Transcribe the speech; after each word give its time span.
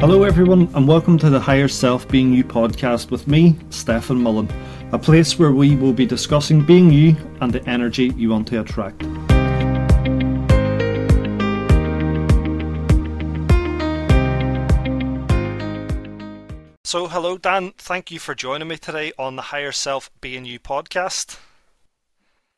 Hello, 0.00 0.22
everyone, 0.22 0.70
and 0.76 0.86
welcome 0.86 1.18
to 1.18 1.28
the 1.28 1.40
Higher 1.40 1.66
Self 1.66 2.06
Being 2.06 2.32
You 2.32 2.44
podcast 2.44 3.10
with 3.10 3.26
me, 3.26 3.56
Stefan 3.70 4.22
Mullen, 4.22 4.48
a 4.92 4.98
place 4.98 5.40
where 5.40 5.50
we 5.50 5.74
will 5.74 5.92
be 5.92 6.06
discussing 6.06 6.64
being 6.64 6.92
you 6.92 7.16
and 7.40 7.52
the 7.52 7.68
energy 7.68 8.12
you 8.16 8.30
want 8.30 8.46
to 8.46 8.60
attract. 8.60 9.02
So, 16.84 17.08
hello, 17.08 17.36
Dan. 17.36 17.72
Thank 17.76 18.12
you 18.12 18.20
for 18.20 18.36
joining 18.36 18.68
me 18.68 18.76
today 18.76 19.10
on 19.18 19.34
the 19.34 19.42
Higher 19.42 19.72
Self 19.72 20.12
Being 20.20 20.44
You 20.44 20.60
podcast. 20.60 21.40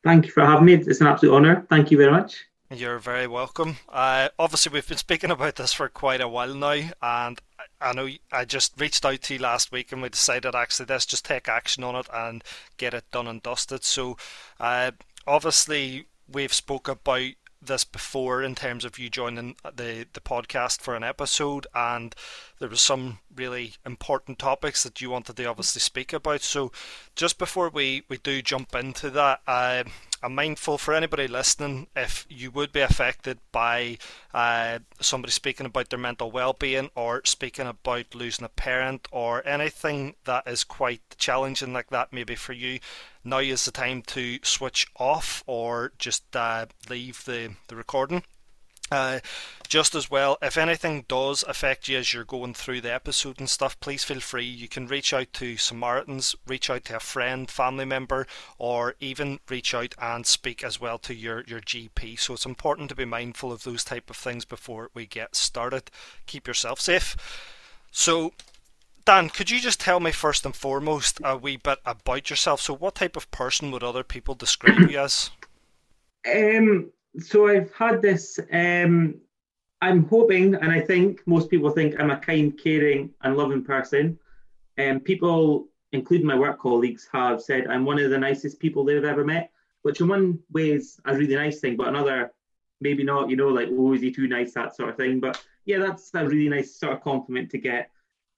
Thank 0.04 0.26
you 0.26 0.32
for 0.32 0.44
having 0.44 0.66
me. 0.66 0.74
It's 0.74 1.00
an 1.00 1.06
absolute 1.06 1.34
honour. 1.34 1.66
Thank 1.70 1.90
you 1.90 1.96
very 1.96 2.10
much. 2.10 2.44
You're 2.72 3.00
very 3.00 3.26
welcome. 3.26 3.78
Uh, 3.88 4.28
obviously, 4.38 4.72
we've 4.72 4.86
been 4.86 4.96
speaking 4.96 5.32
about 5.32 5.56
this 5.56 5.72
for 5.72 5.88
quite 5.88 6.20
a 6.20 6.28
while 6.28 6.54
now, 6.54 6.80
and 7.02 7.40
I 7.80 7.92
know 7.92 8.08
I 8.30 8.44
just 8.44 8.80
reached 8.80 9.04
out 9.04 9.22
to 9.22 9.34
you 9.34 9.40
last 9.40 9.72
week, 9.72 9.90
and 9.90 10.00
we 10.00 10.08
decided 10.08 10.54
actually 10.54 10.86
let's 10.88 11.04
just 11.04 11.24
take 11.24 11.48
action 11.48 11.82
on 11.82 11.96
it 11.96 12.06
and 12.14 12.44
get 12.76 12.94
it 12.94 13.10
done 13.10 13.26
and 13.26 13.42
dusted. 13.42 13.82
So, 13.82 14.16
uh, 14.60 14.92
obviously, 15.26 16.06
we've 16.30 16.52
spoke 16.52 16.86
about 16.86 17.32
this 17.60 17.82
before 17.82 18.40
in 18.40 18.54
terms 18.54 18.84
of 18.84 19.00
you 19.00 19.10
joining 19.10 19.56
the 19.64 20.06
the 20.12 20.20
podcast 20.20 20.80
for 20.80 20.94
an 20.94 21.02
episode, 21.02 21.66
and 21.74 22.14
there 22.60 22.68
was 22.68 22.80
some 22.80 23.18
really 23.34 23.74
important 23.84 24.38
topics 24.38 24.82
that 24.82 25.00
you 25.00 25.10
wanted 25.10 25.36
to 25.36 25.44
obviously 25.44 25.80
speak 25.80 26.12
about. 26.12 26.42
So, 26.42 26.72
just 27.14 27.38
before 27.38 27.68
we 27.68 28.02
we 28.08 28.18
do 28.18 28.42
jump 28.42 28.74
into 28.74 29.10
that, 29.10 29.40
uh, 29.46 29.84
I'm 30.22 30.34
mindful 30.34 30.76
for 30.76 30.92
anybody 30.92 31.26
listening 31.26 31.86
if 31.96 32.26
you 32.28 32.50
would 32.50 32.72
be 32.72 32.80
affected 32.80 33.38
by 33.52 33.96
uh, 34.34 34.80
somebody 35.00 35.32
speaking 35.32 35.64
about 35.64 35.88
their 35.88 35.98
mental 35.98 36.30
well-being 36.30 36.90
or 36.94 37.22
speaking 37.24 37.66
about 37.66 38.14
losing 38.14 38.44
a 38.44 38.50
parent 38.50 39.08
or 39.10 39.46
anything 39.48 40.16
that 40.24 40.46
is 40.46 40.62
quite 40.62 41.00
challenging 41.16 41.72
like 41.72 41.88
that, 41.88 42.12
maybe 42.12 42.34
for 42.34 42.52
you 42.52 42.80
now 43.24 43.38
is 43.38 43.64
the 43.64 43.70
time 43.70 44.02
to 44.02 44.38
switch 44.42 44.86
off 44.96 45.42
or 45.46 45.92
just 45.98 46.36
uh, 46.36 46.66
leave 46.90 47.24
the, 47.24 47.54
the 47.68 47.76
recording. 47.76 48.22
Uh, 48.90 49.20
just 49.68 49.94
as 49.94 50.10
well, 50.10 50.36
if 50.42 50.58
anything 50.58 51.04
does 51.06 51.44
affect 51.46 51.86
you 51.86 51.96
as 51.96 52.12
you're 52.12 52.24
going 52.24 52.54
through 52.54 52.80
the 52.80 52.92
episode 52.92 53.38
and 53.38 53.48
stuff, 53.48 53.78
please 53.78 54.02
feel 54.02 54.18
free. 54.18 54.44
You 54.44 54.66
can 54.66 54.88
reach 54.88 55.12
out 55.12 55.32
to 55.34 55.56
Samaritans, 55.56 56.34
reach 56.46 56.68
out 56.68 56.86
to 56.86 56.96
a 56.96 57.00
friend, 57.00 57.48
family 57.48 57.84
member, 57.84 58.26
or 58.58 58.96
even 58.98 59.38
reach 59.48 59.72
out 59.74 59.94
and 60.00 60.26
speak 60.26 60.64
as 60.64 60.80
well 60.80 60.98
to 60.98 61.14
your, 61.14 61.44
your 61.46 61.60
GP. 61.60 62.18
So 62.18 62.34
it's 62.34 62.46
important 62.46 62.88
to 62.88 62.96
be 62.96 63.04
mindful 63.04 63.52
of 63.52 63.62
those 63.62 63.84
type 63.84 64.10
of 64.10 64.16
things 64.16 64.44
before 64.44 64.90
we 64.92 65.06
get 65.06 65.36
started. 65.36 65.90
Keep 66.26 66.48
yourself 66.48 66.80
safe. 66.80 67.16
So 67.92 68.32
Dan, 69.04 69.28
could 69.30 69.50
you 69.50 69.60
just 69.60 69.80
tell 69.80 69.98
me 70.00 70.10
first 70.10 70.44
and 70.44 70.54
foremost 70.54 71.20
a 71.24 71.36
wee 71.36 71.56
bit 71.56 71.78
about 71.86 72.28
yourself? 72.28 72.60
So, 72.60 72.74
what 72.74 72.96
type 72.96 73.16
of 73.16 73.30
person 73.30 73.70
would 73.70 73.82
other 73.82 74.04
people 74.04 74.34
describe 74.34 74.90
you 74.90 74.98
as? 74.98 75.30
Um, 76.32 76.92
so 77.18 77.48
I've 77.48 77.72
had 77.72 78.02
this. 78.02 78.38
Um, 78.52 79.20
I'm 79.82 80.04
hoping, 80.06 80.54
and 80.54 80.70
I 80.70 80.80
think 80.80 81.22
most 81.26 81.48
people 81.50 81.70
think 81.70 81.98
I'm 81.98 82.10
a 82.10 82.18
kind, 82.18 82.58
caring, 82.62 83.10
and 83.22 83.36
loving 83.36 83.64
person. 83.64 84.18
And 84.76 84.98
um, 84.98 85.00
people, 85.00 85.68
including 85.92 86.26
my 86.26 86.38
work 86.38 86.58
colleagues, 86.60 87.08
have 87.12 87.42
said 87.42 87.66
I'm 87.66 87.84
one 87.84 87.98
of 87.98 88.10
the 88.10 88.18
nicest 88.18 88.60
people 88.60 88.84
they've 88.84 89.04
ever 89.04 89.24
met. 89.24 89.50
Which, 89.82 90.00
in 90.00 90.08
one 90.08 90.40
way, 90.52 90.72
is 90.72 91.00
a 91.06 91.16
really 91.16 91.34
nice 91.34 91.60
thing, 91.60 91.76
but 91.76 91.88
another, 91.88 92.32
maybe 92.82 93.02
not. 93.02 93.30
You 93.30 93.36
know, 93.36 93.48
like, 93.48 93.68
oh, 93.72 93.94
is 93.94 94.02
he 94.02 94.12
too 94.12 94.28
nice? 94.28 94.52
That 94.52 94.76
sort 94.76 94.90
of 94.90 94.96
thing. 94.96 95.20
But 95.20 95.42
yeah, 95.64 95.78
that's 95.78 96.10
a 96.14 96.26
really 96.26 96.48
nice 96.48 96.76
sort 96.76 96.92
of 96.92 97.02
compliment 97.02 97.50
to 97.50 97.58
get. 97.58 97.90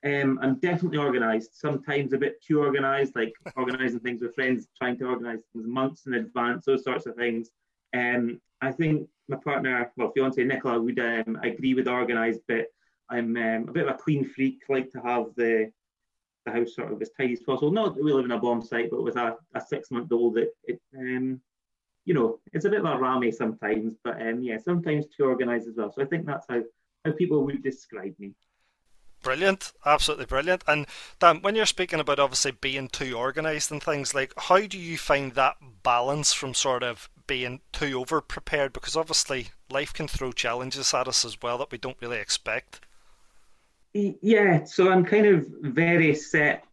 Um, 0.05 0.39
I'm 0.43 0.57
definitely 0.57 0.99
organised. 0.99 1.61
Sometimes 1.61 2.13
a 2.13 2.19
bit 2.19 2.43
too 2.43 2.61
organised, 2.61 3.17
like 3.17 3.35
organising 3.57 4.01
things 4.01 4.23
with 4.23 4.35
friends, 4.35 4.69
trying 4.79 4.99
to 4.99 5.07
organise 5.07 5.43
things 5.53 5.67
months 5.67 6.07
in 6.07 6.15
advance, 6.15 6.65
those 6.65 6.85
sorts 6.85 7.07
of 7.07 7.17
things. 7.17 7.51
Um, 7.95 8.41
I 8.61 8.73
think 8.73 9.09
my 9.29 9.37
partner, 9.37 9.91
well, 9.97 10.13
fiance 10.13 10.43
Nicola, 10.43 10.81
would 10.81 10.99
um, 10.99 11.39
agree 11.43 11.75
with 11.75 11.89
organised, 11.89 12.41
but 12.49 12.67
I'm 13.11 13.37
um, 13.37 13.69
a 13.69 13.73
bit 13.73 13.89
of 13.89 13.95
a 13.95 13.99
clean 13.99 14.25
freak. 14.25 14.63
Like 14.69 14.91
to 14.93 15.01
have 15.01 15.27
the 15.37 15.71
the 16.45 16.53
house 16.53 16.75
sort 16.75 16.93
of 16.93 17.01
as 17.01 17.11
tidy 17.17 17.35
as 17.35 17.41
possible. 17.41 17.71
Not 17.71 17.95
that 17.95 18.03
we 18.03 18.13
live 18.13 18.25
in 18.25 18.33
a 18.33 18.39
bomb 18.39 18.63
site, 18.63 18.91
but 18.91 19.03
with 19.03 19.17
a, 19.17 19.37
a 19.55 19.61
six 19.61 19.91
month 19.91 20.11
old, 20.11 20.39
it, 20.39 20.51
it 20.65 20.81
um, 20.97 21.41
you 22.05 22.15
know, 22.15 22.41
it's 22.53 22.65
a 22.65 22.71
bit 22.71 22.85
of 22.85 22.87
a 22.87 22.99
rammy 22.99 23.31
sometimes. 23.31 23.95
But 24.03 24.21
um, 24.21 24.43
yeah, 24.43 24.59
sometimes 24.59 25.07
too 25.07 25.25
organised 25.25 25.69
as 25.69 25.77
well. 25.77 25.93
So 25.93 26.03
I 26.03 26.07
think 26.07 26.27
that's 26.27 26.47
how 26.49 26.63
how 27.05 27.13
people 27.13 27.45
would 27.45 27.63
describe 27.63 28.15
me. 28.19 28.33
Brilliant, 29.23 29.73
absolutely 29.87 30.27
brilliant. 30.27 30.65
And 30.67 30.87
Dan, 31.21 31.43
when 31.43 31.55
you're 31.55 31.67
speaking 31.67 32.01
about 32.01 32.19
obviously 32.19 32.51
being 32.51 32.89
too 32.89 33.15
organised 33.17 33.71
and 33.71 33.83
things 33.83 34.15
like, 34.15 34.33
how 34.37 34.61
do 34.67 34.79
you 34.79 34.99
find 34.99 35.33
that 35.33 35.57
balance 35.83 36.33
from 36.33 36.55
sort 36.55 36.83
of 36.83 37.09
being 37.29 37.61
too 37.73 38.01
over 38.01 38.21
prepared? 38.21 38.73
Because 38.73 38.97
obviously 38.97 39.49
life 39.71 39.93
can 39.93 40.09
throw 40.09 40.33
challenges 40.33 40.93
at 40.93 41.07
us 41.07 41.25
as 41.25 41.41
well 41.41 41.57
that 41.59 41.71
we 41.71 41.79
don't 41.79 41.97
really 42.01 42.19
expect. 42.19 42.81
Yeah, 43.95 44.65
so 44.65 44.91
I'm 44.91 45.05
kind 45.05 45.27
of 45.27 45.47
very 45.61 46.15
set 46.15 46.65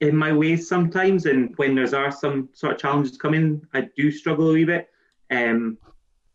in 0.00 0.16
my 0.16 0.32
ways 0.32 0.68
sometimes, 0.68 1.26
and 1.26 1.56
when 1.56 1.74
there's 1.74 1.94
are 1.94 2.10
some 2.10 2.48
sort 2.52 2.74
of 2.74 2.80
challenges 2.80 3.16
coming, 3.16 3.64
I 3.72 3.88
do 3.96 4.10
struggle 4.10 4.50
a 4.50 4.54
wee 4.54 4.64
bit. 4.64 4.88
Um, 5.30 5.78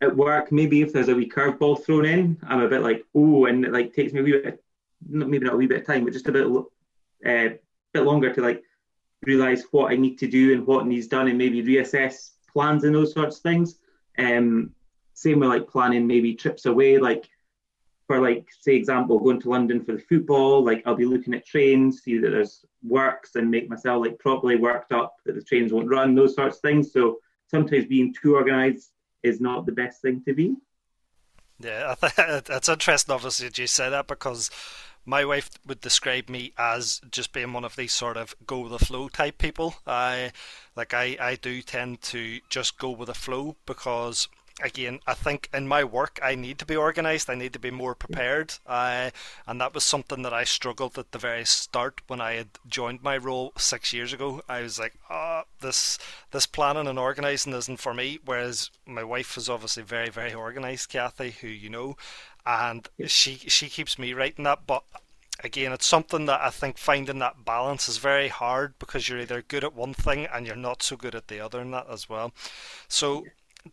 at 0.02 0.16
work, 0.16 0.52
maybe 0.52 0.82
if 0.82 0.94
there's 0.94 1.10
a 1.10 1.16
wee 1.16 1.30
curveball 1.30 1.84
thrown 1.84 2.06
in, 2.06 2.38
I'm 2.48 2.62
a 2.62 2.68
bit 2.68 2.82
like, 2.82 3.06
oh, 3.14 3.46
and 3.46 3.66
it 3.66 3.72
like 3.72 3.94
takes 3.94 4.14
me 4.14 4.22
a 4.22 4.24
wee 4.24 4.32
bit 4.32 4.61
maybe 5.08 5.46
not 5.46 5.54
a 5.54 5.58
wee 5.58 5.68
bit 5.68 5.82
of 5.82 5.88
time, 5.88 6.04
but 6.04 6.14
just 6.14 6.28
a 6.28 6.32
bit 6.32 6.48
uh, 6.48 7.56
bit 7.94 8.04
longer 8.04 8.34
to 8.34 8.42
like 8.42 8.64
realize 9.26 9.64
what 9.72 9.92
I 9.92 9.96
need 9.96 10.18
to 10.20 10.28
do 10.28 10.54
and 10.54 10.66
what 10.66 10.88
needs 10.88 11.08
done, 11.08 11.28
and 11.28 11.38
maybe 11.38 11.64
reassess 11.64 12.32
plans 12.52 12.84
and 12.84 12.96
those 12.96 13.14
sorts 13.14 13.38
of 13.38 13.44
things. 13.44 13.80
Um, 14.18 14.72
same 15.14 15.40
with 15.40 15.50
like 15.50 15.68
planning 15.68 16.08
maybe 16.08 16.34
trips 16.34 16.66
away, 16.66 16.98
like 16.98 17.30
for 18.08 18.20
like 18.20 18.50
say 18.60 18.76
example 18.76 19.20
going 19.20 19.40
to 19.42 19.50
London 19.50 19.84
for 19.84 19.94
the 19.94 20.04
football. 20.10 20.64
Like 20.64 20.84
I'll 20.86 20.96
be 20.96 21.06
looking 21.06 21.34
at 21.34 21.46
trains, 21.46 22.02
see 22.02 22.18
that 22.18 22.30
there's 22.30 22.66
works, 22.84 23.36
and 23.36 23.50
make 23.50 23.70
myself 23.70 24.06
like 24.06 24.20
properly 24.20 24.56
worked 24.56 24.92
up 24.92 25.16
that 25.26 25.36
the 25.36 25.44
trains 25.44 25.72
won't 25.72 25.90
run, 25.90 26.16
those 26.16 26.36
sorts 26.36 26.58
of 26.58 26.62
things. 26.62 26.92
So 26.92 27.20
sometimes 27.48 27.86
being 27.86 28.14
too 28.14 28.36
organised 28.36 28.92
is 29.24 29.40
not 29.40 29.66
the 29.66 29.72
best 29.72 30.02
thing 30.02 30.24
to 30.26 30.34
be. 30.34 30.56
Yeah, 31.60 31.96
it's 32.02 32.70
interesting, 32.70 33.14
obviously, 33.14 33.50
you 33.56 33.68
say 33.68 33.90
that 33.90 34.08
because 34.08 34.50
my 35.06 35.26
wife 35.26 35.50
would 35.66 35.82
describe 35.82 36.30
me 36.30 36.54
as 36.58 37.02
just 37.10 37.34
being 37.34 37.54
one 37.54 37.66
of 37.66 37.76
these 37.76 37.94
sort 37.94 38.18
of 38.18 38.36
go 38.46 38.60
with 38.60 38.72
the 38.72 38.86
flow 38.86 39.10
type 39.10 39.38
people. 39.38 39.76
I 39.88 40.32
like 40.76 40.94
I, 40.94 41.18
I 41.20 41.36
do 41.36 41.62
tend 41.62 42.02
to 42.04 42.40
just 42.50 42.78
go 42.78 42.92
with 42.92 43.08
the 43.08 43.14
flow 43.14 43.56
because 43.66 44.28
again, 44.62 45.00
I 45.06 45.14
think 45.14 45.50
in 45.54 45.68
my 45.68 45.84
work 45.84 46.20
I 46.24 46.36
need 46.36 46.60
to 46.60 46.66
be 46.66 46.76
organised. 46.78 47.30
I 47.30 47.36
need 47.36 47.54
to 47.54 47.60
be 47.60 47.72
more 47.72 47.96
prepared. 47.96 48.54
Uh, 48.66 49.12
and 49.48 49.60
that 49.60 49.74
was 49.74 49.84
something 49.84 50.22
that 50.24 50.34
I 50.34 50.44
struggled 50.44 50.98
at 50.98 51.12
the 51.12 51.18
very 51.18 51.46
start 51.46 52.02
when 52.08 52.22
I 52.22 52.34
had 52.34 52.50
joined 52.68 53.04
my 53.04 53.18
role 53.18 53.54
six 53.58 53.94
years 53.94 54.14
ago. 54.14 54.42
I 54.48 54.62
was 54.62 54.80
like, 54.80 54.94
oh, 55.10 55.44
this 55.62 55.98
this 56.32 56.46
planning 56.46 56.88
and 56.88 57.00
organising 57.00 57.54
isn't 57.54 57.80
for 57.80 57.94
me. 57.94 58.20
Whereas 58.24 58.72
my 58.86 59.04
wife 59.04 59.38
is 59.38 59.50
obviously 59.50 59.84
very 59.84 60.10
very 60.10 60.34
organised, 60.34 60.90
Kathy, 60.90 61.32
who 61.32 61.48
you 61.48 61.70
know, 61.70 61.98
and 62.46 62.88
she 63.08 63.36
she 63.36 63.70
keeps 63.70 64.00
me 64.00 64.14
right 64.14 64.34
in 64.38 64.44
that. 64.46 64.66
But 64.68 64.84
again, 65.44 65.72
it's 65.72 65.86
something 65.86 66.26
that 66.26 66.42
I 66.42 66.50
think 66.50 66.78
finding 66.78 67.20
that 67.20 67.46
balance 67.46 67.90
is 67.90 67.98
very 67.98 68.28
hard 68.28 68.78
because 68.80 69.10
you're 69.10 69.20
either 69.20 69.42
good 69.42 69.64
at 69.64 69.76
one 69.76 69.94
thing 69.94 70.28
and 70.32 70.46
you're 70.46 70.56
not 70.56 70.84
so 70.84 70.96
good 70.96 71.16
at 71.16 71.28
the 71.28 71.40
other 71.40 71.62
in 71.62 71.72
that 71.72 71.88
as 71.90 72.10
well. 72.10 72.34
So. 72.88 73.26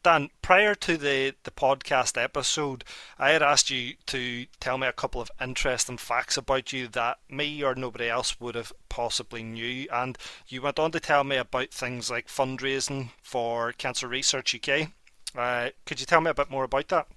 Dan, 0.02 0.30
prior 0.42 0.74
to 0.74 0.96
the, 0.96 1.34
the 1.44 1.50
podcast 1.50 2.22
episode, 2.22 2.84
I 3.18 3.30
had 3.30 3.42
asked 3.42 3.70
you 3.70 3.94
to 4.06 4.46
tell 4.60 4.76
me 4.76 4.86
a 4.86 4.92
couple 4.92 5.20
of 5.20 5.30
interesting 5.40 5.96
facts 5.96 6.36
about 6.36 6.72
you 6.72 6.88
that 6.88 7.18
me 7.30 7.62
or 7.62 7.74
nobody 7.74 8.08
else 8.08 8.38
would 8.38 8.54
have 8.54 8.72
possibly 8.88 9.42
knew. 9.42 9.86
And 9.90 10.18
you 10.46 10.60
went 10.60 10.78
on 10.78 10.92
to 10.92 11.00
tell 11.00 11.24
me 11.24 11.36
about 11.36 11.70
things 11.70 12.10
like 12.10 12.28
fundraising 12.28 13.10
for 13.22 13.72
Cancer 13.72 14.08
Research 14.08 14.54
UK. 14.54 14.90
Uh, 15.36 15.70
could 15.86 16.00
you 16.00 16.06
tell 16.06 16.20
me 16.20 16.30
a 16.30 16.34
bit 16.34 16.50
more 16.50 16.64
about 16.64 16.88
that? 16.88 17.08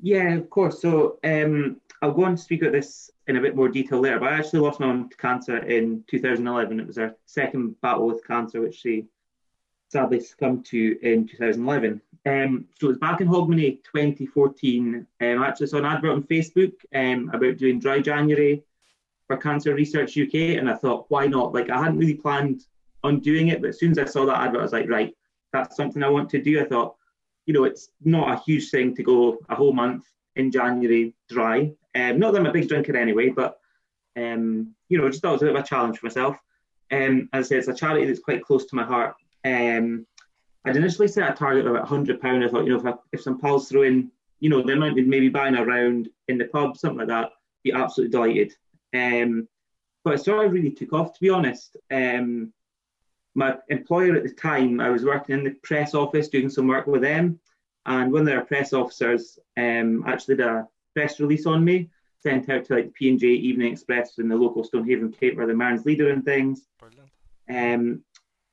Yeah, 0.00 0.34
of 0.34 0.48
course. 0.48 0.80
So 0.80 1.18
um, 1.24 1.80
I'll 2.02 2.12
go 2.12 2.24
on 2.24 2.36
to 2.36 2.42
speak 2.42 2.62
about 2.62 2.72
this 2.72 3.10
in 3.26 3.36
a 3.36 3.40
bit 3.40 3.56
more 3.56 3.68
detail 3.68 4.00
later. 4.00 4.20
But 4.20 4.32
I 4.32 4.38
actually 4.38 4.60
lost 4.60 4.80
my 4.80 4.86
mum 4.86 5.08
to 5.08 5.16
cancer 5.16 5.58
in 5.58 6.04
2011. 6.08 6.80
It 6.80 6.86
was 6.86 6.98
our 6.98 7.14
second 7.26 7.80
battle 7.80 8.06
with 8.06 8.26
cancer, 8.26 8.60
which 8.60 8.76
she 8.76 9.06
sadly 9.90 10.20
succumbed 10.20 10.64
to 10.66 10.98
in 11.02 11.26
2011. 11.26 12.00
Um, 12.26 12.66
so 12.78 12.86
it 12.86 12.90
was 12.90 12.98
back 12.98 13.20
in 13.20 13.28
Hogmanay 13.28 13.82
2014. 13.82 15.06
Um, 15.20 15.42
I 15.42 15.48
actually 15.48 15.66
saw 15.66 15.78
an 15.78 15.84
advert 15.84 16.12
on 16.12 16.22
Facebook 16.22 16.72
um, 16.94 17.30
about 17.32 17.56
doing 17.56 17.80
dry 17.80 18.00
January 18.00 18.62
for 19.26 19.36
Cancer 19.36 19.74
Research 19.74 20.16
UK, 20.16 20.58
and 20.58 20.70
I 20.70 20.74
thought, 20.74 21.06
why 21.08 21.26
not? 21.26 21.52
Like 21.52 21.70
I 21.70 21.78
hadn't 21.82 21.98
really 21.98 22.14
planned 22.14 22.64
on 23.02 23.20
doing 23.20 23.48
it, 23.48 23.60
but 23.60 23.70
as 23.70 23.78
soon 23.78 23.90
as 23.90 23.98
I 23.98 24.04
saw 24.04 24.26
that 24.26 24.40
advert, 24.40 24.60
I 24.60 24.62
was 24.62 24.72
like, 24.72 24.88
right, 24.88 25.14
that's 25.52 25.76
something 25.76 26.02
I 26.02 26.08
want 26.08 26.30
to 26.30 26.42
do. 26.42 26.60
I 26.60 26.64
thought, 26.64 26.96
you 27.46 27.54
know, 27.54 27.64
it's 27.64 27.90
not 28.04 28.32
a 28.32 28.42
huge 28.42 28.70
thing 28.70 28.94
to 28.94 29.02
go 29.02 29.38
a 29.48 29.54
whole 29.54 29.72
month 29.72 30.04
in 30.36 30.52
January 30.52 31.14
dry. 31.28 31.72
Um, 31.94 32.18
not 32.18 32.32
that 32.32 32.40
I'm 32.40 32.46
a 32.46 32.52
big 32.52 32.68
drinker 32.68 32.96
anyway, 32.96 33.30
but 33.30 33.58
um, 34.16 34.74
you 34.88 34.98
know, 34.98 35.08
just 35.08 35.22
thought 35.22 35.30
it 35.30 35.32
was 35.32 35.42
a 35.42 35.46
bit 35.46 35.56
of 35.56 35.64
a 35.64 35.66
challenge 35.66 35.98
for 35.98 36.06
myself. 36.06 36.36
Um, 36.92 37.28
as 37.32 37.46
I 37.46 37.48
say, 37.48 37.56
it's 37.56 37.68
a 37.68 37.74
charity 37.74 38.06
that's 38.06 38.20
quite 38.20 38.44
close 38.44 38.66
to 38.66 38.76
my 38.76 38.84
heart. 38.84 39.14
Um, 39.44 40.06
I'd 40.64 40.76
initially 40.76 41.08
set 41.08 41.30
a 41.30 41.34
target 41.34 41.66
of 41.66 41.72
about 41.72 41.88
hundred 41.88 42.20
pound. 42.20 42.44
I 42.44 42.48
thought, 42.48 42.64
you 42.64 42.72
know, 42.72 42.78
if, 42.78 42.86
I, 42.86 42.94
if 43.12 43.22
some 43.22 43.38
pals 43.38 43.68
threw 43.68 43.82
in, 43.82 44.10
you 44.40 44.50
know, 44.50 44.62
they 44.62 44.74
might 44.74 44.94
be 44.94 45.02
maybe 45.02 45.28
buying 45.28 45.56
a 45.56 45.64
round 45.64 46.08
in 46.28 46.38
the 46.38 46.46
pub, 46.46 46.76
something 46.76 46.98
like 46.98 47.08
that, 47.08 47.30
be 47.62 47.72
absolutely 47.72 48.12
delighted. 48.12 48.54
Um, 48.94 49.48
but 50.04 50.14
it 50.14 50.24
sort 50.24 50.46
of 50.46 50.52
really 50.52 50.70
took 50.70 50.92
off, 50.92 51.14
to 51.14 51.20
be 51.20 51.30
honest. 51.30 51.76
Um, 51.90 52.52
my 53.34 53.56
employer 53.68 54.16
at 54.16 54.24
the 54.24 54.30
time, 54.30 54.80
I 54.80 54.90
was 54.90 55.04
working 55.04 55.38
in 55.38 55.44
the 55.44 55.50
press 55.62 55.94
office 55.94 56.28
doing 56.28 56.50
some 56.50 56.66
work 56.66 56.86
with 56.86 57.02
them, 57.02 57.38
and 57.86 58.12
one 58.12 58.22
of 58.22 58.26
their 58.26 58.44
press 58.44 58.72
officers 58.72 59.38
um, 59.56 60.04
actually 60.06 60.36
did 60.36 60.46
a 60.46 60.68
press 60.94 61.20
release 61.20 61.46
on 61.46 61.64
me, 61.64 61.90
sent 62.22 62.48
out 62.48 62.64
to 62.66 62.74
like 62.74 62.86
the 62.86 62.92
P&J 62.92 63.26
Evening 63.26 63.72
Express 63.72 64.18
and 64.18 64.30
the 64.30 64.36
local 64.36 64.64
Stonehaven 64.64 65.12
paper, 65.12 65.46
the 65.46 65.54
Mearns 65.54 65.86
Leader 65.86 66.10
and 66.10 66.24
things. 66.24 66.66
Brilliant. 66.78 67.10
Um, 67.48 68.04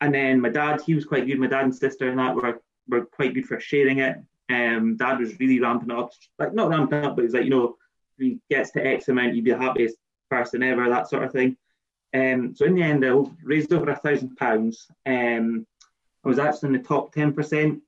and 0.01 0.13
then 0.13 0.41
my 0.41 0.49
dad, 0.49 0.81
he 0.85 0.93
was 0.93 1.05
quite 1.05 1.25
good. 1.25 1.39
My 1.39 1.47
dad 1.47 1.63
and 1.63 1.75
sister 1.75 2.09
and 2.09 2.19
that 2.19 2.35
were, 2.35 2.61
were 2.87 3.05
quite 3.05 3.33
good 3.33 3.47
for 3.47 3.59
sharing 3.59 3.99
it. 3.99 4.17
Um, 4.49 4.95
dad 4.95 5.19
was 5.19 5.39
really 5.39 5.59
ramping 5.59 5.91
up, 5.91 6.11
like 6.39 6.53
not 6.53 6.69
ramping 6.69 7.03
up, 7.03 7.15
but 7.15 7.23
he's 7.23 7.33
like, 7.33 7.43
you 7.43 7.49
know, 7.49 7.75
he 8.17 8.39
gets 8.49 8.71
to 8.71 8.85
X 8.85 9.09
amount, 9.09 9.35
you'd 9.35 9.45
be 9.45 9.51
the 9.51 9.57
happiest 9.57 9.97
person 10.29 10.63
ever, 10.63 10.89
that 10.89 11.09
sort 11.09 11.23
of 11.23 11.31
thing. 11.31 11.57
Um, 12.13 12.55
so 12.55 12.65
in 12.65 12.75
the 12.75 12.83
end, 12.83 13.05
I 13.05 13.13
raised 13.43 13.73
over 13.73 13.89
a 13.91 13.95
thousand 13.95 14.35
pounds. 14.37 14.87
Um, 15.05 15.67
I 16.23 16.29
was 16.29 16.39
actually 16.39 16.67
in 16.67 16.73
the 16.81 16.87
top 16.87 17.13
ten 17.13 17.33
percent 17.33 17.81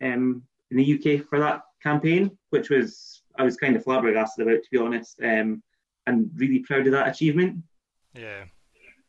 um, 0.00 0.42
in 0.70 0.76
the 0.76 0.94
UK 0.94 1.26
for 1.26 1.38
that 1.38 1.62
campaign, 1.82 2.36
which 2.50 2.70
was 2.70 3.22
I 3.36 3.42
was 3.42 3.56
kind 3.56 3.76
of 3.76 3.84
flabbergasted 3.84 4.46
about, 4.46 4.62
to 4.62 4.70
be 4.70 4.78
honest, 4.78 5.20
um, 5.22 5.62
and 6.06 6.30
really 6.34 6.60
proud 6.60 6.86
of 6.86 6.92
that 6.92 7.08
achievement. 7.08 7.62
Yeah. 8.14 8.44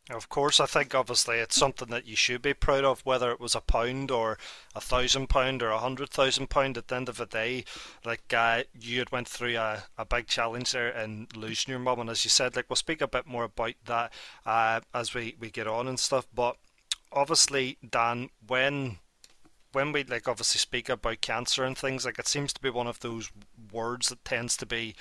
Of 0.09 0.27
course, 0.27 0.59
I 0.59 0.65
think 0.65 0.95
obviously 0.95 1.37
it's 1.37 1.55
something 1.55 1.89
that 1.89 2.07
you 2.07 2.15
should 2.15 2.41
be 2.41 2.55
proud 2.55 2.83
of, 2.83 3.05
whether 3.05 3.31
it 3.31 3.39
was 3.39 3.53
a 3.53 3.61
pound 3.61 4.09
or 4.09 4.39
a 4.73 4.81
thousand 4.81 5.27
pound 5.27 5.61
or 5.61 5.69
a 5.69 5.77
hundred 5.77 6.09
thousand 6.09 6.49
pound. 6.49 6.79
At 6.79 6.87
the 6.87 6.95
end 6.95 7.09
of 7.09 7.17
the 7.17 7.27
day, 7.27 7.63
like 8.03 8.33
uh, 8.33 8.63
you 8.79 8.97
had 8.97 9.11
went 9.11 9.27
through 9.27 9.55
a, 9.55 9.83
a 9.99 10.05
big 10.05 10.25
challenge 10.25 10.71
there 10.71 10.89
and 10.89 11.27
losing 11.37 11.71
your 11.71 11.79
mum, 11.79 11.99
and 11.99 12.09
as 12.09 12.23
you 12.23 12.31
said, 12.31 12.55
like 12.55 12.65
we'll 12.69 12.75
speak 12.75 13.01
a 13.01 13.07
bit 13.07 13.27
more 13.27 13.43
about 13.43 13.75
that 13.85 14.11
uh, 14.47 14.79
as 14.95 15.13
we, 15.13 15.35
we 15.39 15.51
get 15.51 15.67
on 15.67 15.87
and 15.87 15.99
stuff. 15.99 16.25
But 16.33 16.57
obviously, 17.11 17.77
Dan, 17.87 18.29
when 18.47 18.97
when 19.73 19.91
we 19.91 20.03
like 20.05 20.27
obviously 20.27 20.57
speak 20.57 20.89
about 20.89 21.21
cancer 21.21 21.63
and 21.63 21.77
things, 21.77 22.03
like 22.03 22.17
it 22.17 22.27
seems 22.27 22.51
to 22.53 22.61
be 22.61 22.71
one 22.71 22.87
of 22.87 23.01
those 23.01 23.29
words 23.71 24.09
that 24.09 24.25
tends 24.25 24.57
to 24.57 24.65
be 24.65 24.95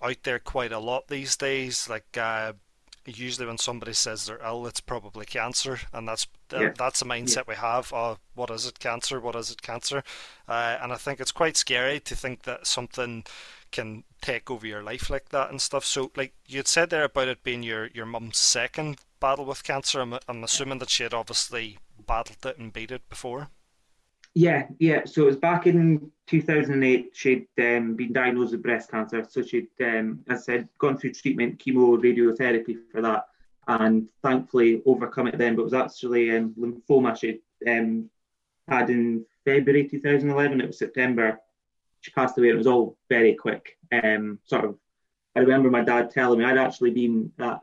out 0.00 0.22
there 0.22 0.38
quite 0.38 0.70
a 0.70 0.78
lot 0.78 1.08
these 1.08 1.36
days, 1.36 1.88
like. 1.88 2.16
Uh, 2.16 2.52
usually 3.06 3.46
when 3.46 3.58
somebody 3.58 3.92
says 3.92 4.26
they're 4.26 4.40
ill, 4.44 4.66
it's 4.66 4.80
probably 4.80 5.24
cancer, 5.24 5.80
and 5.92 6.06
that's 6.06 6.26
yeah. 6.52 6.72
that's 6.76 7.00
the 7.00 7.06
mindset 7.06 7.36
yeah. 7.36 7.42
we 7.48 7.54
have. 7.54 7.92
Oh, 7.92 8.18
what 8.34 8.50
is 8.50 8.66
it? 8.66 8.78
Cancer? 8.78 9.20
What 9.20 9.36
is 9.36 9.50
it? 9.50 9.62
Cancer? 9.62 10.04
Uh, 10.48 10.78
and 10.80 10.92
I 10.92 10.96
think 10.96 11.20
it's 11.20 11.32
quite 11.32 11.56
scary 11.56 12.00
to 12.00 12.14
think 12.14 12.42
that 12.42 12.66
something 12.66 13.24
can 13.70 14.04
take 14.20 14.50
over 14.50 14.66
your 14.66 14.82
life 14.82 15.10
like 15.10 15.30
that 15.30 15.50
and 15.50 15.60
stuff. 15.60 15.84
So, 15.84 16.12
like 16.16 16.34
you 16.46 16.62
said 16.64 16.90
there 16.90 17.04
about 17.04 17.28
it 17.28 17.42
being 17.42 17.62
your 17.62 17.86
your 17.88 18.06
mum's 18.06 18.38
second 18.38 18.98
battle 19.20 19.44
with 19.44 19.64
cancer. 19.64 20.00
I'm 20.00 20.18
I'm 20.28 20.44
assuming 20.44 20.78
that 20.78 20.90
she 20.90 21.02
had 21.02 21.14
obviously 21.14 21.78
battled 22.06 22.44
it 22.44 22.58
and 22.58 22.72
beat 22.72 22.90
it 22.90 23.08
before. 23.08 23.48
Yeah, 24.34 24.68
yeah. 24.78 25.04
So 25.04 25.22
it 25.22 25.26
was 25.26 25.36
back 25.36 25.66
in 25.66 26.10
2008. 26.26 27.10
She'd 27.12 27.46
um, 27.60 27.94
been 27.94 28.12
diagnosed 28.12 28.52
with 28.52 28.62
breast 28.62 28.90
cancer. 28.90 29.26
So 29.28 29.42
she'd, 29.42 29.68
um, 29.80 30.20
as 30.28 30.40
I 30.40 30.42
said, 30.42 30.68
gone 30.78 30.96
through 30.96 31.12
treatment, 31.12 31.58
chemo, 31.58 31.98
radiotherapy 31.98 32.78
for 32.90 33.02
that, 33.02 33.26
and 33.68 34.08
thankfully 34.22 34.82
overcome 34.86 35.26
it 35.26 35.36
then. 35.36 35.54
But 35.54 35.62
it 35.62 35.64
was 35.64 35.74
actually 35.74 36.34
um, 36.34 36.54
lymphoma 36.58 37.18
she 37.18 37.40
um, 37.68 38.08
had 38.68 38.88
in 38.88 39.26
February 39.44 39.86
2011. 39.88 40.60
It 40.60 40.66
was 40.66 40.78
September. 40.78 41.38
She 42.00 42.10
passed 42.10 42.38
away. 42.38 42.48
It 42.48 42.56
was 42.56 42.66
all 42.66 42.96
very 43.10 43.34
quick. 43.34 43.76
Um, 43.92 44.38
sort 44.44 44.64
of. 44.64 44.76
I 45.34 45.40
remember 45.40 45.70
my 45.70 45.82
dad 45.82 46.10
telling 46.10 46.38
me 46.38 46.44
I'd 46.44 46.58
actually 46.58 46.90
been 46.90 47.32
at 47.38 47.62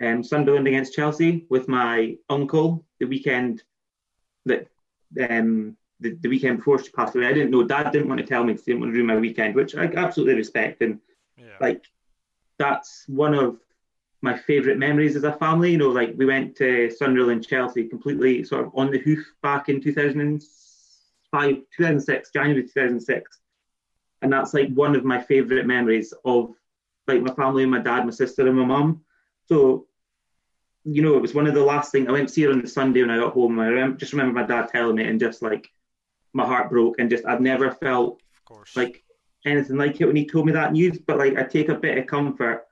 um, 0.00 0.22
Sunderland 0.22 0.66
against 0.66 0.94
Chelsea 0.94 1.46
with 1.48 1.68
my 1.68 2.16
uncle 2.28 2.84
the 3.00 3.06
weekend 3.06 3.62
that 4.46 4.68
um, 5.28 5.76
the, 6.00 6.16
the 6.20 6.28
weekend 6.28 6.58
before 6.58 6.82
she 6.82 6.90
passed 6.90 7.14
away. 7.14 7.26
I 7.26 7.32
didn't 7.32 7.50
know. 7.50 7.64
Dad 7.64 7.90
didn't 7.90 8.08
want 8.08 8.20
to 8.20 8.26
tell 8.26 8.44
me 8.44 8.52
because 8.52 8.66
he 8.66 8.72
didn't 8.72 8.82
want 8.82 8.92
to 8.92 8.96
ruin 8.96 9.06
my 9.06 9.16
weekend, 9.16 9.54
which 9.54 9.74
I 9.74 9.84
absolutely 9.84 10.34
respect. 10.34 10.82
And 10.82 11.00
yeah. 11.36 11.56
like, 11.60 11.84
that's 12.58 13.04
one 13.08 13.34
of 13.34 13.58
my 14.20 14.36
favourite 14.36 14.78
memories 14.78 15.16
as 15.16 15.24
a 15.24 15.32
family. 15.32 15.72
You 15.72 15.78
know, 15.78 15.90
like 15.90 16.14
we 16.16 16.26
went 16.26 16.56
to 16.56 16.90
Sunderland, 16.90 17.46
Chelsea, 17.46 17.88
completely 17.88 18.44
sort 18.44 18.66
of 18.66 18.72
on 18.74 18.90
the 18.90 18.98
hoof 18.98 19.24
back 19.42 19.68
in 19.68 19.80
2005, 19.80 21.54
2006, 21.76 22.30
January 22.32 22.62
2006. 22.62 23.40
And 24.22 24.32
that's 24.32 24.54
like 24.54 24.72
one 24.72 24.96
of 24.96 25.04
my 25.04 25.20
favourite 25.20 25.66
memories 25.66 26.14
of 26.24 26.54
like 27.06 27.22
my 27.22 27.34
family, 27.34 27.66
my 27.66 27.80
dad, 27.80 28.04
my 28.04 28.10
sister, 28.10 28.46
and 28.46 28.56
my 28.56 28.64
mum. 28.64 29.04
So 29.46 29.86
you 30.84 31.02
know, 31.02 31.16
it 31.16 31.22
was 31.22 31.34
one 31.34 31.46
of 31.46 31.54
the 31.54 31.64
last 31.64 31.90
things 31.90 32.08
I 32.08 32.12
went 32.12 32.28
to 32.28 32.34
see 32.34 32.42
her 32.42 32.52
on 32.52 32.60
the 32.60 32.68
Sunday 32.68 33.00
when 33.00 33.10
I 33.10 33.18
got 33.18 33.32
home. 33.32 33.58
I 33.58 33.66
remember, 33.66 33.96
just 33.96 34.12
remember 34.12 34.40
my 34.40 34.46
dad 34.46 34.68
telling 34.68 34.96
me, 34.96 35.04
and 35.04 35.18
just 35.18 35.42
like 35.42 35.68
my 36.34 36.46
heart 36.46 36.70
broke, 36.70 36.98
and 36.98 37.08
just 37.08 37.24
I've 37.24 37.40
never 37.40 37.70
felt 37.70 38.20
like 38.76 39.02
anything 39.46 39.76
like 39.76 40.00
it 40.00 40.06
when 40.06 40.16
he 40.16 40.26
told 40.26 40.46
me 40.46 40.52
that 40.52 40.72
news. 40.72 40.98
But 40.98 41.18
like, 41.18 41.36
I 41.36 41.44
take 41.44 41.70
a 41.70 41.74
bit 41.74 41.96
of 41.96 42.06
comfort 42.06 42.66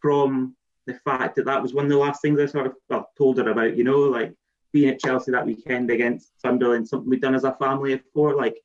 from 0.00 0.56
the 0.86 0.94
fact 0.94 1.36
that 1.36 1.44
that 1.44 1.62
was 1.62 1.74
one 1.74 1.84
of 1.84 1.90
the 1.90 1.96
last 1.96 2.22
things 2.22 2.40
I 2.40 2.46
sort 2.46 2.66
of 2.66 2.74
well, 2.88 3.10
told 3.18 3.38
her 3.38 3.48
about. 3.48 3.76
You 3.76 3.84
know, 3.84 4.00
like 4.00 4.32
being 4.72 4.88
at 4.88 5.00
Chelsea 5.00 5.32
that 5.32 5.46
weekend 5.46 5.90
against 5.90 6.40
Sunderland, 6.40 6.88
something 6.88 7.10
we'd 7.10 7.20
done 7.20 7.34
as 7.34 7.44
a 7.44 7.52
family 7.52 7.94
before. 7.96 8.34
Like, 8.34 8.56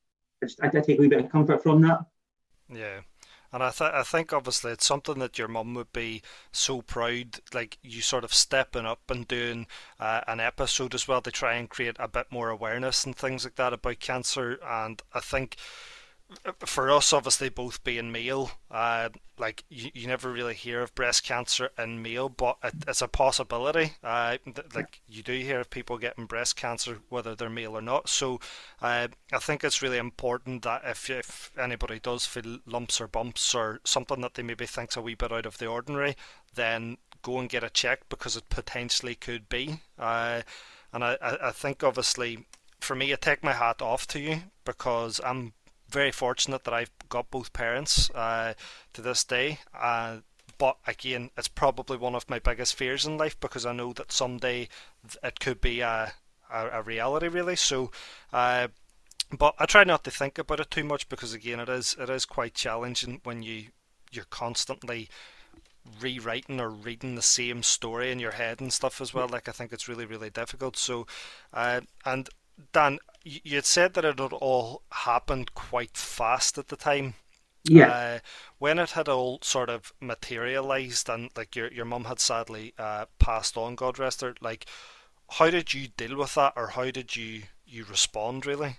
I 0.41 0.45
just 0.45 0.63
I, 0.63 0.67
I 0.67 0.79
take 0.79 0.97
a 0.97 1.01
wee 1.01 1.09
bit 1.09 1.25
of 1.25 1.31
comfort 1.31 1.61
from 1.61 1.81
that. 1.81 1.99
Yeah, 2.73 3.01
and 3.53 3.63
I, 3.63 3.71
th- 3.71 3.91
I 3.93 4.03
think 4.03 4.33
obviously 4.33 4.71
it's 4.71 4.85
something 4.85 5.19
that 5.19 5.37
your 5.37 5.47
mum 5.47 5.73
would 5.75 5.93
be 5.93 6.21
so 6.51 6.81
proud, 6.81 7.39
like 7.53 7.77
you 7.81 8.01
sort 8.01 8.23
of 8.23 8.33
stepping 8.33 8.85
up 8.85 8.99
and 9.09 9.27
doing 9.27 9.67
uh, 9.99 10.21
an 10.27 10.39
episode 10.39 10.93
as 10.93 11.07
well 11.07 11.21
to 11.21 11.31
try 11.31 11.55
and 11.55 11.69
create 11.69 11.95
a 11.99 12.07
bit 12.07 12.27
more 12.29 12.49
awareness 12.49 13.05
and 13.05 13.15
things 13.15 13.45
like 13.45 13.55
that 13.55 13.73
about 13.73 13.99
cancer. 13.99 14.59
And 14.65 15.01
I 15.13 15.19
think 15.21 15.55
for 16.65 16.91
us, 16.91 17.13
obviously, 17.13 17.49
both 17.49 17.83
being 17.83 18.11
male, 18.11 18.51
uh, 18.69 19.09
like 19.37 19.63
you, 19.69 19.91
you 19.93 20.07
never 20.07 20.31
really 20.31 20.53
hear 20.53 20.81
of 20.81 20.93
breast 20.93 21.23
cancer 21.23 21.69
in 21.77 22.01
male, 22.01 22.27
but 22.27 22.57
it, 22.63 22.73
it's 22.87 23.01
a 23.01 23.07
possibility. 23.07 23.93
Uh, 24.03 24.37
th- 24.43 24.75
like 24.75 25.01
you 25.07 25.23
do 25.23 25.33
hear 25.33 25.61
of 25.61 25.69
people 25.69 25.97
getting 25.97 26.25
breast 26.25 26.55
cancer, 26.55 26.99
whether 27.09 27.35
they're 27.35 27.49
male 27.49 27.77
or 27.77 27.81
not. 27.81 28.09
So 28.09 28.39
uh, 28.81 29.07
I 29.31 29.37
think 29.39 29.63
it's 29.63 29.81
really 29.81 29.97
important 29.97 30.63
that 30.63 30.81
if 30.85 31.09
if 31.09 31.51
anybody 31.57 31.99
does 31.99 32.25
feel 32.25 32.59
lumps 32.65 32.99
or 32.99 33.07
bumps 33.07 33.55
or 33.55 33.79
something 33.85 34.21
that 34.21 34.33
they 34.33 34.43
maybe 34.43 34.65
think's 34.65 34.97
a 34.97 35.01
wee 35.01 35.15
bit 35.15 35.31
out 35.31 35.45
of 35.45 35.57
the 35.57 35.67
ordinary, 35.67 36.15
then 36.55 36.97
go 37.21 37.39
and 37.39 37.49
get 37.49 37.63
a 37.63 37.69
check 37.69 38.09
because 38.09 38.35
it 38.35 38.49
potentially 38.49 39.15
could 39.15 39.47
be. 39.47 39.79
Uh, 39.97 40.41
and 40.91 41.03
I, 41.03 41.17
I 41.21 41.51
think 41.51 41.83
obviously 41.83 42.45
for 42.79 42.95
me, 42.95 43.11
I 43.11 43.15
take 43.15 43.43
my 43.43 43.53
hat 43.53 43.81
off 43.81 44.07
to 44.07 44.19
you 44.19 44.43
because 44.63 45.19
I'm 45.23 45.53
very 45.89 46.11
fortunate 46.11 46.63
that 46.65 46.73
I've 46.73 46.91
got 47.09 47.31
both 47.31 47.53
parents 47.53 48.09
uh, 48.11 48.53
to 48.93 49.01
this 49.01 49.23
day. 49.23 49.59
Uh, 49.73 50.17
but 50.57 50.77
again, 50.87 51.29
it's 51.37 51.47
probably 51.47 51.97
one 51.97 52.15
of 52.15 52.29
my 52.29 52.39
biggest 52.39 52.75
fears 52.75 53.05
in 53.05 53.17
life 53.17 53.39
because 53.39 53.65
I 53.65 53.73
know 53.73 53.93
that 53.93 54.11
someday 54.11 54.67
it 55.23 55.39
could 55.39 55.61
be 55.61 55.81
a, 55.81 56.13
a, 56.51 56.67
a 56.79 56.81
reality, 56.81 57.27
really. 57.27 57.55
So, 57.55 57.91
uh, 58.33 58.69
but 59.37 59.55
I 59.59 59.65
try 59.65 59.83
not 59.83 60.03
to 60.05 60.11
think 60.11 60.37
about 60.37 60.59
it 60.59 60.71
too 60.71 60.83
much 60.83 61.09
because 61.09 61.33
again, 61.33 61.59
it 61.59 61.69
is 61.69 61.95
it 61.99 62.09
is 62.09 62.25
quite 62.25 62.53
challenging 62.53 63.21
when 63.23 63.43
you 63.43 63.67
you're 64.11 64.25
constantly 64.29 65.09
rewriting 66.01 66.59
or 66.59 66.69
reading 66.69 67.15
the 67.15 67.21
same 67.21 67.63
story 67.63 68.11
in 68.11 68.19
your 68.19 68.31
head 68.31 68.59
and 68.59 68.73
stuff 68.73 68.99
as 68.99 69.13
well. 69.13 69.27
Like 69.27 69.47
I 69.47 69.51
think 69.51 69.71
it's 69.71 69.87
really 69.87 70.05
really 70.05 70.29
difficult. 70.29 70.77
So, 70.77 71.05
uh, 71.53 71.81
and 72.05 72.29
Dan, 72.73 72.99
you 73.23 73.55
had 73.55 73.65
said 73.65 73.93
that 73.93 74.05
it 74.05 74.19
had 74.19 74.33
all 74.33 74.83
happened 74.91 75.53
quite 75.53 75.97
fast 75.97 76.57
at 76.57 76.69
the 76.69 76.75
time. 76.75 77.15
Yeah. 77.63 77.89
Uh, 77.89 78.19
when 78.59 78.79
it 78.79 78.91
had 78.91 79.09
all 79.09 79.39
sort 79.41 79.69
of 79.69 79.91
materialized 79.99 81.09
and 81.09 81.29
like 81.35 81.55
your 81.55 81.71
your 81.71 81.85
mum 81.85 82.05
had 82.05 82.19
sadly 82.19 82.73
uh, 82.77 83.05
passed 83.19 83.57
on, 83.57 83.75
God 83.75 83.99
rest 83.99 84.21
her. 84.21 84.35
Like, 84.41 84.65
how 85.31 85.49
did 85.49 85.73
you 85.73 85.89
deal 85.89 86.17
with 86.17 86.35
that, 86.35 86.53
or 86.55 86.67
how 86.67 86.91
did 86.91 87.15
you 87.15 87.43
you 87.65 87.83
respond 87.85 88.45
really? 88.45 88.77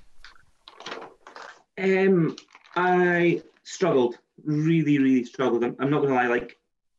Um, 1.76 2.36
I 2.76 3.42
struggled, 3.62 4.18
really, 4.44 4.98
really 4.98 5.24
struggled. 5.24 5.64
I'm, 5.64 5.76
I'm 5.78 5.90
not 5.90 6.02
gonna 6.02 6.14
lie. 6.14 6.26
Like, 6.26 6.56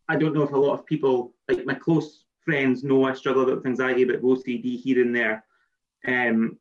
I 0.07 0.15
don't 0.15 0.33
know 0.33 0.43
if 0.43 0.51
a 0.51 0.57
lot 0.57 0.73
of 0.73 0.85
people, 0.85 1.33
like 1.47 1.65
my 1.65 1.73
close 1.73 2.25
friends, 2.45 2.83
know 2.83 3.05
I 3.05 3.13
struggle 3.13 3.45
with 3.45 3.65
anxiety, 3.65 4.03
but 4.03 4.21
OCD 4.21 4.79
here 4.79 5.01
and 5.01 5.15
there. 5.15 5.43
Um, 6.07 6.57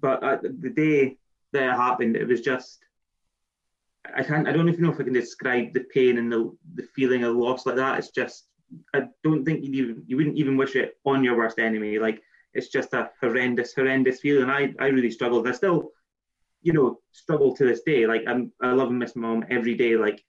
but 0.00 0.22
uh, 0.22 0.38
the 0.42 0.70
day 0.70 1.16
that 1.52 1.62
it 1.62 1.76
happened, 1.76 2.16
it 2.16 2.26
was 2.26 2.40
just 2.40 2.78
I 4.14 4.22
can't. 4.22 4.48
I 4.48 4.52
don't 4.52 4.68
even 4.68 4.82
know 4.82 4.92
if 4.92 5.00
I 5.00 5.04
can 5.04 5.12
describe 5.12 5.72
the 5.72 5.84
pain 5.94 6.18
and 6.18 6.30
the 6.30 6.56
the 6.74 6.82
feeling 6.94 7.24
of 7.24 7.36
loss 7.36 7.66
like 7.66 7.76
that. 7.76 7.98
It's 7.98 8.10
just. 8.10 8.48
I 8.94 9.02
don't 9.22 9.44
think 9.44 9.62
you 9.64 9.70
even 9.72 10.02
you 10.06 10.16
wouldn't 10.16 10.38
even 10.38 10.56
wish 10.56 10.76
it 10.76 10.96
on 11.04 11.22
your 11.22 11.36
worst 11.36 11.58
enemy. 11.58 11.98
Like 11.98 12.22
it's 12.54 12.68
just 12.68 12.94
a 12.94 13.10
horrendous, 13.20 13.74
horrendous 13.74 14.20
feeling. 14.20 14.48
I 14.48 14.74
I 14.80 14.86
really 14.86 15.10
struggled. 15.10 15.46
I 15.46 15.52
still, 15.52 15.90
you 16.62 16.72
know, 16.72 16.98
struggle 17.12 17.54
to 17.56 17.66
this 17.66 17.82
day. 17.82 18.06
Like 18.06 18.22
I'm 18.26 18.50
I 18.62 18.72
love 18.72 18.88
and 18.88 18.98
miss 18.98 19.14
my 19.14 19.28
mom 19.28 19.44
every 19.50 19.74
day. 19.74 19.96
Like, 19.96 20.24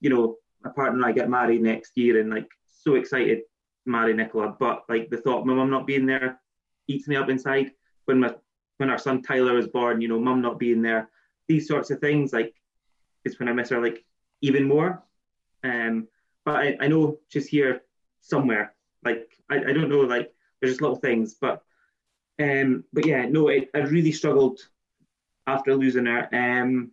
you 0.00 0.10
know, 0.10 0.36
my 0.62 0.70
partner 0.70 0.98
and 0.98 1.06
I 1.06 1.12
get 1.12 1.30
married 1.30 1.62
next 1.62 1.92
year, 1.96 2.20
and 2.20 2.30
like 2.30 2.48
so 2.66 2.96
excited 2.96 3.40
marry 3.86 4.12
Nicola. 4.12 4.54
But 4.58 4.82
like 4.88 5.08
the 5.10 5.18
thought, 5.18 5.46
my 5.46 5.54
mum 5.54 5.70
not 5.70 5.86
being 5.86 6.06
there, 6.06 6.40
eats 6.88 7.08
me 7.08 7.16
up 7.16 7.30
inside. 7.30 7.72
When 8.04 8.20
my 8.20 8.34
when 8.78 8.90
our 8.90 8.98
son 8.98 9.22
Tyler 9.22 9.54
was 9.54 9.68
born, 9.68 10.00
you 10.00 10.08
know, 10.08 10.18
mum 10.18 10.42
not 10.42 10.58
being 10.58 10.82
there, 10.82 11.08
these 11.48 11.68
sorts 11.68 11.90
of 11.90 12.00
things, 12.00 12.32
like 12.32 12.54
is 13.24 13.38
when 13.38 13.48
I 13.48 13.52
miss 13.52 13.70
her 13.70 13.80
like 13.80 14.04
even 14.40 14.64
more. 14.64 15.02
Um, 15.64 16.08
but 16.44 16.56
I, 16.56 16.76
I 16.80 16.88
know 16.88 17.18
she's 17.28 17.46
here 17.46 17.82
somewhere. 18.20 18.74
Like 19.04 19.30
I, 19.50 19.56
I 19.56 19.72
don't 19.72 19.88
know, 19.88 20.00
like 20.00 20.32
there's 20.60 20.72
just 20.72 20.82
little 20.82 20.96
things, 20.96 21.34
but 21.34 21.62
um, 22.40 22.84
but 22.92 23.06
yeah, 23.06 23.26
no, 23.26 23.48
it, 23.48 23.70
I 23.74 23.78
really 23.78 24.12
struggled 24.12 24.60
after 25.46 25.74
losing 25.74 26.06
her. 26.06 26.28
Um, 26.32 26.90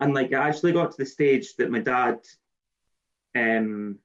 and 0.00 0.14
like 0.14 0.32
I 0.32 0.48
actually 0.48 0.72
got 0.72 0.92
to 0.92 0.96
the 0.98 1.06
stage 1.06 1.56
that 1.56 1.70
my 1.70 1.78
dad 1.78 2.18
um 3.34 3.98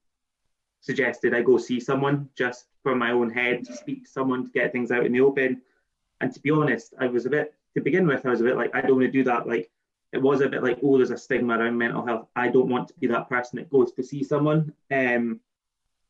suggested 0.80 1.34
I 1.34 1.42
go 1.42 1.58
see 1.58 1.80
someone 1.80 2.30
just 2.36 2.66
for 2.82 2.96
my 2.96 3.12
own 3.12 3.30
head, 3.30 3.66
to 3.66 3.74
speak 3.76 4.06
to 4.06 4.10
someone 4.10 4.46
to 4.46 4.52
get 4.52 4.72
things 4.72 4.92
out 4.92 5.06
in 5.06 5.12
the 5.12 5.22
open. 5.22 5.62
And 6.22 6.34
to 6.34 6.40
be 6.40 6.52
honest, 6.52 6.94
I 7.00 7.08
was 7.08 7.26
a 7.26 7.30
bit 7.30 7.54
to 7.76 7.82
begin 7.82 8.08
with, 8.08 8.26
I 8.26 8.30
was 8.30 8.42
a 8.42 8.46
bit 8.46 8.56
like, 8.56 8.74
I 8.74 8.82
don't 8.82 8.98
want 8.98 9.04
to 9.04 9.12
do 9.12 9.24
that. 9.26 9.48
Like 9.48 9.70
it 10.14 10.22
was 10.22 10.42
a 10.42 10.50
bit 10.50 10.64
like, 10.64 10.80
oh, 10.84 10.98
there's 10.98 11.12
a 11.12 11.18
stigma 11.18 11.58
around 11.58 11.78
mental 11.78 12.06
health. 12.06 12.28
I 12.36 12.50
don't 12.50 12.70
want 12.70 12.88
to 12.90 12.94
be 13.00 13.08
that 13.08 13.30
person 13.30 13.58
that 13.58 13.70
goes 13.70 13.92
to 13.94 14.04
see 14.04 14.24
someone. 14.24 14.74
Um, 14.92 15.40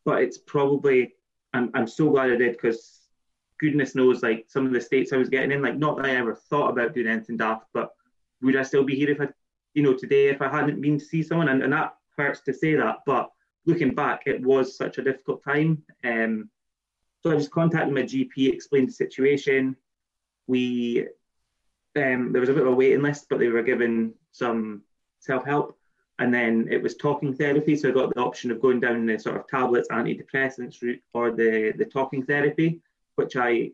but 0.05 0.21
it's 0.21 0.37
probably 0.37 1.15
I'm 1.53 1.71
I'm 1.73 1.87
so 1.87 2.09
glad 2.09 2.31
I 2.31 2.35
did 2.37 2.53
because 2.53 3.01
goodness 3.59 3.95
knows 3.95 4.23
like 4.23 4.45
some 4.47 4.65
of 4.65 4.71
the 4.71 4.79
states 4.79 5.11
I 5.11 5.17
was 5.17 5.29
getting 5.29 5.51
in, 5.51 5.61
like 5.61 5.77
not 5.77 5.97
that 5.97 6.05
I 6.05 6.15
ever 6.15 6.35
thought 6.35 6.69
about 6.69 6.93
doing 6.93 7.07
anything 7.07 7.37
daft, 7.37 7.65
but 7.73 7.93
would 8.41 8.55
I 8.55 8.63
still 8.63 8.83
be 8.83 8.95
here 8.95 9.09
if 9.09 9.19
I 9.19 9.27
you 9.77 9.83
know, 9.83 9.93
today 9.93 10.29
if 10.29 10.41
I 10.41 10.49
hadn't 10.49 10.81
been 10.81 10.97
to 10.97 11.05
see 11.05 11.21
someone 11.21 11.49
and, 11.49 11.61
and 11.61 11.71
that 11.71 11.93
hurts 12.17 12.41
to 12.41 12.53
say 12.53 12.73
that, 12.73 12.97
but 13.05 13.29
looking 13.67 13.93
back, 13.93 14.23
it 14.25 14.41
was 14.41 14.75
such 14.75 14.97
a 14.97 15.03
difficult 15.03 15.43
time. 15.43 15.83
Um, 16.03 16.49
so 17.21 17.31
I 17.31 17.35
just 17.35 17.51
contacted 17.51 17.93
my 17.93 18.01
GP, 18.01 18.51
explained 18.51 18.87
the 18.87 18.93
situation. 18.93 19.75
We 20.47 21.07
um, 21.95 22.31
there 22.31 22.41
was 22.41 22.49
a 22.49 22.53
bit 22.53 22.61
of 22.61 22.73
a 22.73 22.75
waiting 22.75 23.01
list, 23.01 23.27
but 23.29 23.39
they 23.39 23.47
were 23.47 23.63
given 23.63 24.13
some 24.31 24.83
self 25.19 25.45
help, 25.45 25.77
and 26.19 26.33
then 26.33 26.67
it 26.71 26.81
was 26.81 26.95
talking 26.95 27.33
therapy. 27.33 27.75
So 27.75 27.89
I 27.89 27.91
got 27.91 28.13
the 28.13 28.21
option 28.21 28.51
of 28.51 28.61
going 28.61 28.79
down 28.79 29.05
the 29.05 29.17
sort 29.17 29.37
of 29.37 29.47
tablets, 29.47 29.89
antidepressants 29.89 30.81
route, 30.81 31.01
or 31.13 31.31
the 31.31 31.73
the 31.77 31.85
talking 31.85 32.23
therapy, 32.23 32.81
which 33.15 33.35
I 33.35 33.71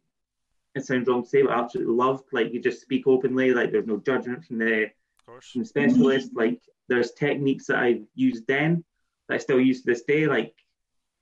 it 0.75 0.86
sounds 0.86 1.08
wrong 1.08 1.24
to 1.24 1.30
say, 1.30 1.42
but 1.44 1.51
I 1.51 1.60
absolutely 1.60 1.94
loved. 1.94 2.25
Like 2.32 2.53
you 2.53 2.62
just 2.62 2.82
speak 2.82 3.08
openly, 3.08 3.53
like 3.53 3.72
there's 3.72 3.88
no 3.88 3.98
judgment 3.98 4.44
from 4.46 4.58
the, 4.58 4.89
from 5.25 5.62
the 5.62 5.65
specialist. 5.65 6.32
Like 6.34 6.62
there's 6.89 7.12
techniques 7.12 7.68
that 7.68 7.77
I've 7.77 8.03
used 8.15 8.48
then 8.48 8.84
that 9.27 9.36
I 9.36 9.38
still 9.38 9.60
use 9.60 9.82
to 9.82 9.86
this 9.92 10.03
day, 10.03 10.25
like 10.25 10.53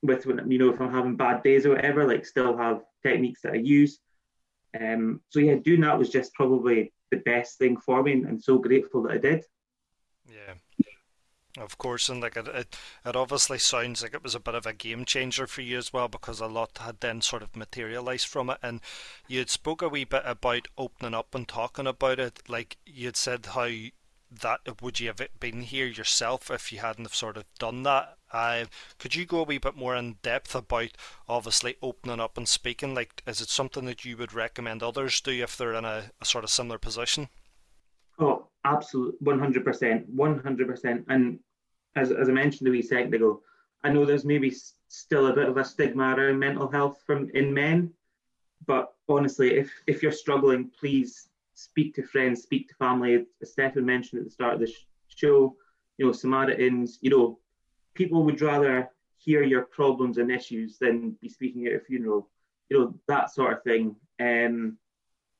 with 0.01 0.25
you 0.25 0.58
know 0.58 0.74
if 0.74 0.79
I'm 0.79 0.91
having 0.91 1.15
bad 1.15 1.43
days 1.43 1.65
or 1.65 1.72
whatever, 1.72 2.08
like 2.08 2.25
still 2.25 2.58
have 2.58 2.84
techniques 3.03 3.41
that 3.41 3.53
I 3.53 3.58
use. 3.58 4.00
Um, 4.79 5.21
so 5.29 5.39
yeah, 5.39 5.55
doing 5.55 5.81
that 5.81 5.97
was 5.97 6.09
just 6.09 6.33
probably 6.33 6.93
the 7.11 7.17
best 7.17 7.57
thing 7.57 7.77
for 7.77 8.01
me, 8.03 8.13
and 8.13 8.41
so 8.41 8.57
grateful 8.57 9.03
that 9.03 9.13
I 9.13 9.17
did. 9.17 9.45
Yeah. 10.27 10.53
Of 11.57 11.77
course, 11.77 12.07
and 12.07 12.21
like 12.21 12.37
it, 12.37 12.47
it, 12.47 12.77
it 13.05 13.15
obviously 13.15 13.57
sounds 13.57 14.01
like 14.01 14.13
it 14.13 14.23
was 14.23 14.35
a 14.35 14.39
bit 14.39 14.55
of 14.55 14.65
a 14.65 14.71
game 14.71 15.03
changer 15.03 15.47
for 15.47 15.61
you 15.61 15.77
as 15.77 15.91
well 15.91 16.07
because 16.07 16.39
a 16.39 16.47
lot 16.47 16.77
had 16.77 17.01
then 17.01 17.19
sort 17.19 17.43
of 17.43 17.57
materialized 17.57 18.27
from 18.27 18.49
it. 18.49 18.57
And 18.63 18.79
you 19.27 19.39
had 19.39 19.49
spoke 19.49 19.81
a 19.81 19.89
wee 19.89 20.05
bit 20.05 20.23
about 20.25 20.69
opening 20.77 21.13
up 21.13 21.35
and 21.35 21.45
talking 21.45 21.87
about 21.87 22.19
it. 22.19 22.41
Like 22.47 22.77
you 22.85 23.07
had 23.07 23.17
said 23.17 23.47
how 23.47 23.67
that 24.31 24.81
would 24.81 25.01
you 25.01 25.07
have 25.07 25.21
been 25.41 25.61
here 25.63 25.87
yourself 25.87 26.49
if 26.49 26.71
you 26.71 26.79
hadn't 26.79 27.03
have 27.03 27.15
sort 27.15 27.35
of 27.35 27.43
done 27.59 27.83
that? 27.83 28.17
Uh, 28.33 28.65
could 28.97 29.15
you 29.15 29.25
go 29.25 29.41
a 29.41 29.43
wee 29.43 29.57
bit 29.57 29.75
more 29.75 29.95
in 29.95 30.15
depth 30.21 30.55
about 30.55 30.91
obviously 31.27 31.75
opening 31.81 32.19
up 32.19 32.38
and 32.38 32.47
speaking? 32.47 32.95
Like, 32.95 33.21
is 33.27 33.41
it 33.41 33.50
something 33.50 33.85
that 33.85 34.05
you 34.05 34.15
would 34.17 34.33
recommend 34.33 34.81
others 34.81 35.19
do 35.21 35.31
if 35.31 35.57
they're 35.57 35.73
in 35.73 35.85
a, 35.85 36.11
a 36.21 36.25
sort 36.25 36.43
of 36.43 36.50
similar 36.50 36.77
position? 36.77 37.29
Oh, 38.19 38.47
absolutely, 38.65 39.17
one 39.21 39.39
hundred 39.39 39.65
percent, 39.65 40.07
one 40.09 40.39
hundred 40.39 40.67
percent. 40.67 41.05
And 41.09 41.39
as 41.95 42.11
as 42.11 42.29
I 42.29 42.31
mentioned 42.31 42.67
a 42.67 42.71
wee 42.71 42.81
second 42.81 43.13
ago, 43.13 43.41
I 43.83 43.89
know 43.89 44.05
there's 44.05 44.25
maybe 44.25 44.53
still 44.88 45.27
a 45.27 45.33
bit 45.33 45.50
of 45.50 45.57
a 45.57 45.65
stigma 45.65 46.15
around 46.15 46.39
mental 46.39 46.69
health 46.69 47.01
from 47.05 47.29
in 47.33 47.53
men, 47.53 47.91
but 48.65 48.93
honestly, 49.09 49.55
if 49.55 49.71
if 49.88 50.03
you're 50.03 50.11
struggling, 50.11 50.69
please 50.79 51.29
speak 51.53 51.95
to 51.95 52.03
friends, 52.03 52.43
speak 52.43 52.69
to 52.69 52.75
family. 52.75 53.25
As 53.41 53.51
Stefan 53.51 53.85
mentioned 53.85 54.19
at 54.19 54.25
the 54.25 54.31
start 54.31 54.53
of 54.53 54.59
the 54.59 54.67
sh- 54.67 54.85
show, 55.07 55.55
you 55.97 56.05
know, 56.05 56.11
Samaritans, 56.11 57.00
you 57.01 57.09
know, 57.09 57.39
people 57.93 58.24
would 58.24 58.41
rather 58.41 58.89
hear 59.17 59.43
your 59.43 59.63
problems 59.63 60.17
and 60.17 60.31
issues 60.31 60.77
than 60.77 61.17
be 61.21 61.29
speaking 61.29 61.67
at 61.67 61.74
a 61.74 61.79
funeral, 61.79 62.29
you 62.69 62.79
know, 62.79 62.95
that 63.07 63.33
sort 63.33 63.57
of 63.57 63.63
thing. 63.63 63.95
Um, 64.19 64.77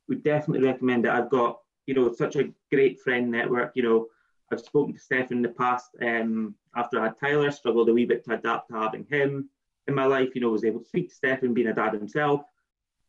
would 0.08 0.24
definitely 0.24 0.68
recommend 0.68 1.06
it. 1.06 1.12
I've 1.12 1.30
got, 1.30 1.60
you 1.86 1.94
know, 1.94 2.14
such 2.14 2.36
a 2.36 2.52
great 2.72 3.00
friend 3.00 3.32
network. 3.32 3.72
You 3.76 3.84
know, 3.84 4.08
I've 4.52 4.60
spoken 4.60 4.94
to 4.94 5.00
Stefan 5.00 5.38
in 5.38 5.44
the 5.44 5.50
past. 5.50 5.90
Um, 6.02 6.56
after 6.76 7.00
I 7.00 7.06
had 7.06 7.20
Tyler, 7.20 7.52
struggled 7.52 7.90
a 7.90 7.94
wee 7.94 8.06
bit 8.06 8.26
to 8.26 8.34
adapt 8.34 8.70
to 8.70 8.76
having 8.76 9.06
him 9.06 9.50
in 9.88 9.96
my 9.96 10.06
life. 10.06 10.36
You 10.36 10.42
know, 10.42 10.50
was 10.50 10.66
able 10.66 10.82
to 10.82 10.86
speak 10.86 11.10
to 11.10 11.16
Stefan, 11.16 11.54
being 11.54 11.68
a 11.68 11.74
dad 11.74 11.94
himself. 11.94 12.42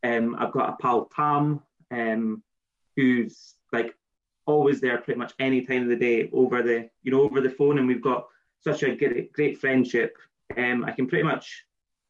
Um, 0.05 0.37
I've 0.39 0.53
got 0.53 0.71
a 0.71 0.77
pal 0.81 1.11
Tam, 1.15 1.61
um, 1.91 2.43
who's 2.97 3.55
like 3.73 3.95
always 4.47 4.81
there 4.81 4.99
pretty 4.99 5.19
much 5.19 5.33
any 5.39 5.65
time 5.65 5.83
of 5.83 5.89
the 5.89 5.97
day 5.97 6.29
over 6.33 6.63
the 6.63 6.89
you 7.03 7.13
know 7.13 7.23
over 7.23 7.41
the 7.41 7.51
phone 7.51 7.79
and 7.79 7.87
we've 7.87 8.03
got 8.03 8.27
such 8.63 8.83
a 8.83 8.95
great, 8.95 9.33
great 9.33 9.59
friendship. 9.59 10.17
Um, 10.57 10.85
i 10.85 10.93
can 10.93 11.07
pretty 11.07 11.25
much 11.25 11.65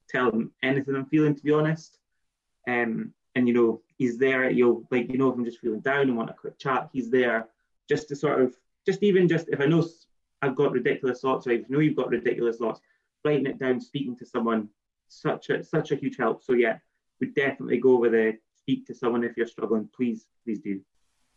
tell 0.09 0.28
him 0.30 0.50
anything 0.64 0.97
i'm 0.97 1.06
feeling 1.06 1.35
to 1.35 1.42
be 1.42 1.52
honest. 1.52 1.99
Um, 2.66 3.12
and 3.35 3.47
you 3.47 3.54
know 3.54 3.80
he's 3.99 4.18
there 4.18 4.50
you'll 4.50 4.85
like 4.90 5.11
you 5.11 5.18
know 5.18 5.30
if 5.30 5.37
i'm 5.37 5.44
just 5.44 5.61
feeling 5.61 5.80
down 5.80 6.02
and 6.02 6.16
want 6.16 6.30
a 6.30 6.35
quick 6.35 6.59
chat 6.59 6.90
he's 6.92 7.11
there 7.11 7.49
just 7.88 8.09
to 8.09 8.16
sort 8.16 8.40
of 8.40 8.54
just 8.85 9.02
even 9.02 9.26
just 9.26 9.49
if 9.49 9.61
i 9.61 9.64
know 9.64 9.87
i've 10.42 10.54
got 10.54 10.73
ridiculous 10.73 11.21
thoughts 11.21 11.47
or 11.47 11.52
if 11.52 11.68
you 11.68 11.75
know 11.75 11.80
you've 11.80 11.97
got 11.97 12.11
ridiculous 12.11 12.59
thoughts 12.59 12.80
writing 13.25 13.47
it 13.47 13.59
down 13.59 13.80
speaking 13.80 14.16
to 14.16 14.26
someone 14.26 14.68
such 15.09 15.50
a 15.50 15.62
such 15.62 15.92
a 15.92 15.97
huge 15.97 16.16
help. 16.16 16.42
So 16.42 16.52
yeah 16.54 16.78
we 17.21 17.28
definitely 17.28 17.78
go 17.78 17.97
with 17.97 18.14
a 18.14 18.37
speak 18.56 18.87
to 18.87 18.94
someone 18.94 19.25
if 19.25 19.37
you're 19.37 19.47
struggling, 19.47 19.88
please, 19.94 20.26
please 20.44 20.59
do. 20.59 20.80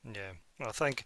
Yeah, 0.03 0.33
I 0.59 0.71
think 0.71 1.05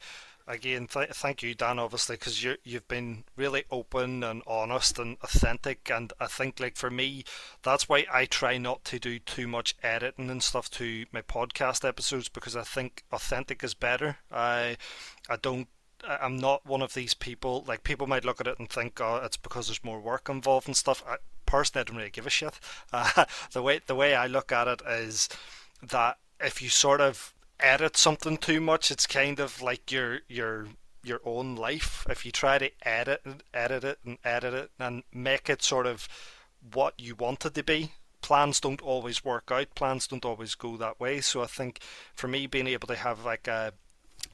again, 0.50 0.88
th- 0.88 1.12
thank 1.12 1.44
you, 1.44 1.54
Dan, 1.54 1.80
obviously, 1.80 2.16
because 2.16 2.44
you 2.44 2.58
you've 2.64 2.88
been 2.88 3.24
really 3.38 3.64
open 3.72 4.24
and 4.24 4.42
honest 4.48 5.00
and 5.00 5.18
authentic, 5.24 5.90
and 5.94 6.12
I 6.20 6.26
think 6.26 6.60
like 6.60 6.76
for 6.76 6.90
me, 6.90 7.24
that's 7.62 7.88
why 7.88 8.06
I 8.12 8.26
try 8.26 8.58
not 8.58 8.84
to 8.86 9.00
do 9.00 9.20
too 9.20 9.48
much 9.48 9.76
editing 9.84 10.30
and 10.30 10.44
stuff 10.44 10.70
to 10.72 11.06
my 11.12 11.22
podcast 11.22 11.88
episodes 11.88 12.28
because 12.28 12.56
I 12.56 12.64
think 12.64 13.04
authentic 13.12 13.64
is 13.64 13.74
better. 13.74 14.18
I 14.32 14.78
I 15.30 15.38
don't. 15.38 15.68
I'm 16.04 16.38
not 16.38 16.66
one 16.66 16.82
of 16.82 16.94
these 16.94 17.14
people. 17.14 17.64
Like 17.68 17.84
people 17.84 18.08
might 18.08 18.26
look 18.26 18.42
at 18.42 18.48
it 18.48 18.60
and 18.60 18.70
think, 18.70 19.00
"Oh, 19.00 19.22
it's 19.24 19.38
because 19.38 19.68
there's 19.68 19.84
more 19.84 20.02
work 20.02 20.28
involved 20.30 20.68
and 20.68 20.76
stuff." 20.76 21.04
I, 21.08 21.18
personally, 21.46 21.82
I 21.82 21.84
don't 21.86 21.98
really 21.98 22.10
give 22.10 22.28
a 22.28 22.32
shit. 22.32 22.60
Uh, 22.92 23.26
the 23.54 23.62
way 23.62 23.82
the 23.86 23.96
way 23.96 24.16
I 24.16 24.28
look 24.28 24.52
at 24.52 24.68
it 24.68 24.82
is 24.88 25.30
that 25.82 26.18
if 26.42 26.62
you 26.62 26.70
sort 26.70 27.02
of 27.02 27.34
edit 27.60 27.98
something 27.98 28.38
too 28.38 28.62
much, 28.62 28.92
it's 28.92 29.08
kind 29.08 29.40
of 29.40 29.62
like 29.62 29.92
your 29.92 30.22
your 30.28 30.68
your 31.04 31.22
own 31.24 31.56
life. 31.56 32.06
If 32.10 32.26
you 32.26 32.32
try 32.32 32.58
to 32.58 32.72
edit 32.82 33.22
and 33.26 33.44
edit 33.54 33.84
it 33.84 34.00
and 34.06 34.18
edit 34.24 34.54
it 34.54 34.72
and 34.80 35.04
make 35.14 35.50
it 35.50 35.62
sort 35.62 35.88
of 35.88 36.08
what 36.74 36.94
you 36.98 37.16
want 37.16 37.46
it 37.46 37.54
to 37.54 37.64
be, 37.64 37.92
plans 38.22 38.60
don't 38.60 38.82
always 38.82 39.24
work 39.24 39.50
out. 39.52 39.76
Plans 39.76 40.08
don't 40.08 40.26
always 40.26 40.56
go 40.56 40.78
that 40.78 41.00
way. 41.00 41.22
So 41.22 41.42
I 41.42 41.48
think 41.48 41.80
for 42.14 42.28
me, 42.28 42.48
being 42.48 42.68
able 42.68 42.88
to 42.88 42.96
have 42.96 43.24
like 43.26 43.48
a 43.48 43.74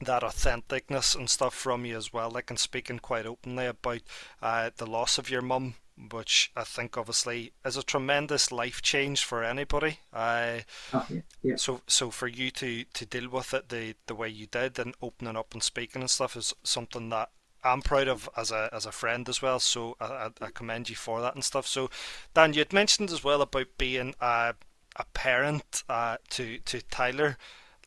that 0.00 0.22
authenticness 0.22 1.14
and 1.14 1.30
stuff 1.30 1.54
from 1.54 1.84
you 1.86 1.96
as 1.96 2.12
well, 2.12 2.30
like 2.30 2.50
and 2.50 2.58
speaking 2.58 2.98
quite 2.98 3.26
openly 3.26 3.66
about 3.66 4.02
uh, 4.42 4.70
the 4.76 4.86
loss 4.86 5.16
of 5.16 5.30
your 5.30 5.42
mum 5.42 5.74
which 6.10 6.52
I 6.54 6.64
think 6.64 6.96
obviously 6.96 7.52
is 7.64 7.76
a 7.76 7.82
tremendous 7.82 8.52
life 8.52 8.82
change 8.82 9.24
for 9.24 9.42
anybody. 9.42 10.00
Uh, 10.12 10.58
oh, 10.92 11.06
yeah, 11.08 11.20
yeah. 11.42 11.56
So, 11.56 11.80
so 11.86 12.10
for 12.10 12.28
you 12.28 12.50
to, 12.52 12.84
to 12.84 13.06
deal 13.06 13.28
with 13.28 13.54
it 13.54 13.68
the, 13.68 13.94
the 14.06 14.14
way 14.14 14.28
you 14.28 14.46
did 14.46 14.78
and 14.78 14.94
opening 15.00 15.36
up 15.36 15.54
and 15.54 15.62
speaking 15.62 16.02
and 16.02 16.10
stuff 16.10 16.36
is 16.36 16.54
something 16.62 17.08
that 17.10 17.30
I'm 17.64 17.82
proud 17.82 18.08
of 18.08 18.28
as 18.36 18.50
a 18.52 18.68
as 18.72 18.86
a 18.86 18.92
friend 18.92 19.28
as 19.28 19.42
well. 19.42 19.58
So 19.58 19.96
I, 20.00 20.30
I 20.40 20.50
commend 20.50 20.88
you 20.88 20.96
for 20.96 21.20
that 21.20 21.34
and 21.34 21.44
stuff. 21.44 21.66
So, 21.66 21.90
Dan, 22.34 22.52
you 22.52 22.60
had 22.60 22.72
mentioned 22.72 23.10
as 23.10 23.24
well 23.24 23.42
about 23.42 23.78
being 23.78 24.14
a, 24.20 24.54
a 24.96 25.04
parent 25.14 25.82
uh, 25.88 26.18
to 26.30 26.58
to 26.58 26.82
Tyler. 26.82 27.36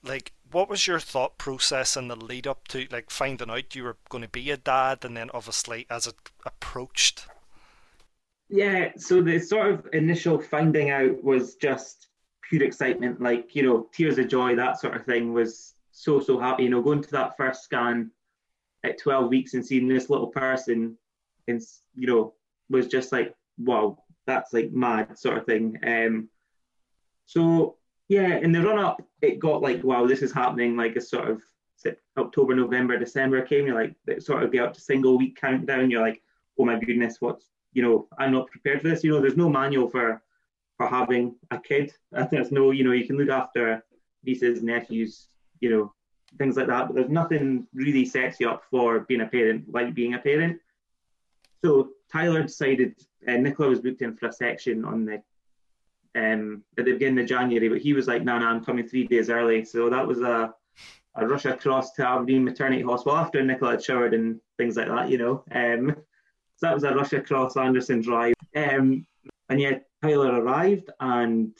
Like, 0.03 0.33
what 0.51 0.69
was 0.69 0.87
your 0.87 0.99
thought 0.99 1.37
process 1.37 1.95
in 1.95 2.07
the 2.07 2.15
lead 2.15 2.47
up 2.47 2.67
to 2.69 2.87
like 2.91 3.09
finding 3.09 3.49
out 3.49 3.75
you 3.75 3.83
were 3.83 3.97
going 4.09 4.23
to 4.23 4.29
be 4.29 4.51
a 4.51 4.57
dad, 4.57 5.05
and 5.05 5.15
then 5.15 5.29
obviously 5.33 5.85
as 5.89 6.07
it 6.07 6.15
approached? 6.45 7.27
Yeah, 8.49 8.93
so 8.97 9.21
the 9.21 9.39
sort 9.39 9.71
of 9.71 9.87
initial 9.93 10.39
finding 10.39 10.89
out 10.89 11.23
was 11.23 11.55
just 11.55 12.07
pure 12.41 12.63
excitement, 12.63 13.21
like 13.21 13.55
you 13.55 13.63
know, 13.63 13.87
tears 13.93 14.17
of 14.17 14.27
joy, 14.27 14.55
that 14.55 14.79
sort 14.79 14.95
of 14.95 15.05
thing. 15.05 15.33
Was 15.33 15.75
so 15.91 16.19
so 16.19 16.39
happy, 16.39 16.63
you 16.63 16.69
know, 16.69 16.81
going 16.81 17.01
to 17.03 17.11
that 17.11 17.37
first 17.37 17.63
scan 17.63 18.11
at 18.83 18.97
12 18.97 19.29
weeks 19.29 19.53
and 19.53 19.65
seeing 19.65 19.87
this 19.87 20.09
little 20.09 20.27
person, 20.27 20.97
and 21.47 21.61
you 21.95 22.07
know, 22.07 22.33
was 22.69 22.87
just 22.87 23.11
like, 23.11 23.35
wow, 23.59 23.97
that's 24.25 24.51
like 24.51 24.71
mad 24.71 25.17
sort 25.17 25.37
of 25.37 25.45
thing. 25.45 25.77
Um, 25.85 26.29
so 27.25 27.77
yeah, 28.07 28.37
in 28.37 28.51
the 28.51 28.63
run 28.63 28.79
up, 28.79 29.03
it 29.21 29.37
got 29.37 29.61
like, 29.61 29.83
wow, 29.83 30.07
this 30.07 30.23
is 30.23 30.31
happening. 30.31 30.75
Like 30.75 30.95
a 30.95 31.01
sort 31.01 31.29
of 31.29 31.41
October, 32.17 32.55
November, 32.55 32.97
December 32.97 33.43
came. 33.43 33.67
You're 33.67 33.75
like, 33.75 33.95
sort 34.21 34.41
of 34.41 34.51
get 34.51 34.63
up 34.63 34.73
to 34.73 34.81
single 34.81 35.19
week 35.19 35.39
countdown. 35.39 35.91
You're 35.91 36.01
like, 36.01 36.23
oh 36.57 36.65
my 36.65 36.79
goodness, 36.79 37.17
what's 37.19 37.45
you 37.73 37.81
know, 37.81 38.07
I'm 38.17 38.31
not 38.31 38.47
prepared 38.47 38.81
for 38.81 38.89
this. 38.89 39.03
You 39.03 39.11
know, 39.11 39.21
there's 39.21 39.37
no 39.37 39.49
manual 39.49 39.89
for 39.89 40.21
for 40.77 40.87
having 40.87 41.35
a 41.51 41.59
kid. 41.59 41.93
There's 42.31 42.53
no, 42.53 42.71
you 42.71 42.85
know, 42.85 42.93
you 42.93 43.05
can 43.05 43.17
look 43.17 43.27
after 43.27 43.83
nieces, 44.23 44.63
nephews, 44.63 45.27
you 45.59 45.69
know, 45.69 45.93
things 46.37 46.55
like 46.55 46.67
that. 46.67 46.87
But 46.87 46.95
there's 46.95 47.09
nothing 47.09 47.67
really 47.73 48.05
sets 48.05 48.39
you 48.39 48.49
up 48.49 48.63
for 48.71 49.01
being 49.01 49.19
a 49.19 49.27
parent, 49.27 49.65
like 49.73 49.93
being 49.93 50.13
a 50.13 50.19
parent. 50.19 50.61
So 51.61 51.89
Tyler 52.09 52.43
decided 52.43 52.95
uh, 53.27 53.33
Nicola 53.33 53.69
was 53.69 53.81
booked 53.81 54.01
in 54.01 54.15
for 54.15 54.27
a 54.27 54.31
section 54.33 54.85
on 54.85 55.05
the 55.05 55.21
um, 56.15 56.63
at 56.77 56.85
the 56.85 56.93
beginning 56.93 57.19
of 57.19 57.29
January, 57.29 57.67
but 57.67 57.81
he 57.81 57.93
was 57.93 58.07
like, 58.07 58.23
"No, 58.23 58.39
no, 58.39 58.47
I'm 58.47 58.63
coming 58.63 58.87
three 58.87 59.05
days 59.05 59.29
early." 59.29 59.65
So 59.65 59.89
that 59.89 60.07
was 60.07 60.21
a 60.21 60.53
a 61.15 61.27
rush 61.27 61.45
across 61.45 61.91
to 61.93 62.07
Aberdeen 62.07 62.45
Maternity 62.45 62.83
Hospital 62.83 63.17
after 63.17 63.43
Nicola 63.43 63.71
had 63.71 63.83
showered 63.83 64.13
and 64.13 64.39
things 64.57 64.77
like 64.77 64.87
that, 64.87 65.09
you 65.09 65.17
know. 65.17 65.43
Um, 65.51 65.95
so 66.59 66.67
that 66.67 66.73
was 66.73 66.83
a 66.83 66.93
rush 66.93 67.13
across 67.13 67.55
Anderson 67.55 68.01
Drive. 68.01 68.33
Um, 68.53 69.05
and 69.47 69.61
yet 69.61 69.85
Tyler 70.03 70.41
arrived, 70.41 70.89
and 70.99 71.57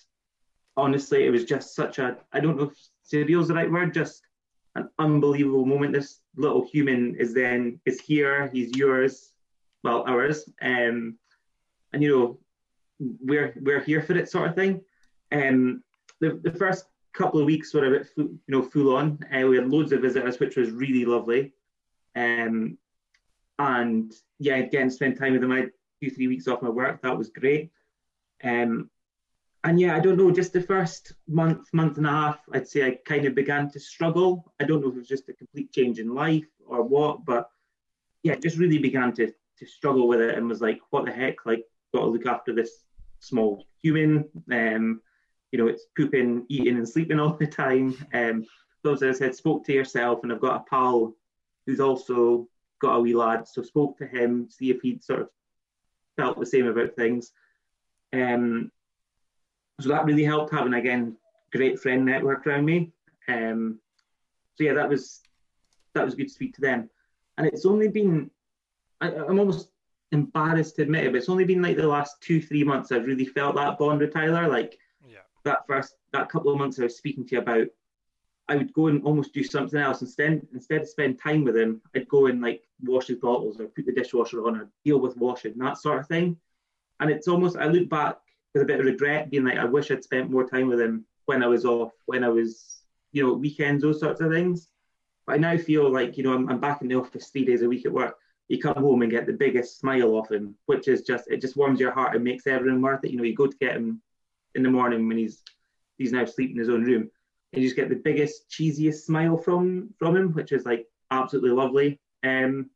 honestly, 0.76 1.26
it 1.26 1.30
was 1.30 1.46
just 1.46 1.74
such 1.74 2.00
a 2.00 2.18
I 2.34 2.42
don't 2.42 2.58
know 2.58 2.72
if 2.72 2.90
surreal 3.10 3.42
is 3.42 3.48
the 3.48 3.54
right 3.54 3.72
word, 3.72 3.94
just 3.94 4.22
an 4.76 4.90
unbelievable 5.00 5.66
moment. 5.66 5.94
This 5.94 6.20
little 6.36 6.68
human 6.68 7.16
is 7.16 7.34
then 7.34 7.80
is 7.86 8.02
here. 8.02 8.50
He's 8.52 8.76
yours, 8.76 9.32
well, 9.84 10.04
ours. 10.06 10.50
Um, 10.62 11.18
and 11.94 12.04
you 12.04 12.10
know, 12.18 12.40
we're 13.22 13.54
we're 13.62 13.80
here 13.80 14.02
for 14.02 14.18
it, 14.18 14.30
sort 14.30 14.50
of 14.50 14.56
thing. 14.56 14.82
Um, 15.32 15.82
the 16.20 16.42
the 16.44 16.52
first 16.52 16.86
couple 17.14 17.40
of 17.40 17.46
weeks 17.46 17.74
were 17.74 17.86
a 17.86 18.00
bit 18.00 18.10
you 18.18 18.40
know 18.50 18.64
full 18.64 18.98
on. 18.98 19.18
Uh, 19.34 19.48
we 19.48 19.56
had 19.56 19.70
loads 19.70 19.94
of 19.94 20.02
visitors, 20.02 20.42
which 20.42 20.58
was 20.58 20.72
really 20.72 21.06
lovely. 21.06 21.54
Um, 22.18 22.78
and 23.60 24.14
yeah, 24.40 24.56
again, 24.56 24.90
spend 24.90 25.20
time 25.20 25.34
with 25.34 25.42
them. 25.42 25.52
I 25.52 25.58
had 25.58 25.72
two 26.02 26.10
three 26.10 26.28
weeks 26.28 26.48
off 26.48 26.62
my 26.62 26.70
work. 26.70 27.02
That 27.02 27.18
was 27.18 27.30
great. 27.30 27.72
Um, 28.44 28.90
and 29.66 29.80
yeah, 29.80 29.96
I 29.96 30.00
don't 30.00 30.18
know, 30.18 30.32
just 30.32 30.54
the 30.54 30.62
first 30.62 31.14
month, 31.28 31.68
month 31.74 31.98
and 31.98 32.08
a 32.08 32.10
half, 32.10 32.40
I'd 32.54 32.68
say 32.68 32.88
I 32.88 32.98
kind 33.06 33.26
of 33.26 33.36
began 33.36 33.70
to 33.72 33.80
struggle. 33.80 34.54
I 34.62 34.64
don't 34.64 34.82
know 34.82 34.88
if 34.88 34.96
it 34.96 35.00
was 35.00 35.08
just 35.08 35.28
a 35.28 35.34
complete 35.34 35.74
change 35.74 36.00
in 36.00 36.16
life 36.16 36.48
or 36.66 36.82
what, 36.82 37.26
but 37.26 37.50
yeah, 38.24 38.36
just 38.36 38.58
really 38.58 38.78
began 38.78 39.14
to 39.16 39.34
to 39.60 39.66
struggle 39.66 40.08
with 40.08 40.22
it 40.22 40.38
and 40.38 40.48
was 40.48 40.62
like, 40.62 40.80
what 40.90 41.06
the 41.06 41.12
heck? 41.12 41.46
Like, 41.46 41.66
got 41.94 42.02
to 42.02 42.08
look 42.08 42.26
after 42.26 42.54
this 42.54 42.86
small 43.20 43.66
human. 43.82 44.30
Um, 44.50 45.02
you 45.52 45.60
know, 45.60 45.68
it's 45.68 45.86
pooping, 45.98 46.46
eating, 46.48 46.78
and 46.78 46.88
sleeping 46.88 47.20
all 47.20 47.34
the 47.34 47.48
time. 47.48 47.98
Um, 48.14 48.46
so 48.82 48.94
as 48.94 49.04
I 49.04 49.12
said, 49.12 49.36
spoke 49.36 49.66
to 49.66 49.74
yourself, 49.74 50.20
and 50.24 50.32
I've 50.32 50.40
got 50.40 50.62
a 50.62 50.70
pal 50.70 51.14
who's 51.66 51.82
also 51.82 52.48
got 52.80 52.96
a 52.96 53.00
wee 53.00 53.16
lad, 53.16 53.48
so 53.48 53.62
spoke 53.62 53.98
to 53.98 54.08
him, 54.08 54.48
see 54.50 54.72
if 54.72 54.82
he'd 54.82 55.04
sort 55.04 55.22
of 55.22 55.30
felt 56.18 56.40
the 56.40 56.46
same 56.46 56.68
about 56.68 56.96
things. 56.96 57.32
Um, 58.14 58.72
so 59.80 59.90
that 59.90 60.06
really 60.06 60.24
helped 60.24 60.54
having 60.54 60.74
again 60.74 61.16
great 61.52 61.80
friend 61.80 62.06
network 62.06 62.46
around 62.46 62.66
me. 62.66 62.92
Um, 63.28 63.80
so 64.56 64.64
yeah, 64.64 64.74
that 64.74 64.90
was 64.90 65.22
that 65.94 66.06
was 66.06 66.16
good 66.16 66.28
to 66.28 66.34
speak 66.34 66.56
to 66.56 66.62
them. 66.62 66.90
And 67.38 67.48
it's 67.48 67.66
only 67.66 67.88
been 67.88 68.30
I, 69.02 69.14
I'm 69.14 69.40
almost 69.40 69.70
embarrassed 70.12 70.76
to 70.76 70.82
admit 70.82 71.06
it, 71.06 71.12
but 71.12 71.18
it's 71.18 71.30
only 71.30 71.46
been 71.46 71.62
like 71.62 71.78
the 71.78 71.88
last 71.88 72.22
two 72.22 72.42
three 72.42 72.64
months 72.64 72.92
I've 72.92 73.06
really 73.06 73.26
felt 73.26 73.56
that 73.56 73.78
bond 73.78 74.00
with 74.00 74.14
Tyler. 74.14 74.48
Like 74.48 74.78
yeah. 75.08 75.20
that 75.46 75.66
first 75.68 75.96
that 76.12 76.30
couple 76.30 76.52
of 76.52 76.58
months 76.58 76.80
I 76.80 76.84
was 76.84 76.98
speaking 76.98 77.26
to 77.28 77.36
you 77.36 77.42
about, 77.42 77.68
I 78.50 78.56
would 78.56 78.74
go 78.74 78.88
and 78.88 79.04
almost 79.04 79.34
do 79.34 79.44
something 79.44 79.80
else 79.80 80.02
instead. 80.02 80.46
Instead 80.54 80.82
of 80.82 80.90
spend 80.90 81.22
time 81.22 81.44
with 81.44 81.56
him, 81.56 81.82
I'd 81.96 82.10
go 82.10 82.26
and 82.26 82.42
like 82.42 82.64
wash 82.82 83.08
his 83.08 83.20
bottles 83.20 83.60
or 83.60 83.68
put 83.68 83.86
the 83.86 83.94
dishwasher 83.94 84.46
on 84.46 84.58
or 84.58 84.70
deal 84.84 85.00
with 85.00 85.18
washing 85.18 85.58
that 85.60 85.78
sort 85.78 86.00
of 86.00 86.08
thing. 86.08 86.36
And 87.00 87.12
it's 87.12 87.28
almost 87.28 87.58
I 87.58 87.68
look 87.68 87.88
back 87.90 88.18
with 88.54 88.64
a 88.64 88.66
bit 88.66 88.80
of 88.80 88.88
regret, 88.88 89.30
being 89.30 89.46
like, 89.46 89.58
I 89.58 89.66
wish 89.66 89.92
I'd 89.92 90.04
spent 90.04 90.32
more 90.32 90.50
time 90.50 90.68
with 90.68 90.82
him 90.82 91.06
when 91.26 91.44
I 91.44 91.48
was 91.48 91.64
off, 91.64 91.92
when 92.08 92.24
I 92.24 92.30
was, 92.30 92.82
you 93.12 93.24
know, 93.24 93.34
weekends, 93.34 93.84
those 93.84 94.00
sorts 94.00 94.20
of 94.20 94.32
things. 94.32 94.70
But 95.28 95.36
I 95.36 95.38
now 95.38 95.56
feel 95.58 95.92
like, 95.92 96.18
you 96.18 96.24
know, 96.24 96.34
I'm, 96.34 96.50
I'm 96.50 96.60
back 96.60 96.82
in 96.82 96.88
the 96.88 96.96
office 96.96 97.28
three 97.28 97.46
days 97.46 97.62
a 97.62 97.70
week 97.70 97.86
at 97.86 97.94
work. 97.94 98.18
You 98.48 98.60
come 98.60 98.74
home 98.76 99.04
and 99.04 99.12
get 99.12 99.28
the 99.28 99.34
biggest 99.34 99.80
smile 99.80 100.16
off 100.16 100.32
him, 100.32 100.56
which 100.66 100.88
is 100.88 101.04
just 101.04 101.30
it 101.30 101.40
just 101.40 101.56
warms 101.56 101.80
your 101.80 101.92
heart 101.92 102.16
and 102.16 102.24
makes 102.24 102.48
everything 102.48 102.82
worth 102.82 103.06
it. 103.06 103.12
You 103.12 103.18
know, 103.18 103.24
you 103.24 103.36
go 103.36 103.46
to 103.46 103.58
get 103.58 103.76
him 103.76 104.02
in 104.56 104.64
the 104.64 104.72
morning 104.72 105.08
when 105.08 105.20
he's 105.20 105.44
he's 106.00 106.12
now 106.12 106.26
sleeping 106.26 106.56
in 106.56 106.60
his 106.60 106.70
own 106.70 106.84
room, 106.84 107.12
and 107.52 107.62
you 107.62 107.68
just 107.68 107.76
get 107.76 107.90
the 107.90 107.96
biggest, 107.96 108.50
cheesiest 108.50 109.06
smile 109.06 109.38
from 109.38 109.94
from 109.98 110.16
him, 110.16 110.34
which 110.34 110.52
is 110.52 110.66
like 110.66 110.88
absolutely 111.12 111.52
lovely. 111.52 112.00
Um, 112.24 112.70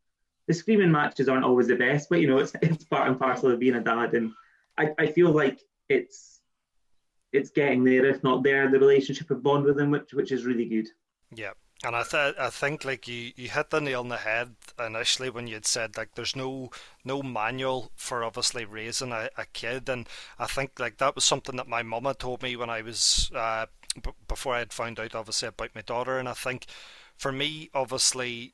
the 0.48 0.54
screaming 0.54 0.92
matches 0.92 1.30
aren't 1.30 1.46
always 1.46 1.68
the 1.68 1.76
best, 1.76 2.10
but 2.10 2.20
you 2.22 2.28
know, 2.28 2.38
it's 2.38 2.54
it's 2.62 2.86
part 2.86 3.08
and 3.08 3.20
parcel 3.20 3.52
of 3.52 3.60
being 3.60 3.76
a 3.76 3.82
dad, 3.82 4.14
and 4.14 4.32
I, 4.78 4.92
I 4.98 5.08
feel 5.08 5.32
like 5.32 5.60
it's 5.90 6.42
it's 7.32 7.50
getting 7.50 7.84
there, 7.84 8.06
if 8.06 8.24
not 8.24 8.44
there, 8.44 8.70
the 8.70 8.80
relationship 8.80 9.32
of 9.32 9.44
bond 9.44 9.66
with 9.66 9.80
him, 9.80 9.92
which 9.92 10.14
which 10.14 10.32
is 10.32 10.46
really 10.46 10.66
good. 10.66 10.88
Yeah. 11.34 11.52
And 11.86 11.98
I, 11.98 12.04
th- 12.04 12.36
I 12.40 12.50
think 12.50 12.86
like 12.86 13.10
you, 13.10 13.34
you 13.36 13.50
hit 13.50 13.70
the 13.70 13.82
nail 13.82 14.00
on 14.00 14.08
the 14.08 14.16
head 14.16 14.56
initially 14.80 15.30
when 15.30 15.48
you 15.48 15.56
had 15.56 15.66
said 15.66 15.98
like 15.98 16.16
there's 16.16 16.34
no 16.34 16.70
no 17.04 17.22
manual 17.22 17.92
for 17.96 18.24
obviously 18.24 18.64
raising 18.64 19.12
a, 19.12 19.30
a 19.38 19.46
kid 19.52 19.90
and 19.90 20.08
I 20.40 20.48
think 20.48 20.80
like 20.80 20.98
that 21.00 21.14
was 21.14 21.26
something 21.26 21.58
that 21.58 21.68
my 21.68 21.84
mum 21.84 22.06
had 22.06 22.20
told 22.20 22.42
me 22.42 22.56
when 22.56 22.70
I 22.70 22.84
was 22.84 23.30
uh, 23.36 23.66
b- 24.02 24.12
before 24.28 24.56
I 24.56 24.60
had 24.60 24.74
found 24.74 25.00
out 25.00 25.16
obviously 25.16 25.48
about 25.48 25.76
my 25.76 25.82
daughter 25.82 26.18
and 26.18 26.30
I 26.30 26.34
think 26.34 26.66
for 27.18 27.32
me 27.32 27.70
obviously 27.74 28.54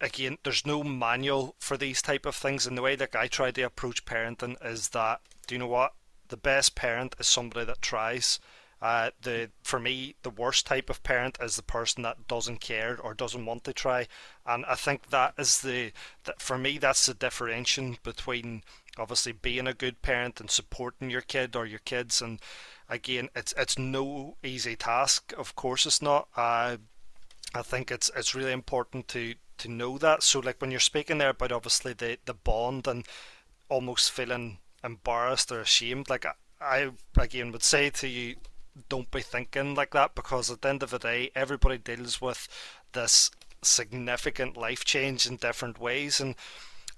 again 0.00 0.38
there's 0.42 0.66
no 0.66 0.82
manual 0.82 1.54
for 1.58 1.76
these 1.76 2.02
type 2.02 2.26
of 2.26 2.34
things 2.34 2.66
and 2.66 2.76
the 2.76 2.82
way 2.82 2.96
that 2.96 3.14
I 3.14 3.28
try 3.28 3.50
to 3.50 3.62
approach 3.62 4.04
parenting 4.04 4.56
is 4.64 4.88
that 4.90 5.20
do 5.46 5.54
you 5.54 5.58
know 5.58 5.66
what? 5.66 5.94
The 6.28 6.36
best 6.36 6.74
parent 6.74 7.14
is 7.18 7.26
somebody 7.26 7.66
that 7.66 7.82
tries. 7.82 8.40
Uh, 8.80 9.10
the 9.20 9.50
for 9.62 9.78
me, 9.78 10.16
the 10.22 10.30
worst 10.30 10.66
type 10.66 10.90
of 10.90 11.02
parent 11.02 11.38
is 11.40 11.54
the 11.56 11.62
person 11.62 12.02
that 12.02 12.26
doesn't 12.26 12.60
care 12.60 12.98
or 13.00 13.14
doesn't 13.14 13.44
want 13.44 13.62
to 13.64 13.72
try, 13.72 14.08
and 14.44 14.64
I 14.66 14.74
think 14.74 15.10
that 15.10 15.34
is 15.38 15.60
the 15.60 15.92
that 16.24 16.42
for 16.42 16.58
me 16.58 16.78
that's 16.78 17.06
the 17.06 17.14
differentiation 17.14 17.98
between 18.02 18.64
obviously 18.98 19.32
being 19.32 19.66
a 19.66 19.74
good 19.74 20.02
parent 20.02 20.40
and 20.40 20.50
supporting 20.50 21.10
your 21.10 21.22
kid 21.22 21.56
or 21.56 21.66
your 21.66 21.80
kids. 21.80 22.20
And 22.20 22.40
again, 22.88 23.28
it's 23.34 23.54
it's 23.56 23.78
no 23.78 24.36
easy 24.42 24.76
task. 24.76 25.32
Of 25.36 25.54
course, 25.54 25.86
it's 25.86 26.02
not. 26.02 26.28
Uh, 26.36 26.76
I 27.54 27.62
think 27.62 27.90
it's 27.90 28.10
it's 28.16 28.34
really 28.34 28.52
important 28.52 29.08
to 29.08 29.34
to 29.58 29.68
know 29.68 29.98
that. 29.98 30.22
So 30.22 30.40
like 30.40 30.60
when 30.60 30.70
you're 30.70 30.80
speaking 30.80 31.18
there 31.18 31.30
about 31.30 31.52
obviously 31.52 31.92
the 31.92 32.18
the 32.24 32.34
bond 32.34 32.86
and 32.86 33.06
almost 33.68 34.10
feeling 34.10 34.58
embarrassed 34.84 35.50
or 35.50 35.60
ashamed. 35.60 36.10
Like 36.10 36.26
I 36.60 36.90
again 37.16 37.52
would 37.52 37.62
say 37.62 37.90
to 37.90 38.08
you, 38.08 38.36
don't 38.88 39.10
be 39.10 39.22
thinking 39.22 39.74
like 39.74 39.92
that 39.92 40.14
because 40.14 40.50
at 40.50 40.62
the 40.62 40.68
end 40.68 40.82
of 40.82 40.90
the 40.90 40.98
day, 40.98 41.30
everybody 41.34 41.78
deals 41.78 42.20
with 42.20 42.48
this 42.92 43.30
significant 43.62 44.56
life 44.56 44.84
change 44.84 45.26
in 45.26 45.36
different 45.36 45.78
ways 45.78 46.20
and 46.20 46.34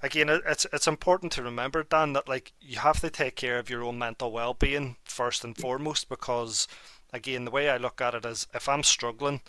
again 0.05 0.29
it's 0.29 0.67
it's 0.73 0.87
important 0.87 1.33
to 1.33 1.43
remember 1.43 1.83
Dan 1.83 2.13
that 2.13 2.29
like 2.29 2.53
you 2.61 2.79
have 2.79 3.01
to 3.01 3.11
take 3.11 3.37
care 3.37 3.59
of 3.59 3.71
your 3.71 3.83
own 3.83 3.99
mental 3.99 4.31
well-being 4.31 4.97
first 5.05 5.45
and 5.45 5.57
foremost 5.57 6.09
because 6.09 6.69
again 7.13 7.45
the 7.45 7.51
way 7.51 7.69
I 7.71 7.77
look 7.79 8.01
at 8.01 8.15
it 8.15 8.25
is 8.25 8.47
if 8.55 8.69
I'm 8.69 8.83
struggling 8.83 9.41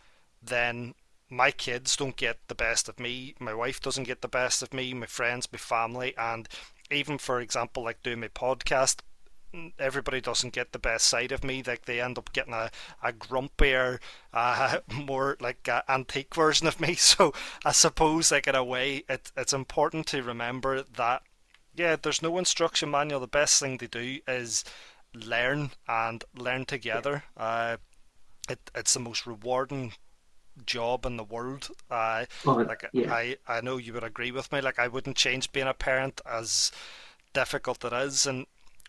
then 0.41 0.95
my 1.29 1.51
kids 1.51 1.97
don't 1.97 2.15
get 2.15 2.37
the 2.47 2.55
best 2.55 2.87
of 2.87 2.99
me 2.99 3.35
my 3.39 3.53
wife 3.53 3.81
doesn't 3.81 4.07
get 4.07 4.21
the 4.21 4.27
best 4.27 4.63
of 4.63 4.73
me 4.73 4.93
my 4.93 5.07
friends 5.07 5.51
my 5.51 5.59
family 5.59 6.13
and 6.17 6.47
even 6.91 7.17
for 7.17 7.39
example, 7.39 7.83
like 7.83 8.03
doing 8.03 8.19
my 8.19 8.27
podcast, 8.27 8.97
everybody 9.79 10.21
doesn't 10.21 10.53
get 10.53 10.71
the 10.71 10.79
best 10.79 11.07
side 11.07 11.31
of 11.31 11.43
me. 11.43 11.63
Like 11.65 11.85
they 11.85 12.01
end 12.01 12.17
up 12.17 12.33
getting 12.33 12.53
a, 12.53 12.71
a 13.03 13.11
grumpier, 13.13 13.99
uh, 14.33 14.79
more 14.93 15.37
like 15.39 15.67
uh, 15.69 15.81
antique 15.89 16.33
version 16.35 16.67
of 16.67 16.79
me. 16.79 16.95
So 16.99 17.33
I 17.63 17.71
suppose, 17.71 18.31
like 18.31 18.47
in 18.47 18.55
a 18.55 18.63
way, 18.63 19.03
it, 19.09 19.31
it's 19.37 19.53
important 19.53 20.07
to 20.07 20.23
remember 20.23 20.83
that 20.83 21.23
yeah, 21.75 21.95
there's 22.01 22.21
no 22.21 22.37
instruction 22.37 22.89
manual. 22.91 23.19
The 23.19 23.27
best 23.27 23.59
thing 23.59 23.77
to 23.79 23.87
do 23.87 24.19
is 24.27 24.63
learn 25.13 25.71
and 25.87 26.23
learn 26.35 26.65
together. 26.65 27.23
Uh, 27.37 27.77
it, 28.49 28.59
it's 28.75 28.93
the 28.93 28.99
most 28.99 29.25
rewarding 29.27 29.93
job 30.65 31.05
in 31.05 31.17
the 31.17 31.23
world. 31.23 31.69
Uh, 31.89 32.25
Oh, 32.45 32.65
like 32.67 32.85
yeah. 32.91 33.13
I, 33.13 33.37
I 33.47 33.61
know 33.61 33.77
you 33.77 33.93
would 33.93 34.03
agree 34.03 34.31
with 34.31 34.51
me. 34.51 34.61
Like 34.61 34.79
I 34.79 34.87
wouldn't 34.87 35.17
change 35.17 35.51
being 35.51 35.67
a 35.67 35.73
parent 35.73 36.21
as 36.25 36.71
difficult 37.33 37.85
it 37.85 37.93
is, 37.93 38.25
and 38.27 38.45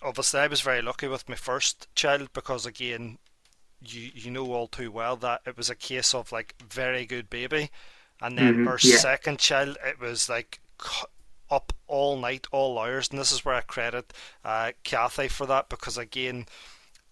obviously 0.07 0.40
I 0.40 0.49
was 0.49 0.62
very 0.62 0.83
lucky 0.83 1.09
with 1.09 1.29
my 1.29 1.37
first 1.37 1.88
child 1.97 2.33
because 2.35 2.66
again, 2.66 3.19
you 3.85 4.11
you 4.14 4.31
know 4.33 4.53
all 4.55 4.69
too 4.69 4.90
well 4.92 5.16
that 5.19 5.42
it 5.47 5.57
was 5.57 5.71
a 5.71 5.77
case 5.77 6.14
of 6.14 6.33
like 6.33 6.55
very 6.62 7.07
good 7.07 7.31
baby, 7.31 7.71
and 8.21 8.38
then 8.38 8.59
Mhm, 8.59 8.66
our 8.66 8.79
yeah. 8.83 9.03
second 9.03 9.40
child 9.40 9.79
it 9.85 10.01
was 10.01 10.29
like 10.29 10.61
up 11.51 11.73
all 11.87 12.19
night, 12.19 12.47
all 12.53 12.79
hours, 12.79 13.09
and 13.11 13.19
this 13.19 13.33
is 13.33 13.45
where 13.45 13.55
I 13.55 13.61
credit 13.61 14.12
uh, 14.45 14.73
Kathy 14.85 15.29
for 15.29 15.47
that 15.47 15.69
because 15.69 15.97
again, 15.99 16.47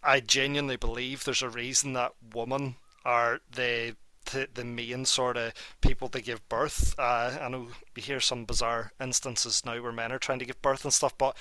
I 0.03 0.21
genuinely 0.21 0.77
believe 0.77 1.25
there's 1.25 1.43
a 1.43 1.49
reason 1.51 1.95
that 1.95 2.15
women 2.35 2.77
are 3.05 3.41
the 3.51 3.97
the, 4.33 4.49
the 4.55 4.65
main 4.65 5.05
sort 5.07 5.37
of 5.37 5.53
people 5.83 6.09
to 6.11 6.21
give 6.23 6.49
birth. 6.49 6.95
Uh, 6.99 7.39
I 7.41 7.49
know 7.49 7.69
we 7.97 8.03
hear 8.03 8.21
some 8.21 8.47
bizarre 8.47 8.93
instances 9.01 9.65
now 9.67 9.83
where 9.83 9.93
men 9.93 10.13
are 10.13 10.19
trying 10.19 10.41
to 10.41 10.47
give 10.47 10.63
birth 10.63 10.85
and 10.85 10.95
stuff, 10.95 11.17
but 11.19 11.37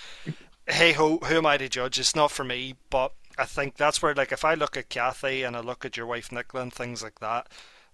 hey 0.68 0.94
ho, 0.94 1.18
who 1.18 1.38
am 1.38 1.46
I 1.46 1.58
to 1.58 1.70
judge? 1.70 2.00
It's 2.00 2.16
not 2.16 2.32
for 2.32 2.44
me, 2.44 2.76
but 2.90 3.14
I 3.38 3.46
think 3.46 3.76
that's 3.76 4.02
where, 4.02 4.14
like, 4.14 4.32
if 4.32 4.46
I 4.46 4.54
look 4.54 4.78
at 4.78 4.90
Kathy 4.90 5.44
and 5.44 5.56
I 5.56 5.60
look 5.60 5.86
at 5.86 5.98
your 5.98 6.06
wife 6.06 6.32
Nicola 6.32 6.64
and 6.64 6.74
things 6.74 7.02
like 7.04 7.20
that, 7.20 7.48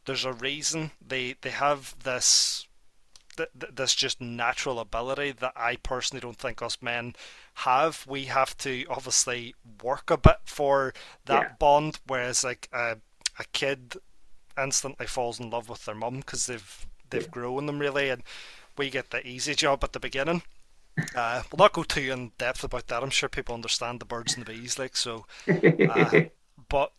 there's 0.05 0.25
a 0.25 0.33
reason 0.33 0.91
they 1.05 1.35
they 1.41 1.49
have 1.51 1.95
this 2.03 2.67
th- 3.37 3.49
th- 3.59 3.73
this 3.75 3.93
just 3.95 4.19
natural 4.21 4.79
ability 4.79 5.31
that 5.33 5.53
I 5.55 5.75
personally 5.77 6.21
don't 6.21 6.37
think 6.37 6.61
us 6.61 6.77
men 6.81 7.15
have. 7.55 8.05
We 8.07 8.25
have 8.25 8.57
to 8.59 8.85
obviously 8.89 9.55
work 9.83 10.09
a 10.09 10.17
bit 10.17 10.39
for 10.45 10.93
that 11.25 11.41
Yeah. 11.41 11.53
bond, 11.59 11.99
whereas 12.07 12.43
like 12.43 12.69
a 12.73 12.97
a 13.37 13.43
kid 13.53 13.97
instantly 14.61 15.07
falls 15.07 15.39
in 15.39 15.49
love 15.49 15.69
with 15.69 15.85
their 15.85 15.95
mum 15.95 16.17
because 16.19 16.47
they've 16.47 16.85
they've 17.09 17.23
Yeah. 17.23 17.29
grown 17.29 17.65
them 17.65 17.79
really, 17.79 18.09
and 18.09 18.23
we 18.77 18.89
get 18.89 19.11
the 19.11 19.25
easy 19.27 19.55
job 19.55 19.83
at 19.83 19.93
the 19.93 19.99
beginning. 19.99 20.43
Uh, 21.15 21.43
we'll 21.51 21.65
not 21.65 21.73
go 21.73 21.83
too 21.83 22.11
in 22.11 22.31
depth 22.37 22.63
about 22.63 22.87
that. 22.87 23.03
I'm 23.03 23.09
sure 23.09 23.29
people 23.29 23.55
understand 23.55 23.99
the 23.99 24.05
birds 24.05 24.35
and 24.35 24.45
the 24.45 24.53
bees, 24.53 24.79
like 24.79 24.95
so. 24.95 25.25
Uh, 25.47 26.21
but 26.69 26.91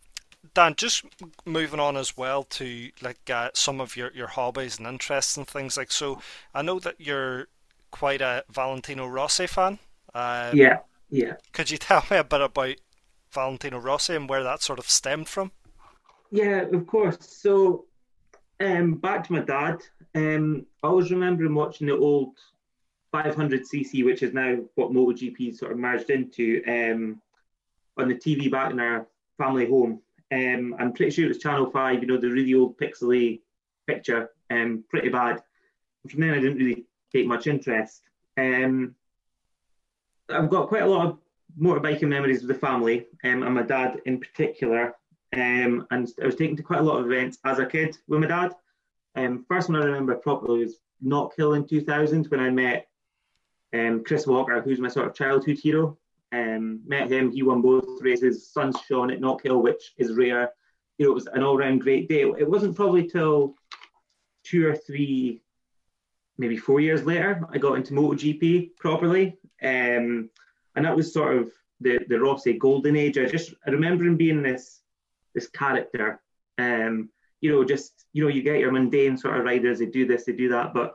Dan, 0.54 0.74
just 0.76 1.04
moving 1.44 1.80
on 1.80 1.96
as 1.96 2.16
well 2.16 2.44
to 2.44 2.90
like 3.02 3.30
uh, 3.30 3.50
some 3.54 3.80
of 3.80 3.96
your, 3.96 4.12
your 4.12 4.26
hobbies 4.26 4.78
and 4.78 4.86
interests 4.86 5.36
and 5.36 5.46
things 5.46 5.76
like 5.76 5.92
so. 5.92 6.20
I 6.54 6.62
know 6.62 6.78
that 6.80 6.96
you're 6.98 7.48
quite 7.90 8.20
a 8.20 8.44
Valentino 8.50 9.06
Rossi 9.06 9.46
fan. 9.46 9.78
Uh, 10.14 10.50
yeah, 10.54 10.78
yeah. 11.10 11.34
Could 11.52 11.70
you 11.70 11.78
tell 11.78 12.04
me 12.10 12.16
a 12.16 12.24
bit 12.24 12.40
about 12.40 12.76
Valentino 13.32 13.78
Rossi 13.78 14.16
and 14.16 14.28
where 14.28 14.42
that 14.42 14.62
sort 14.62 14.78
of 14.78 14.88
stemmed 14.90 15.28
from? 15.28 15.52
Yeah, 16.30 16.62
of 16.62 16.86
course. 16.86 17.18
So, 17.20 17.84
um, 18.60 18.94
back 18.94 19.26
to 19.26 19.32
my 19.32 19.40
dad. 19.40 19.82
Um, 20.14 20.66
I 20.82 20.88
was 20.88 21.10
remembering 21.10 21.54
watching 21.54 21.86
the 21.86 21.96
old 21.96 22.34
500cc, 23.14 24.04
which 24.04 24.22
is 24.22 24.32
now 24.32 24.58
what 24.74 24.92
MotoGP 24.92 25.56
sort 25.56 25.72
of 25.72 25.78
merged 25.78 26.10
into, 26.10 26.62
um, 26.66 27.20
on 27.96 28.08
the 28.08 28.14
TV 28.14 28.50
back 28.50 28.70
in 28.70 28.80
our 28.80 29.06
family 29.38 29.68
home. 29.68 30.00
Um, 30.32 30.76
I'm 30.78 30.92
pretty 30.92 31.10
sure 31.10 31.24
it 31.24 31.28
was 31.28 31.38
Channel 31.38 31.70
5, 31.70 32.00
you 32.00 32.06
know, 32.06 32.18
the 32.18 32.30
really 32.30 32.54
old 32.54 32.78
pixely 32.78 33.40
picture, 33.86 34.30
um, 34.50 34.84
pretty 34.88 35.08
bad. 35.08 35.42
From 36.08 36.20
then, 36.20 36.34
I 36.34 36.40
didn't 36.40 36.58
really 36.58 36.84
take 37.12 37.26
much 37.26 37.46
interest. 37.46 38.02
Um, 38.36 38.94
I've 40.28 40.50
got 40.50 40.68
quite 40.68 40.82
a 40.82 40.86
lot 40.86 41.06
of 41.06 41.18
motorbiking 41.60 42.08
memories 42.08 42.42
with 42.42 42.48
the 42.48 42.66
family, 42.66 43.06
um, 43.24 43.42
and 43.42 43.54
my 43.54 43.62
dad 43.62 44.00
in 44.06 44.20
particular. 44.20 44.94
Um, 45.32 45.86
and 45.90 46.08
I 46.22 46.26
was 46.26 46.36
taken 46.36 46.56
to 46.56 46.62
quite 46.62 46.80
a 46.80 46.84
lot 46.84 46.98
of 46.98 47.06
events 47.10 47.38
as 47.44 47.58
a 47.58 47.66
kid 47.66 47.96
with 48.08 48.20
my 48.20 48.26
dad. 48.26 48.54
Um, 49.16 49.44
first 49.48 49.68
one 49.68 49.80
I 49.80 49.84
remember 49.84 50.14
properly 50.16 50.64
was 50.64 50.76
Knockhill 51.04 51.56
in 51.56 51.66
2000 51.66 52.26
when 52.26 52.40
I 52.40 52.50
met 52.50 52.86
um, 53.72 54.04
Chris 54.04 54.26
Walker, 54.26 54.60
who's 54.60 54.80
my 54.80 54.88
sort 54.88 55.06
of 55.06 55.14
childhood 55.14 55.58
hero. 55.58 55.98
Um, 56.32 56.80
met 56.86 57.10
him, 57.10 57.30
he 57.30 57.42
won 57.42 57.60
both 57.60 58.00
races. 58.00 58.48
Sun's 58.48 58.76
shone 58.86 59.10
at 59.10 59.20
Knockhill, 59.20 59.62
which 59.62 59.94
is 59.98 60.14
rare. 60.14 60.52
You 60.98 61.06
know, 61.06 61.12
it 61.12 61.14
was 61.14 61.26
an 61.26 61.42
all-round 61.42 61.80
great 61.80 62.08
day. 62.08 62.22
It 62.22 62.48
wasn't 62.48 62.76
probably 62.76 63.08
till 63.08 63.54
two 64.44 64.66
or 64.66 64.76
three, 64.76 65.42
maybe 66.38 66.56
four 66.56 66.80
years 66.80 67.04
later, 67.04 67.46
I 67.52 67.58
got 67.58 67.74
into 67.74 67.94
MotoGP 67.94 68.76
properly. 68.76 69.38
Um, 69.62 70.30
and 70.76 70.84
that 70.84 70.96
was 70.96 71.12
sort 71.12 71.36
of 71.36 71.50
the 71.80 72.00
the 72.08 72.20
Rossi 72.20 72.54
golden 72.54 72.96
age. 72.96 73.18
I 73.18 73.26
just 73.26 73.54
I 73.66 73.70
remember 73.70 74.04
him 74.04 74.16
being 74.16 74.42
this 74.42 74.80
this 75.34 75.48
character. 75.48 76.20
Um, 76.58 77.10
you 77.40 77.50
know, 77.50 77.64
just 77.64 78.04
you 78.12 78.22
know, 78.24 78.30
you 78.30 78.42
get 78.42 78.60
your 78.60 78.72
mundane 78.72 79.16
sort 79.16 79.38
of 79.38 79.44
riders, 79.44 79.78
they 79.78 79.86
do 79.86 80.06
this, 80.06 80.24
they 80.24 80.32
do 80.32 80.48
that, 80.50 80.74
but 80.74 80.94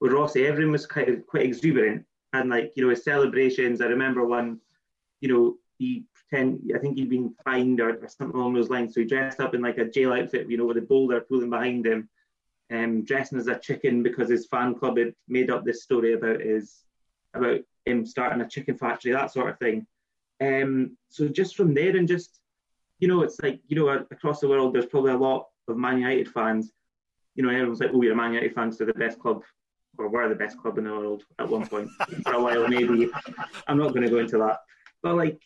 with 0.00 0.12
Rossi, 0.12 0.46
everyone 0.46 0.72
was 0.72 0.84
of 0.84 1.26
quite 1.26 1.46
exuberant. 1.46 2.04
And 2.40 2.50
like, 2.50 2.72
you 2.76 2.84
know, 2.84 2.90
his 2.90 3.04
celebrations, 3.04 3.80
I 3.80 3.86
remember 3.86 4.24
one, 4.24 4.60
you 5.20 5.28
know, 5.28 5.56
he 5.78 6.04
pretend 6.14 6.70
I 6.74 6.78
think 6.78 6.96
he'd 6.96 7.10
been 7.10 7.34
fined 7.44 7.80
or, 7.80 7.90
or 7.90 8.08
something 8.08 8.38
along 8.38 8.54
those 8.54 8.70
lines. 8.70 8.94
So 8.94 9.00
he 9.00 9.06
dressed 9.06 9.40
up 9.40 9.54
in 9.54 9.62
like 9.62 9.78
a 9.78 9.84
jail 9.84 10.12
outfit, 10.12 10.50
you 10.50 10.56
know, 10.56 10.66
with 10.66 10.78
a 10.78 10.82
boulder 10.82 11.20
pulling 11.20 11.50
behind 11.50 11.86
him, 11.86 12.08
um, 12.72 13.04
dressing 13.04 13.38
as 13.38 13.46
a 13.48 13.58
chicken 13.58 14.02
because 14.02 14.28
his 14.28 14.46
fan 14.46 14.74
club 14.74 14.98
had 14.98 15.14
made 15.28 15.50
up 15.50 15.64
this 15.64 15.82
story 15.82 16.14
about 16.14 16.40
his 16.40 16.84
about 17.34 17.60
him 17.84 18.04
starting 18.06 18.40
a 18.40 18.48
chicken 18.48 18.76
factory, 18.76 19.12
that 19.12 19.32
sort 19.32 19.50
of 19.50 19.58
thing. 19.58 19.86
Um, 20.40 20.96
so 21.08 21.28
just 21.28 21.56
from 21.56 21.74
there 21.74 21.96
and 21.96 22.08
just, 22.08 22.40
you 22.98 23.08
know, 23.08 23.22
it's 23.22 23.40
like, 23.42 23.60
you 23.68 23.76
know, 23.76 23.88
across 23.88 24.40
the 24.40 24.48
world, 24.48 24.74
there's 24.74 24.86
probably 24.86 25.12
a 25.12 25.16
lot 25.16 25.46
of 25.68 25.76
Man 25.76 25.98
United 25.98 26.28
fans. 26.28 26.72
You 27.34 27.42
know, 27.42 27.50
everyone's 27.50 27.80
like, 27.80 27.90
oh, 27.92 28.02
you're 28.02 28.12
a 28.12 28.16
Man 28.16 28.32
United 28.32 28.54
fans, 28.54 28.78
they're 28.78 28.86
the 28.86 28.94
best 28.94 29.18
club, 29.18 29.42
or 29.98 30.08
were 30.08 30.28
the 30.28 30.34
best 30.34 30.58
club 30.58 30.78
in 30.78 30.84
the 30.84 30.90
world 30.90 31.24
at 31.38 31.48
one 31.48 31.66
point 31.66 31.88
for 32.22 32.34
a 32.34 32.42
while, 32.42 32.68
maybe. 32.68 33.10
I'm 33.66 33.78
not 33.78 33.90
going 33.90 34.02
to 34.02 34.10
go 34.10 34.18
into 34.18 34.38
that. 34.38 34.60
But 35.02 35.16
like, 35.16 35.40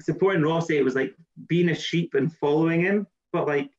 supporting 0.00 0.42
Rossi, 0.42 0.76
it 0.76 0.84
was 0.84 0.94
like 0.94 1.14
being 1.48 1.70
a 1.70 1.74
sheep 1.74 2.14
and 2.14 2.32
following 2.32 2.80
him. 2.80 3.06
But 3.32 3.46
like, 3.46 3.70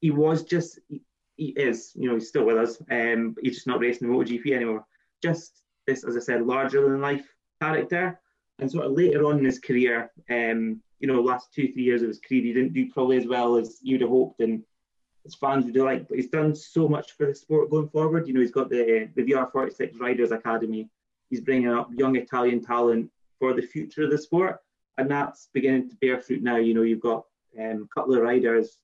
he 0.00 0.10
was 0.10 0.44
just, 0.44 0.78
he, 0.88 1.02
he 1.36 1.46
is, 1.46 1.92
you 1.94 2.08
know, 2.08 2.14
he's 2.14 2.28
still 2.28 2.44
with 2.44 2.56
us. 2.56 2.80
Um, 2.90 3.34
he's 3.42 3.54
just 3.54 3.66
not 3.66 3.80
racing 3.80 4.08
the 4.08 4.14
MotoGP 4.14 4.54
anymore. 4.54 4.84
Just 5.22 5.62
this, 5.86 6.04
as 6.04 6.16
I 6.16 6.20
said, 6.20 6.46
larger 6.46 6.82
than 6.82 7.00
life 7.00 7.26
character. 7.60 8.20
And 8.58 8.70
sort 8.70 8.86
of 8.86 8.92
later 8.92 9.24
on 9.24 9.38
in 9.38 9.44
his 9.44 9.58
career, 9.58 10.10
um, 10.30 10.80
you 11.00 11.08
know, 11.08 11.20
last 11.20 11.52
two, 11.52 11.72
three 11.72 11.82
years 11.82 12.02
of 12.02 12.08
his 12.08 12.20
career, 12.20 12.42
he 12.42 12.52
didn't 12.52 12.74
do 12.74 12.88
probably 12.90 13.16
as 13.16 13.26
well 13.26 13.56
as 13.56 13.78
you'd 13.82 14.02
have 14.02 14.10
hoped 14.10 14.40
and 14.40 14.62
his 15.24 15.34
fans 15.34 15.64
would 15.64 15.76
like. 15.76 16.08
But 16.08 16.18
he's 16.18 16.28
done 16.28 16.54
so 16.54 16.88
much 16.88 17.12
for 17.12 17.26
the 17.26 17.34
sport 17.34 17.70
going 17.70 17.88
forward. 17.88 18.26
You 18.26 18.34
know, 18.34 18.40
he's 18.40 18.50
got 18.50 18.70
the 18.70 19.08
the 19.14 19.24
VR46 19.24 19.98
Riders 20.00 20.32
Academy. 20.32 20.88
He's 21.30 21.40
bringing 21.40 21.68
up 21.68 21.90
young 21.94 22.16
Italian 22.16 22.62
talent 22.62 23.10
for 23.38 23.54
the 23.54 23.62
future 23.62 24.04
of 24.04 24.10
the 24.10 24.18
sport, 24.18 24.60
and 24.98 25.10
that's 25.10 25.48
beginning 25.52 25.90
to 25.90 25.96
bear 25.96 26.20
fruit 26.20 26.42
now. 26.42 26.56
You 26.56 26.74
know, 26.74 26.82
you've 26.82 27.00
got 27.00 27.24
um, 27.58 27.88
a 27.90 27.94
couple 27.94 28.14
of 28.14 28.22
riders 28.22 28.78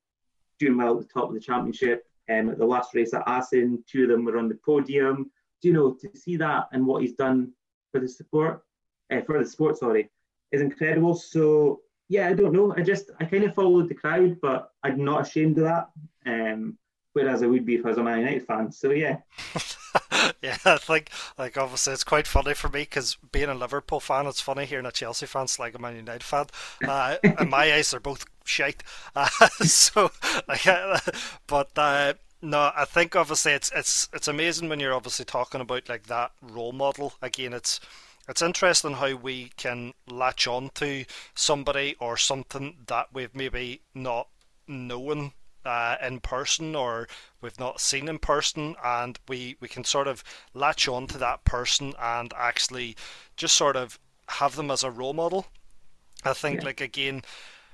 doing 0.59 0.77
well 0.77 0.98
at 0.98 1.07
the 1.07 1.12
top 1.12 1.29
of 1.29 1.35
the 1.35 1.40
championship. 1.40 2.05
Um, 2.31 2.51
at 2.51 2.59
the 2.59 2.66
last 2.66 2.94
race 2.94 3.14
at 3.14 3.22
Assen, 3.27 3.83
two 3.90 4.03
of 4.03 4.11
them 4.11 4.24
were 4.24 4.37
on 4.37 4.48
the 4.48 4.59
podium. 4.64 5.31
Do 5.62 5.68
you 5.68 5.74
know 5.74 5.92
to 5.94 6.11
see 6.16 6.37
that 6.37 6.68
and 6.72 6.87
what 6.87 7.03
he's 7.03 7.14
done 7.14 7.53
for 7.90 8.01
the 8.01 8.09
support, 8.09 8.62
uh, 9.11 9.22
for 9.22 9.42
the 9.42 9.48
sport, 9.48 9.79
sorry, 9.79 10.11
is 10.53 10.61
incredible. 10.61 11.14
So 11.14 11.81
yeah, 12.09 12.29
I 12.29 12.33
don't 12.33 12.53
know. 12.53 12.75
I 12.77 12.83
just 12.83 13.11
I 13.21 13.25
kind 13.25 13.44
of 13.44 13.55
followed 13.55 13.88
the 13.88 13.94
crowd, 13.94 14.38
but 14.40 14.73
I'm 14.83 15.05
not 15.05 15.27
ashamed 15.27 15.59
of 15.59 15.64
that. 15.64 15.90
Um, 16.27 16.79
whereas 17.12 17.42
I 17.42 17.47
would 17.47 17.66
be 17.66 17.75
if 17.75 17.85
I 17.85 17.88
was 17.88 17.99
a 17.99 18.03
Man 18.03 18.21
United 18.21 18.47
fan. 18.47 18.73
So 18.73 18.90
yeah. 18.90 19.18
yeah, 20.42 20.57
I 20.64 20.79
think 20.79 21.11
like 21.37 21.57
obviously 21.57 21.92
it's 21.92 22.05
quite 22.05 22.27
funny 22.27 22.55
for 22.55 22.68
me 22.68 22.81
because 22.81 23.16
being 23.33 23.49
a 23.49 23.55
Liverpool 23.55 24.01
fan, 24.01 24.27
it's 24.27 24.40
funny 24.40 24.64
hearing 24.64 24.87
a 24.87 24.92
Chelsea 24.92 25.27
fan 25.27 25.47
like 25.59 25.75
a 25.75 25.79
Man 25.79 25.97
United 25.97 26.23
fan. 26.23 26.47
Uh, 26.87 27.16
in 27.40 27.51
my 27.51 27.73
eyes, 27.73 27.90
they're 27.90 28.01
both 28.01 28.25
shite. 28.44 28.83
Uh, 29.14 29.29
so, 29.61 30.11
like, 30.49 30.66
uh, 30.66 30.99
but 31.47 31.71
uh, 31.77 32.14
no, 32.40 32.73
I 32.75 32.85
think 32.85 33.16
obviously 33.16 33.53
it's 33.53 33.71
it's 33.75 34.09
it's 34.12 34.29
amazing 34.29 34.68
when 34.68 34.81
you're 34.81 34.94
obviously 34.94 35.25
talking 35.25 35.61
about 35.61 35.88
like 35.88 36.07
that 36.07 36.33
role 36.40 36.73
model. 36.73 37.14
Again, 37.21 37.53
it's 37.53 37.81
it's 38.29 38.43
interesting 38.43 38.95
how 38.95 39.17
we 39.17 39.51
can 39.57 39.95
latch 40.09 40.47
on 40.47 40.71
to 40.75 41.05
somebody 41.35 41.97
or 41.99 42.17
something 42.17 42.77
that 42.87 43.09
we've 43.12 43.35
maybe 43.35 43.81
not 43.95 44.29
known 44.67 45.33
uh, 45.64 45.97
in 46.03 46.21
person 46.21 46.77
or 46.77 47.09
we've 47.41 47.59
not 47.59 47.81
seen 47.81 48.09
in 48.09 48.19
person, 48.19 48.75
and 48.85 49.19
we, 49.29 49.57
we 49.61 49.69
can 49.69 49.85
sort 49.85 50.07
of 50.07 50.23
latch 50.55 50.88
on 50.88 51.07
to 51.07 51.19
that 51.19 51.45
person 51.45 51.95
and 52.01 52.33
actually 52.37 52.97
just 53.37 53.57
sort 53.57 53.77
of 53.77 53.99
have 54.29 54.57
them 54.57 54.71
as 54.71 54.85
a 54.85 54.91
role 54.91 55.14
model. 55.14 55.47
I 56.25 56.33
think, 56.33 56.61
Yeah. 56.61 56.67
like, 56.67 56.81
again, 56.81 57.23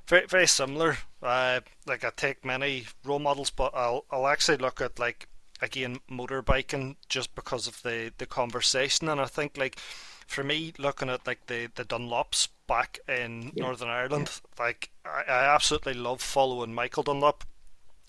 very 0.07 0.27
very 0.27 0.47
similar. 0.47 0.99
Uh, 1.23 1.61
like, 1.87 2.05
I 2.05 2.11
take 2.15 2.45
many 2.45 2.87
role 3.05 3.19
models, 3.19 3.51
but 3.51 3.73
I'll, 3.75 4.05
I'll 4.11 4.27
actually 4.27 4.59
look 4.59 4.81
at, 4.81 4.99
like, 4.99 5.29
again, 5.63 5.99
motorbiking 6.11 6.97
just 7.09 7.35
because 7.35 7.67
of 7.67 7.83
the, 7.83 8.13
the 8.19 8.27
conversation, 8.27 9.09
and 9.09 9.21
I 9.21 9.27
think, 9.27 9.57
like, 9.57 9.79
for 10.27 10.45
me, 10.45 10.73
looking 10.79 11.09
at 11.11 11.27
like 11.27 11.47
the, 11.47 11.71
the 11.75 11.85
Dunlops 11.85 12.49
back 12.67 12.99
in 13.09 13.53
Yeah. 13.55 13.65
Northern 13.65 13.89
Ireland, 13.89 14.41
like 14.59 14.91
I, 15.05 15.23
I 15.29 15.55
absolutely 15.55 15.95
love 15.95 16.21
following 16.23 16.75
Michael 16.75 17.03
Dunlop 17.03 17.45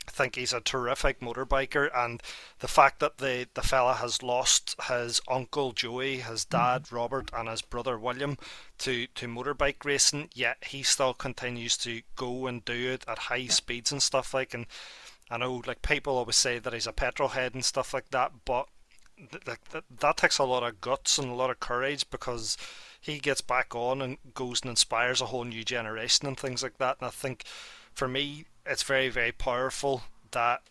I 0.08 0.12
think 0.12 0.36
he's 0.36 0.54
a 0.54 0.62
terrific 0.62 1.20
motorbiker, 1.20 1.90
and 1.94 2.22
the 2.60 2.68
fact 2.68 3.00
that 3.00 3.18
the 3.18 3.48
the 3.54 3.62
fella 3.64 3.96
has 3.96 4.22
lost 4.22 4.76
his 4.88 5.20
uncle 5.28 5.72
Joey, 5.72 6.18
his 6.18 6.46
dad 6.46 6.84
mm-hmm. 6.84 6.96
Robert, 6.96 7.32
and 7.34 7.50
his 7.50 7.62
brother 7.62 7.98
William 7.98 8.38
to 8.80 9.08
to 9.08 9.28
motorbike 9.28 9.84
racing, 9.84 10.30
yet 10.34 10.58
he 10.68 10.84
still 10.84 11.14
continues 11.14 11.76
to 11.78 12.04
go 12.16 12.46
and 12.48 12.64
do 12.66 12.92
it 12.92 13.04
at 13.08 13.18
high 13.18 13.48
speeds 13.48 13.92
and 13.92 14.02
stuff 14.02 14.34
like. 14.34 14.54
And 14.54 14.68
I 15.32 15.38
know 15.38 15.64
like 15.66 15.82
people 15.82 16.18
always 16.18 16.36
say 16.36 16.60
that 16.60 16.74
he's 16.74 16.88
a 16.88 16.94
petrol 16.94 17.30
head 17.30 17.56
and 17.56 17.66
stuff 17.66 17.94
like 17.94 18.10
that, 18.12 18.32
but 18.46 18.68
like 19.48 19.70
that, 19.70 19.84
that 20.00 20.18
takes 20.18 20.38
a 20.38 20.44
lot 20.44 20.64
of 20.64 20.82
guts 20.82 21.18
and 21.18 21.30
a 21.30 21.34
lot 21.34 21.50
of 21.50 21.60
courage 21.60 22.10
because 22.10 22.58
he 23.00 23.20
gets 23.20 23.42
back 23.42 23.76
on 23.76 24.02
and 24.02 24.18
goes 24.34 24.62
and 24.62 24.70
inspires 24.70 25.22
a 25.22 25.28
whole 25.28 25.44
new 25.44 25.64
generation 25.64 26.28
and 26.28 26.38
things 26.38 26.64
like 26.64 26.78
that. 26.78 26.98
And 27.00 27.08
I 27.08 27.12
think 27.12 27.44
for 27.94 28.08
me, 28.08 28.46
it's 28.66 28.84
very, 28.84 29.10
very 29.10 29.32
powerful 29.32 30.04
that 30.32 30.62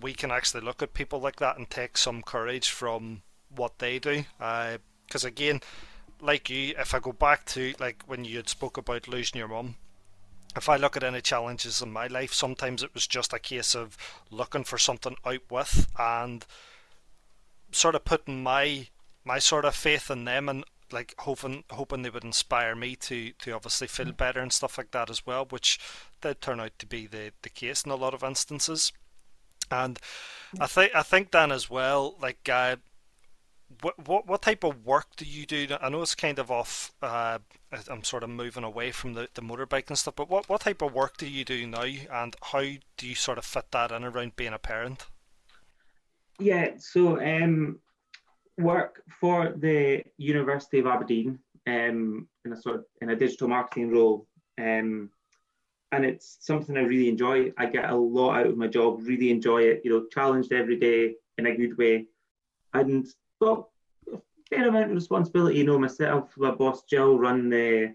we 0.00 0.12
can 0.12 0.30
actually 0.30 0.60
look 0.60 0.82
at 0.82 0.94
people 0.94 1.20
like 1.20 1.36
that 1.36 1.56
and 1.56 1.68
take 1.68 1.96
some 1.96 2.22
courage 2.22 2.68
from 2.70 3.22
what 3.54 3.78
they 3.78 3.98
do. 3.98 4.24
Because 4.38 5.24
uh, 5.24 5.28
again, 5.28 5.60
like 6.20 6.50
you, 6.50 6.74
if 6.78 6.94
I 6.94 6.98
go 6.98 7.12
back 7.12 7.44
to 7.46 7.74
like 7.78 8.02
when 8.06 8.24
you 8.24 8.36
had 8.36 8.48
spoke 8.48 8.76
about 8.76 9.08
losing 9.08 9.38
your 9.38 9.48
mum, 9.48 9.76
if 10.56 10.68
I 10.68 10.76
look 10.76 10.96
at 10.96 11.04
any 11.04 11.20
challenges 11.20 11.80
in 11.82 11.92
my 11.92 12.06
life, 12.06 12.32
sometimes 12.32 12.82
it 12.82 12.94
was 12.94 13.06
just 13.06 13.32
a 13.32 13.38
case 13.38 13.74
of 13.74 13.96
looking 14.30 14.64
for 14.64 14.78
something 14.78 15.16
out 15.24 15.42
with 15.50 15.86
and 15.98 16.44
sort 17.70 17.94
of 17.94 18.04
putting 18.04 18.42
my 18.42 18.88
my 19.24 19.38
sort 19.38 19.64
of 19.64 19.74
faith 19.74 20.10
in 20.10 20.24
them 20.24 20.48
and 20.48 20.64
like 20.92 21.14
hoping 21.18 21.64
hoping 21.70 22.02
they 22.02 22.10
would 22.10 22.24
inspire 22.24 22.74
me 22.74 22.96
to 22.96 23.32
to 23.32 23.52
obviously 23.52 23.86
feel 23.86 24.06
mm. 24.06 24.16
better 24.16 24.40
and 24.40 24.52
stuff 24.52 24.78
like 24.78 24.90
that 24.92 25.10
as 25.10 25.26
well, 25.26 25.46
which 25.48 25.78
did 26.20 26.40
turn 26.40 26.60
out 26.60 26.78
to 26.78 26.86
be 26.86 27.06
the 27.06 27.32
the 27.42 27.50
case 27.50 27.82
in 27.82 27.90
a 27.90 27.96
lot 27.96 28.14
of 28.14 28.24
instances. 28.24 28.92
And 29.70 29.98
I 30.58 30.66
think 30.66 30.94
I 30.94 31.02
think 31.02 31.30
then 31.30 31.52
as 31.52 31.68
well, 31.68 32.16
like 32.20 32.48
uh, 32.48 32.76
what 33.82 34.06
what 34.06 34.26
what 34.26 34.42
type 34.42 34.64
of 34.64 34.86
work 34.86 35.16
do 35.16 35.24
you 35.24 35.44
do? 35.44 35.66
I 35.80 35.88
know 35.90 36.02
it's 36.02 36.14
kind 36.14 36.38
of 36.38 36.50
off. 36.50 36.92
Uh, 37.02 37.38
I'm 37.90 38.02
sort 38.02 38.22
of 38.22 38.30
moving 38.30 38.64
away 38.64 38.92
from 38.92 39.12
the, 39.12 39.28
the 39.34 39.42
motorbike 39.42 39.88
and 39.88 39.98
stuff, 39.98 40.16
but 40.16 40.30
what 40.30 40.48
what 40.48 40.62
type 40.62 40.80
of 40.80 40.94
work 40.94 41.18
do 41.18 41.28
you 41.28 41.44
do 41.44 41.66
now, 41.66 41.82
and 41.82 42.34
how 42.42 42.62
do 42.96 43.06
you 43.06 43.14
sort 43.14 43.38
of 43.38 43.44
fit 43.44 43.70
that 43.72 43.92
in 43.92 44.04
around 44.04 44.36
being 44.36 44.54
a 44.54 44.58
parent? 44.58 45.06
Yeah, 46.38 46.72
so 46.78 47.20
um, 47.20 47.80
work 48.58 49.02
for 49.20 49.54
the 49.56 50.04
University 50.18 50.78
of 50.78 50.86
Aberdeen 50.86 51.40
um, 51.66 52.28
in 52.44 52.52
a 52.52 52.56
sort 52.56 52.76
of 52.76 52.84
in 53.02 53.10
a 53.10 53.16
digital 53.16 53.48
marketing 53.48 53.90
role, 53.90 54.26
um, 54.58 55.10
and 55.90 56.04
it's 56.04 56.38
something 56.40 56.76
I 56.76 56.82
really 56.82 57.08
enjoy. 57.08 57.52
I 57.58 57.66
get 57.66 57.90
a 57.90 57.96
lot 57.96 58.38
out 58.38 58.46
of 58.46 58.56
my 58.56 58.68
job. 58.68 59.00
Really 59.00 59.30
enjoy 59.30 59.62
it. 59.62 59.82
You 59.84 59.90
know, 59.90 60.06
challenged 60.12 60.52
every 60.52 60.78
day 60.78 61.14
in 61.38 61.46
a 61.46 61.56
good 61.56 61.76
way, 61.76 62.06
and 62.72 63.04
got 63.40 63.68
a 64.12 64.18
fair 64.48 64.68
amount 64.68 64.90
of 64.90 64.94
responsibility. 64.96 65.58
You 65.58 65.64
know, 65.64 65.78
myself, 65.78 66.30
my 66.36 66.52
boss 66.52 66.84
Jill 66.84 67.18
run 67.18 67.48
the 67.48 67.94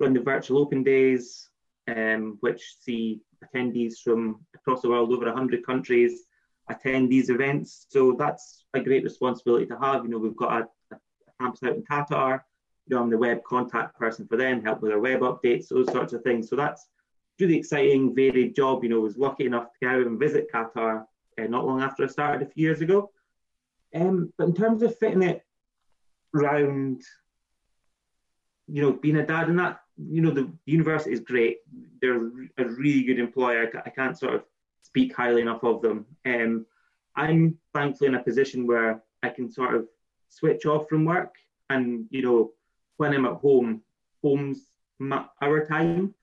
run 0.00 0.12
the 0.12 0.20
virtual 0.20 0.58
open 0.58 0.82
days, 0.82 1.48
um, 1.86 2.36
which 2.40 2.74
see 2.80 3.20
attendees 3.44 4.00
from 4.02 4.40
across 4.56 4.82
the 4.82 4.88
world, 4.88 5.12
over 5.12 5.26
100 5.26 5.64
countries 5.64 6.24
attend 6.70 7.10
these 7.10 7.30
events. 7.30 7.86
So 7.88 8.16
that's 8.18 8.64
a 8.74 8.80
great 8.80 9.04
responsibility 9.04 9.66
to 9.66 9.78
have. 9.78 10.04
You 10.04 10.10
know, 10.10 10.18
we've 10.18 10.36
got 10.36 10.62
a, 10.62 10.94
a 10.94 10.98
campus 11.40 11.62
out 11.64 11.74
in 11.74 11.82
Qatar. 11.82 12.40
You 12.86 12.96
know, 12.96 13.02
I'm 13.02 13.10
the 13.10 13.18
web 13.18 13.42
contact 13.44 13.98
person 13.98 14.26
for 14.26 14.36
them, 14.36 14.62
help 14.62 14.80
with 14.80 14.90
their 14.90 15.00
web 15.00 15.20
updates, 15.20 15.68
those 15.68 15.90
sorts 15.92 16.12
of 16.12 16.22
things. 16.22 16.48
So 16.48 16.56
that's 16.56 16.86
really 17.38 17.56
exciting, 17.56 18.14
varied 18.14 18.54
job. 18.54 18.82
You 18.82 18.90
know, 18.90 19.00
I 19.00 19.02
was 19.02 19.16
lucky 19.16 19.46
enough 19.46 19.68
to 19.72 19.86
go 19.86 20.00
and 20.02 20.18
visit 20.18 20.48
Qatar 20.52 21.04
uh, 21.38 21.44
not 21.44 21.66
long 21.66 21.82
after 21.82 22.04
I 22.04 22.08
started 22.08 22.46
a 22.46 22.50
few 22.50 22.62
years 22.66 22.80
ago. 22.80 23.10
Um, 23.94 24.32
but 24.38 24.48
in 24.48 24.54
terms 24.54 24.82
of 24.82 24.96
fitting 24.98 25.22
it 25.22 25.42
round, 26.32 27.02
you 28.68 28.82
know, 28.82 28.92
being 28.92 29.16
a 29.16 29.26
dad 29.26 29.48
and 29.48 29.58
that, 29.58 29.80
you 29.98 30.22
know, 30.22 30.30
the 30.30 30.50
university 30.64 31.12
is 31.12 31.20
great. 31.20 31.58
They're 32.00 32.16
a 32.58 32.64
really 32.64 33.02
good 33.02 33.18
employer. 33.18 33.70
I 33.84 33.90
can't 33.90 34.18
sort 34.18 34.34
of 34.34 34.44
speak 34.82 35.14
highly 35.14 35.42
enough 35.42 35.62
of 35.62 35.82
them. 35.82 36.06
Um, 36.24 36.66
I'm 37.16 37.58
thankfully 37.74 38.08
in 38.08 38.14
a 38.14 38.22
position 38.22 38.66
where 38.66 39.02
I 39.22 39.28
can 39.28 39.50
sort 39.50 39.74
of 39.74 39.86
switch 40.28 40.66
off 40.66 40.88
from 40.88 41.04
work, 41.04 41.34
and 41.68 42.06
you 42.10 42.22
know, 42.22 42.52
when 42.96 43.12
I'm 43.12 43.26
at 43.26 43.34
home, 43.34 43.82
home's 44.22 44.70
my, 44.98 45.24
our 45.40 45.66
time 45.66 46.14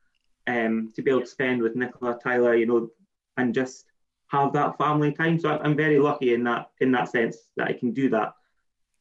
um, 0.47 0.91
to 0.95 1.01
be 1.01 1.11
able 1.11 1.21
to 1.21 1.27
spend 1.27 1.61
with 1.61 1.75
Nicola, 1.75 2.19
Tyler, 2.23 2.55
you 2.55 2.65
know, 2.65 2.89
and 3.37 3.53
just 3.53 3.85
have 4.27 4.53
that 4.53 4.77
family 4.77 5.11
time. 5.11 5.39
So 5.39 5.49
I'm 5.49 5.75
very 5.75 5.99
lucky 5.99 6.33
in 6.33 6.43
that 6.45 6.71
in 6.79 6.91
that 6.91 7.09
sense 7.09 7.37
that 7.57 7.67
I 7.67 7.73
can 7.73 7.91
do 7.91 8.09
that. 8.09 8.33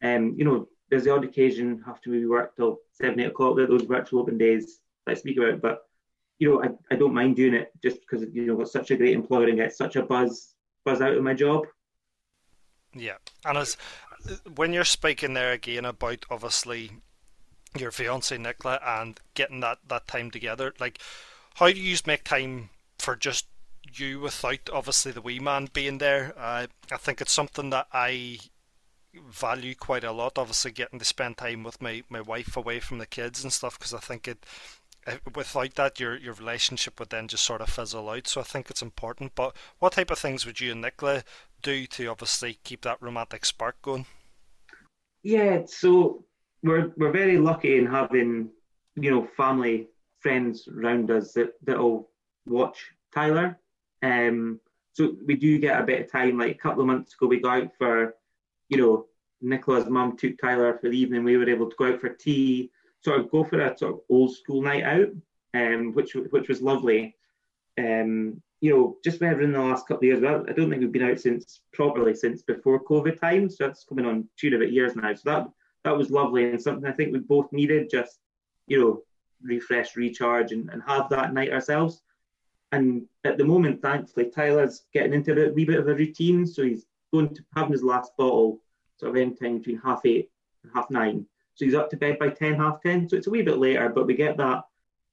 Um, 0.02 0.34
you 0.36 0.44
know, 0.44 0.68
there's 0.90 1.04
the 1.04 1.12
odd 1.14 1.24
occasion 1.24 1.82
have 1.86 2.00
to 2.02 2.10
maybe 2.10 2.26
work 2.26 2.56
till 2.56 2.78
seven, 2.92 3.20
eight 3.20 3.26
o'clock. 3.28 3.56
There 3.56 3.66
Those 3.66 3.82
virtual 3.82 4.20
open 4.20 4.38
days 4.38 4.80
that 5.04 5.12
I 5.12 5.14
speak 5.14 5.38
about, 5.38 5.60
but 5.60 5.82
you 6.38 6.50
know, 6.50 6.62
I, 6.62 6.94
I 6.94 6.96
don't 6.96 7.14
mind 7.14 7.36
doing 7.36 7.54
it 7.54 7.72
just 7.82 8.00
because 8.00 8.26
you 8.32 8.46
know 8.46 8.56
got 8.56 8.68
such 8.68 8.90
a 8.90 8.96
great 8.96 9.14
employer 9.14 9.48
and 9.48 9.56
get 9.56 9.74
such 9.74 9.96
a 9.96 10.02
buzz 10.02 10.54
buzz 10.84 11.00
out 11.00 11.16
of 11.16 11.22
my 11.22 11.34
job. 11.34 11.66
Yeah, 12.94 13.16
and 13.44 13.58
as 13.58 13.76
when 14.54 14.72
you're 14.72 14.84
speaking 14.84 15.34
there 15.34 15.52
again 15.52 15.84
about 15.84 16.24
obviously 16.30 16.90
your 17.78 17.90
fiance 17.90 18.36
Nicola 18.36 18.80
and 18.84 19.20
getting 19.34 19.60
that 19.60 19.78
that 19.88 20.06
time 20.06 20.30
together, 20.30 20.74
like 20.78 21.00
how 21.54 21.66
do 21.66 21.80
you 21.80 21.96
make 22.06 22.24
time 22.24 22.70
for 22.98 23.16
just 23.16 23.46
you 23.94 24.20
without 24.20 24.68
obviously 24.72 25.12
the 25.12 25.20
wee 25.20 25.38
man 25.38 25.68
being 25.72 25.98
there? 25.98 26.34
Uh, 26.36 26.66
I 26.90 26.96
think 26.96 27.20
it's 27.20 27.32
something 27.32 27.70
that 27.70 27.86
I 27.92 28.38
value 29.28 29.74
quite 29.74 30.04
a 30.04 30.12
lot. 30.12 30.38
Obviously, 30.38 30.70
getting 30.72 30.98
to 30.98 31.04
spend 31.04 31.38
time 31.38 31.62
with 31.62 31.80
my, 31.80 32.02
my 32.08 32.20
wife 32.20 32.56
away 32.56 32.80
from 32.80 32.98
the 32.98 33.06
kids 33.06 33.42
and 33.42 33.52
stuff 33.52 33.78
because 33.78 33.94
I 33.94 33.98
think 33.98 34.28
it 34.28 34.44
without 35.34 35.74
that, 35.74 36.00
your 36.00 36.16
your 36.16 36.34
relationship 36.34 36.98
would 36.98 37.10
then 37.10 37.28
just 37.28 37.44
sort 37.44 37.60
of 37.60 37.68
fizzle 37.68 38.08
out. 38.10 38.26
So 38.26 38.40
I 38.40 38.44
think 38.44 38.70
it's 38.70 38.82
important. 38.82 39.34
But 39.34 39.56
what 39.78 39.92
type 39.92 40.10
of 40.10 40.18
things 40.18 40.44
would 40.46 40.60
you 40.60 40.72
and 40.72 40.80
Nicola 40.80 41.22
do 41.62 41.86
to 41.86 42.06
obviously 42.06 42.58
keep 42.64 42.82
that 42.82 43.00
romantic 43.00 43.44
spark 43.44 43.80
going? 43.82 44.06
Yeah, 45.22 45.62
so 45.66 46.24
we're 46.62 46.92
we're 46.96 47.12
very 47.12 47.38
lucky 47.38 47.78
in 47.78 47.86
having 47.86 48.50
you 48.94 49.10
know 49.10 49.28
family 49.36 49.88
friends 50.20 50.68
around 50.68 51.10
us 51.10 51.32
that 51.32 51.52
that'll 51.62 52.08
watch 52.46 52.78
Tyler. 53.14 53.58
Um, 54.02 54.60
so 54.92 55.14
we 55.26 55.36
do 55.36 55.58
get 55.58 55.80
a 55.80 55.84
bit 55.84 56.02
of 56.02 56.12
time. 56.12 56.38
Like 56.38 56.52
a 56.52 56.58
couple 56.58 56.80
of 56.80 56.86
months 56.86 57.14
ago, 57.14 57.26
we 57.26 57.40
got 57.40 57.62
out 57.62 57.70
for, 57.76 58.14
you 58.68 58.78
know, 58.78 59.06
Nicola's 59.42 59.88
mum 59.88 60.16
took 60.16 60.38
Tyler 60.38 60.78
for 60.80 60.88
the 60.88 60.98
evening. 60.98 61.22
We 61.22 61.36
were 61.36 61.48
able 61.48 61.68
to 61.68 61.76
go 61.76 61.92
out 61.92 62.00
for 62.00 62.08
tea 62.08 62.70
sort 63.06 63.20
of 63.20 63.30
go 63.30 63.44
for 63.44 63.60
a 63.60 63.78
sort 63.78 63.94
of 63.94 64.00
old 64.10 64.34
school 64.34 64.62
night 64.62 64.82
out, 64.82 65.08
um, 65.54 65.92
which 65.94 66.14
which 66.14 66.48
was 66.48 66.60
lovely. 66.60 67.14
Um, 67.78 68.42
you 68.60 68.70
know, 68.72 68.96
just 69.04 69.20
whenever 69.20 69.42
in 69.42 69.52
the 69.52 69.60
last 69.60 69.86
couple 69.86 69.98
of 69.98 70.04
years, 70.04 70.20
well, 70.20 70.44
I 70.48 70.52
don't 70.52 70.68
think 70.68 70.80
we've 70.80 70.90
been 70.90 71.10
out 71.10 71.20
since 71.20 71.60
properly 71.72 72.14
since 72.14 72.42
before 72.42 72.82
COVID 72.82 73.20
time. 73.20 73.48
So 73.48 73.66
that's 73.66 73.84
coming 73.84 74.06
on 74.06 74.28
two 74.36 74.48
of 74.48 74.54
a 74.54 74.58
bit 74.58 74.72
years 74.72 74.96
now. 74.96 75.14
So 75.14 75.30
that 75.30 75.48
that 75.84 75.96
was 75.96 76.10
lovely 76.10 76.50
and 76.50 76.60
something 76.60 76.90
I 76.90 76.92
think 76.92 77.12
we 77.12 77.20
both 77.20 77.52
needed. 77.52 77.90
Just 77.90 78.18
you 78.66 78.80
know, 78.80 79.02
refresh, 79.40 79.94
recharge, 79.94 80.50
and, 80.50 80.68
and 80.70 80.82
have 80.84 81.08
that 81.10 81.32
night 81.32 81.52
ourselves. 81.52 82.02
And 82.72 83.06
at 83.22 83.38
the 83.38 83.44
moment, 83.44 83.82
thankfully, 83.82 84.32
Tyler's 84.34 84.82
getting 84.92 85.14
into 85.14 85.48
a 85.48 85.52
wee 85.52 85.64
bit 85.64 85.78
of 85.78 85.86
a 85.86 85.94
routine. 85.94 86.44
So 86.44 86.64
he's 86.64 86.86
going 87.12 87.32
to 87.36 87.44
having 87.54 87.72
his 87.72 87.84
last 87.84 88.16
bottle 88.18 88.60
sort 88.98 89.10
of 89.10 89.16
any 89.16 89.34
time 89.34 89.58
between 89.58 89.78
half 89.78 90.00
eight 90.04 90.32
and 90.64 90.72
half 90.74 90.90
nine. 90.90 91.26
So 91.56 91.64
he's 91.64 91.74
up 91.74 91.90
to 91.90 91.96
bed 91.96 92.18
by 92.18 92.28
10, 92.28 92.54
half 92.54 92.80
10. 92.82 93.08
So 93.08 93.16
it's 93.16 93.26
a 93.26 93.30
wee 93.30 93.42
bit 93.42 93.58
later, 93.58 93.88
but 93.88 94.06
we 94.06 94.14
get 94.14 94.36
that 94.36 94.64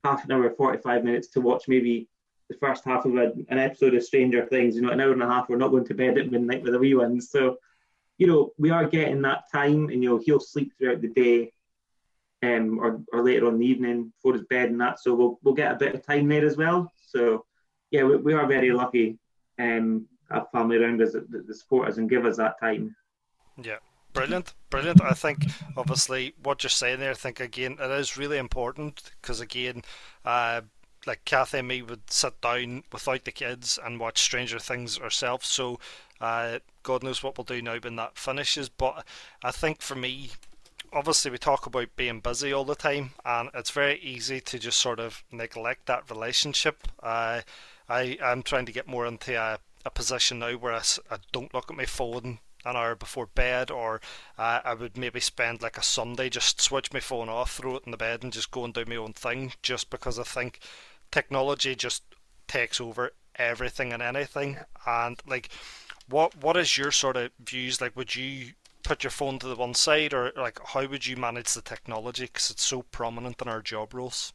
half 0.03 0.23
an 0.25 0.31
hour, 0.31 0.49
45 0.49 1.03
minutes 1.03 1.29
to 1.29 1.41
watch 1.41 1.67
maybe 1.67 2.07
the 2.49 2.57
first 2.57 2.83
half 2.85 3.05
of 3.05 3.15
a, 3.15 3.33
an 3.49 3.57
episode 3.57 3.95
of 3.95 4.03
Stranger 4.03 4.45
Things. 4.45 4.75
You 4.75 4.81
know, 4.81 4.91
an 4.91 5.01
hour 5.01 5.13
and 5.13 5.23
a 5.23 5.27
half, 5.27 5.49
we're 5.49 5.57
not 5.57 5.71
going 5.71 5.85
to 5.85 5.93
bed 5.93 6.17
at 6.17 6.31
midnight 6.31 6.61
with 6.61 6.73
the 6.73 6.79
wee 6.79 6.95
ones. 6.95 7.29
So, 7.29 7.57
you 8.17 8.27
know, 8.27 8.51
we 8.57 8.69
are 8.69 8.87
getting 8.87 9.21
that 9.23 9.45
time, 9.51 9.89
and, 9.89 10.03
you 10.03 10.09
know, 10.09 10.21
he'll 10.23 10.39
sleep 10.39 10.73
throughout 10.77 11.01
the 11.01 11.07
day 11.07 11.51
um, 12.43 12.77
or, 12.79 13.01
or 13.11 13.23
later 13.23 13.47
on 13.47 13.57
the 13.57 13.65
evening 13.65 14.11
before 14.17 14.33
his 14.33 14.43
bed 14.43 14.69
and 14.69 14.81
that. 14.81 14.99
So 14.99 15.15
we'll, 15.15 15.39
we'll 15.43 15.55
get 15.55 15.71
a 15.71 15.75
bit 15.75 15.95
of 15.95 16.05
time 16.05 16.27
there 16.27 16.45
as 16.45 16.57
well. 16.57 16.91
So, 17.07 17.45
yeah, 17.89 18.03
we, 18.03 18.17
we 18.17 18.33
are 18.33 18.45
very 18.45 18.71
lucky 18.71 19.17
um, 19.59 20.07
have 20.31 20.49
family 20.51 20.77
around 20.77 21.01
us 21.01 21.13
that, 21.13 21.29
that 21.31 21.55
support 21.55 21.89
us 21.89 21.97
and 21.97 22.09
give 22.09 22.25
us 22.25 22.37
that 22.37 22.59
time. 22.59 22.95
Yeah, 23.61 23.77
brilliant, 24.13 24.53
brilliant. 24.73 25.03
I 25.03 25.13
think 25.13 25.45
obviously 25.77 26.33
what 26.41 26.63
you're 26.63 26.69
saying 26.71 26.99
there. 26.99 27.11
I 27.11 27.13
think 27.13 27.39
again 27.39 27.77
it 27.79 27.91
is 27.91 28.17
really 28.17 28.39
important 28.39 29.11
because 29.21 29.39
again, 29.39 29.83
uh, 30.25 30.61
like 31.05 31.25
Kathy 31.25 31.59
and 31.59 31.67
me 31.67 31.83
would 31.83 32.09
sit 32.09 32.41
down 32.41 32.83
without 32.91 33.23
the 33.23 33.31
kids 33.31 33.77
and 33.83 33.99
watch 33.99 34.19
Stranger 34.19 34.57
Things 34.57 34.97
ourselves. 34.97 35.47
So 35.47 35.79
uh, 36.19 36.57
God 36.81 37.03
knows 37.03 37.21
what 37.21 37.37
we'll 37.37 37.45
do 37.45 37.61
now 37.61 37.77
when 37.77 37.97
that 37.97 38.17
finishes. 38.17 38.67
But 38.67 39.05
I 39.43 39.51
think 39.51 39.83
for 39.83 39.93
me, 39.93 40.31
obviously 40.91 41.29
we 41.29 41.37
talk 41.37 41.67
about 41.67 41.95
being 41.95 42.19
busy 42.19 42.51
all 42.51 42.65
the 42.65 42.73
time, 42.73 43.11
and 43.23 43.51
it's 43.53 43.69
very 43.69 43.99
easy 43.99 44.41
to 44.41 44.57
just 44.57 44.79
sort 44.79 44.99
of 44.99 45.23
neglect 45.31 45.85
that 45.85 46.09
relationship. 46.09 46.87
Uh, 47.03 47.41
I 47.87 48.17
I'm 48.23 48.41
trying 48.41 48.65
to 48.65 48.71
get 48.71 48.87
more 48.87 49.05
into 49.05 49.35
a, 49.39 49.59
a 49.85 49.91
position 49.91 50.39
now 50.39 50.53
where 50.53 50.73
I, 50.73 50.81
I 51.11 51.17
don't 51.31 51.53
look 51.53 51.69
at 51.69 51.77
my 51.77 51.85
phone 51.85 52.39
an 52.65 52.75
hour 52.75 52.95
before 52.95 53.27
bed, 53.27 53.71
or 53.71 54.01
uh, 54.37 54.61
I 54.63 54.73
would 54.73 54.97
maybe 54.97 55.19
spend 55.19 55.61
like 55.61 55.77
a 55.77 55.83
Sunday 55.83 56.29
just 56.29 56.61
switch 56.61 56.93
my 56.93 56.99
phone 56.99 57.29
off, 57.29 57.53
throw 57.53 57.75
it 57.77 57.83
in 57.85 57.91
the 57.91 57.97
bed, 57.97 58.23
and 58.23 58.33
just 58.33 58.51
go 58.51 58.65
and 58.65 58.73
do 58.73 58.85
my 58.85 58.95
own 58.95 59.13
thing. 59.13 59.53
Just 59.61 59.89
because 59.89 60.19
I 60.19 60.23
think 60.23 60.59
technology 61.11 61.75
just 61.75 62.03
takes 62.47 62.79
over 62.79 63.11
everything 63.35 63.93
and 63.93 64.01
anything, 64.01 64.57
and 64.85 65.21
like, 65.27 65.49
what 66.07 66.35
what 66.37 66.57
is 66.57 66.77
your 66.77 66.91
sort 66.91 67.17
of 67.17 67.31
views? 67.39 67.81
Like, 67.81 67.95
would 67.95 68.15
you 68.15 68.53
put 68.83 69.03
your 69.03 69.11
phone 69.11 69.39
to 69.39 69.47
the 69.47 69.55
one 69.55 69.73
side, 69.73 70.13
or 70.13 70.31
like 70.35 70.59
how 70.67 70.85
would 70.85 71.07
you 71.07 71.17
manage 71.17 71.53
the 71.53 71.61
technology 71.61 72.25
because 72.25 72.51
it's 72.51 72.63
so 72.63 72.81
prominent 72.83 73.41
in 73.41 73.47
our 73.47 73.61
job 73.61 73.93
roles? 73.93 74.33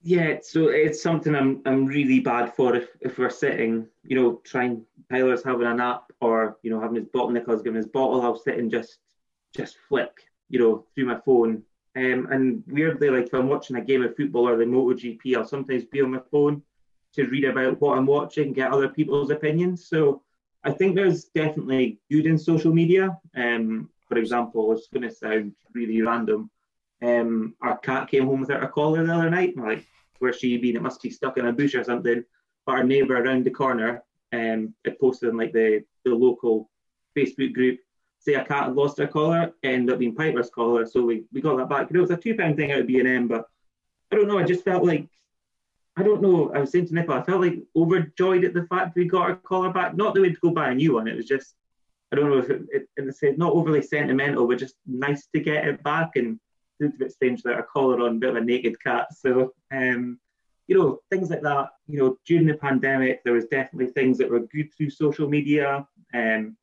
Yeah, 0.00 0.38
so 0.42 0.68
it's 0.68 1.02
something 1.02 1.34
I'm 1.34 1.60
I'm 1.66 1.84
really 1.86 2.20
bad 2.20 2.54
for 2.54 2.76
if, 2.76 2.88
if 3.00 3.18
we're 3.18 3.30
sitting, 3.30 3.88
you 4.04 4.16
know, 4.16 4.40
trying 4.44 4.84
Tyler's 5.10 5.42
having 5.42 5.66
a 5.66 5.74
nap 5.74 6.04
or, 6.20 6.56
you 6.62 6.70
know, 6.70 6.80
having 6.80 6.96
his 6.96 7.08
bottle, 7.08 7.30
Nicola's 7.30 7.62
giving 7.62 7.76
his 7.76 7.88
bottle, 7.88 8.22
I'll 8.22 8.38
sit 8.38 8.58
and 8.58 8.70
just 8.70 8.98
just 9.56 9.76
flick, 9.88 10.12
you 10.48 10.60
know, 10.60 10.86
through 10.94 11.06
my 11.06 11.18
phone. 11.24 11.64
Um, 11.96 12.28
and 12.30 12.62
weirdly, 12.68 13.10
like 13.10 13.26
if 13.26 13.34
I'm 13.34 13.48
watching 13.48 13.76
a 13.76 13.80
game 13.84 14.04
of 14.04 14.16
football 14.16 14.48
or 14.48 14.56
the 14.56 14.64
MotoGP, 14.64 15.36
I'll 15.36 15.44
sometimes 15.44 15.84
be 15.84 16.00
on 16.00 16.12
my 16.12 16.20
phone 16.30 16.62
to 17.14 17.24
read 17.24 17.44
about 17.44 17.80
what 17.80 17.98
I'm 17.98 18.06
watching, 18.06 18.52
get 18.52 18.72
other 18.72 18.88
people's 18.88 19.30
opinions. 19.30 19.88
So 19.88 20.22
I 20.62 20.70
think 20.70 20.94
there's 20.94 21.24
definitely 21.24 21.98
good 22.10 22.26
in 22.26 22.38
social 22.38 22.72
media. 22.72 23.18
Um, 23.36 23.90
for 24.06 24.16
example, 24.18 24.72
it's 24.72 24.88
going 24.88 25.08
to 25.08 25.10
sound 25.10 25.54
really 25.74 26.02
random. 26.02 26.50
Um, 27.02 27.54
our 27.62 27.78
cat 27.78 28.10
came 28.10 28.26
home 28.26 28.40
without 28.40 28.64
a 28.64 28.68
collar 28.68 29.04
the 29.04 29.14
other 29.14 29.30
night. 29.30 29.56
like, 29.56 29.86
where's 30.18 30.36
she 30.36 30.56
been? 30.58 30.76
It 30.76 30.82
must 30.82 31.02
be 31.02 31.10
stuck 31.10 31.38
in 31.38 31.46
a 31.46 31.52
bush 31.52 31.74
or 31.74 31.84
something. 31.84 32.24
But 32.66 32.72
our 32.72 32.84
neighbour 32.84 33.16
around 33.16 33.44
the 33.44 33.50
corner 33.50 34.02
um, 34.32 34.74
it 34.84 35.00
posted 35.00 35.30
in 35.30 35.36
like 35.36 35.52
the, 35.52 35.84
the 36.04 36.14
local 36.14 36.70
Facebook 37.16 37.54
group, 37.54 37.78
say 38.18 38.34
a 38.34 38.44
cat 38.44 38.64
had 38.64 38.74
lost 38.74 38.98
her 38.98 39.06
collar, 39.06 39.52
ended 39.62 39.92
up 39.92 39.98
being 39.98 40.14
Piper's 40.14 40.50
collar. 40.50 40.86
So 40.86 41.02
we, 41.02 41.24
we 41.32 41.40
got 41.40 41.56
that 41.56 41.68
back. 41.68 41.90
It 41.90 41.98
was 41.98 42.10
a 42.10 42.16
two 42.16 42.34
pound 42.34 42.56
thing 42.56 42.72
out 42.72 42.80
of 42.80 42.86
B&M, 42.86 43.28
but 43.28 43.46
I 44.12 44.16
don't 44.16 44.28
know. 44.28 44.38
I 44.38 44.44
just 44.44 44.64
felt 44.64 44.84
like 44.84 45.08
I 45.96 46.04
don't 46.04 46.22
know. 46.22 46.52
I 46.54 46.60
was 46.60 46.70
saying 46.70 46.86
to 46.88 46.94
Nicola, 46.94 47.20
I 47.20 47.22
felt 47.24 47.40
like 47.40 47.58
overjoyed 47.74 48.44
at 48.44 48.54
the 48.54 48.66
fact 48.66 48.94
we 48.94 49.06
got 49.06 49.22
our 49.22 49.34
collar 49.34 49.72
back. 49.72 49.96
Not 49.96 50.14
that 50.14 50.20
we'd 50.20 50.40
go 50.40 50.50
buy 50.50 50.70
a 50.70 50.74
new 50.74 50.94
one. 50.94 51.08
It 51.08 51.16
was 51.16 51.26
just, 51.26 51.54
I 52.12 52.16
don't 52.16 52.30
know 52.30 52.38
if 52.38 52.50
it, 52.50 52.62
it, 52.70 53.16
it 53.20 53.38
not 53.38 53.52
overly 53.52 53.82
sentimental, 53.82 54.46
but 54.46 54.58
just 54.58 54.76
nice 54.86 55.26
to 55.34 55.40
get 55.40 55.66
it 55.66 55.82
back. 55.82 56.10
And 56.14 56.38
it's 56.80 56.94
a 56.94 56.98
bit 56.98 57.12
strange 57.12 57.42
that 57.42 57.54
our 57.54 57.62
collar 57.62 58.00
on, 58.00 58.16
a 58.16 58.18
bit 58.18 58.30
of 58.30 58.36
a 58.36 58.40
naked 58.40 58.82
cat. 58.82 59.08
So, 59.14 59.52
um, 59.72 60.18
you 60.66 60.78
know, 60.78 61.00
things 61.10 61.30
like 61.30 61.42
that. 61.42 61.70
You 61.86 61.98
know, 61.98 62.18
during 62.26 62.46
the 62.46 62.54
pandemic, 62.54 63.24
there 63.24 63.32
was 63.32 63.46
definitely 63.46 63.92
things 63.92 64.18
that 64.18 64.30
were 64.30 64.40
good 64.40 64.72
through 64.74 64.90
social 64.90 65.28
media. 65.28 65.86
Um, 66.14 66.56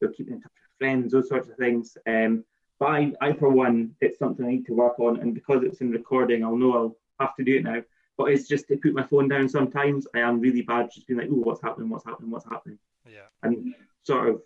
you 0.00 0.08
know, 0.08 0.14
keeping 0.16 0.34
in 0.34 0.40
touch 0.40 0.52
with 0.52 0.78
friends, 0.78 1.12
those 1.12 1.28
sorts 1.28 1.48
of 1.48 1.56
things. 1.56 1.96
Um, 2.06 2.44
but 2.78 2.86
I, 2.86 3.12
I, 3.20 3.32
for 3.32 3.48
one, 3.48 3.94
it's 4.00 4.18
something 4.18 4.44
I 4.44 4.50
need 4.50 4.66
to 4.66 4.74
work 4.74 4.98
on. 4.98 5.20
And 5.20 5.34
because 5.34 5.62
it's 5.62 5.80
in 5.80 5.90
recording, 5.90 6.44
I'll 6.44 6.56
know 6.56 6.74
I'll 6.74 6.96
have 7.20 7.36
to 7.36 7.44
do 7.44 7.56
it 7.56 7.64
now 7.64 7.82
but 8.22 8.30
it's 8.30 8.48
just 8.48 8.68
to 8.68 8.76
put 8.76 8.94
my 8.94 9.02
phone 9.02 9.28
down 9.28 9.48
sometimes. 9.48 10.06
I 10.14 10.20
am 10.20 10.40
really 10.40 10.62
bad, 10.62 10.90
just 10.92 11.06
being 11.06 11.18
like, 11.18 11.28
oh, 11.30 11.36
what's 11.36 11.62
happening? 11.62 11.88
What's 11.88 12.04
happening? 12.04 12.30
What's 12.30 12.48
happening? 12.48 12.78
Yeah. 13.06 13.26
And 13.42 13.74
sort 14.04 14.28
of 14.28 14.42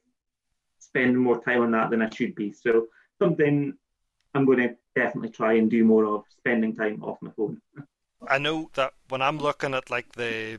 spend 0.78 1.18
more 1.18 1.42
time 1.42 1.62
on 1.62 1.72
that 1.72 1.90
than 1.90 2.02
I 2.02 2.08
should 2.10 2.34
be. 2.34 2.52
So 2.52 2.86
something 3.18 3.74
I'm 4.36 4.44
going 4.44 4.58
to 4.58 4.76
definitely 4.94 5.30
try 5.30 5.54
and 5.54 5.70
do 5.70 5.84
more 5.84 6.04
of 6.04 6.24
spending 6.38 6.74
time 6.74 7.02
off 7.02 7.18
my 7.22 7.30
phone. 7.36 7.60
I 8.28 8.38
know 8.38 8.70
that 8.74 8.92
when 9.08 9.22
I'm 9.22 9.38
looking 9.38 9.74
at 9.74 9.90
like 9.90 10.12
the 10.12 10.58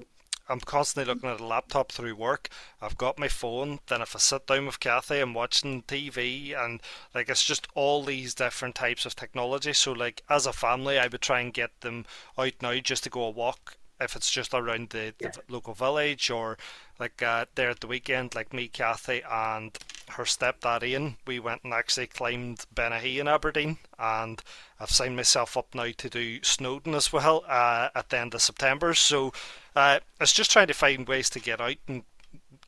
I'm 0.49 0.61
constantly 0.61 1.13
looking 1.13 1.29
at 1.29 1.41
a 1.41 1.45
laptop 1.45 1.91
through 1.91 2.15
work. 2.15 2.47
I've 2.81 2.97
got 2.97 3.19
my 3.19 3.27
phone. 3.27 3.79
Then 3.87 4.01
if 4.01 4.15
I 4.15 4.19
sit 4.19 4.47
down 4.47 4.65
with 4.65 4.79
Kathy, 4.79 5.19
I'm 5.19 5.33
watching 5.33 5.83
TV, 5.83 6.57
and 6.57 6.81
like 7.13 7.27
it's 7.27 7.43
just 7.43 7.67
all 7.75 8.03
these 8.03 8.33
different 8.33 8.75
types 8.75 9.05
of 9.05 9.15
technology. 9.15 9.73
So 9.73 9.91
like 9.91 10.23
as 10.29 10.45
a 10.45 10.53
family, 10.53 10.97
I 10.97 11.07
would 11.07 11.21
try 11.21 11.41
and 11.41 11.53
get 11.53 11.81
them 11.81 12.05
out 12.37 12.53
now 12.61 12.75
just 12.75 13.03
to 13.03 13.09
go 13.09 13.23
a 13.23 13.29
walk 13.29 13.77
if 13.99 14.15
it's 14.15 14.31
just 14.31 14.53
around 14.53 14.91
the, 14.91 15.13
the 15.17 15.33
local 15.49 15.73
village 15.73 16.29
or 16.29 16.57
like 16.99 17.21
uh, 17.21 17.45
there 17.55 17.69
at 17.71 17.79
the 17.79 17.87
weekend, 17.87 18.35
like 18.35 18.53
me, 18.53 18.67
Kathy, 18.67 19.21
and 19.29 19.77
her 20.11 20.23
stepdad 20.23 20.83
Ian, 20.83 21.17
we 21.25 21.39
went 21.39 21.63
and 21.63 21.73
actually 21.73 22.07
climbed 22.07 22.65
Bennachie 22.73 23.19
in 23.19 23.27
Aberdeen, 23.27 23.77
and 23.99 24.41
I've 24.79 24.89
signed 24.89 25.15
myself 25.15 25.57
up 25.57 25.73
now 25.75 25.89
to 25.97 26.09
do 26.09 26.41
Snowdon 26.43 26.95
as 26.95 27.11
well 27.11 27.43
uh, 27.47 27.89
at 27.93 28.09
the 28.09 28.19
end 28.19 28.33
of 28.33 28.41
September. 28.41 28.93
So 28.93 29.33
uh, 29.75 29.99
it's 30.19 30.33
just 30.33 30.51
trying 30.51 30.67
to 30.67 30.73
find 30.73 31.07
ways 31.07 31.29
to 31.31 31.39
get 31.39 31.61
out 31.61 31.77
and 31.87 32.03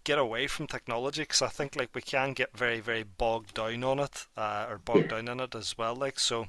get 0.04 0.17
away 0.17 0.47
from 0.47 0.67
technology 0.67 1.21
because 1.21 1.41
I 1.41 1.47
think 1.47 1.75
like 1.75 1.89
we 1.93 2.02
can 2.02 2.34
get 2.34 2.58
very 2.58 2.80
very 2.80 3.04
bogged 3.04 3.54
down 3.54 3.84
on 3.84 3.99
it 3.99 4.25
uh, 4.38 4.65
or 4.69 4.78
bogged 4.78 5.10
down 5.10 5.28
in 5.28 5.39
it 5.39 5.56
as 5.56 5.78
well. 5.78 5.95
Like 5.95 6.19
so. 6.19 6.47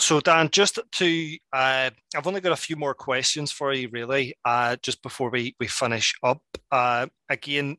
So 0.00 0.20
Dan, 0.20 0.48
just 0.50 0.80
to, 0.92 1.36
uh, 1.52 1.90
I've 2.16 2.26
only 2.26 2.40
got 2.40 2.52
a 2.52 2.56
few 2.56 2.74
more 2.74 2.94
questions 2.94 3.52
for 3.52 3.72
you, 3.72 3.88
really, 3.92 4.34
uh, 4.44 4.76
just 4.82 5.02
before 5.02 5.30
we, 5.30 5.54
we 5.60 5.68
finish 5.68 6.14
up. 6.22 6.42
Uh, 6.72 7.06
again, 7.28 7.76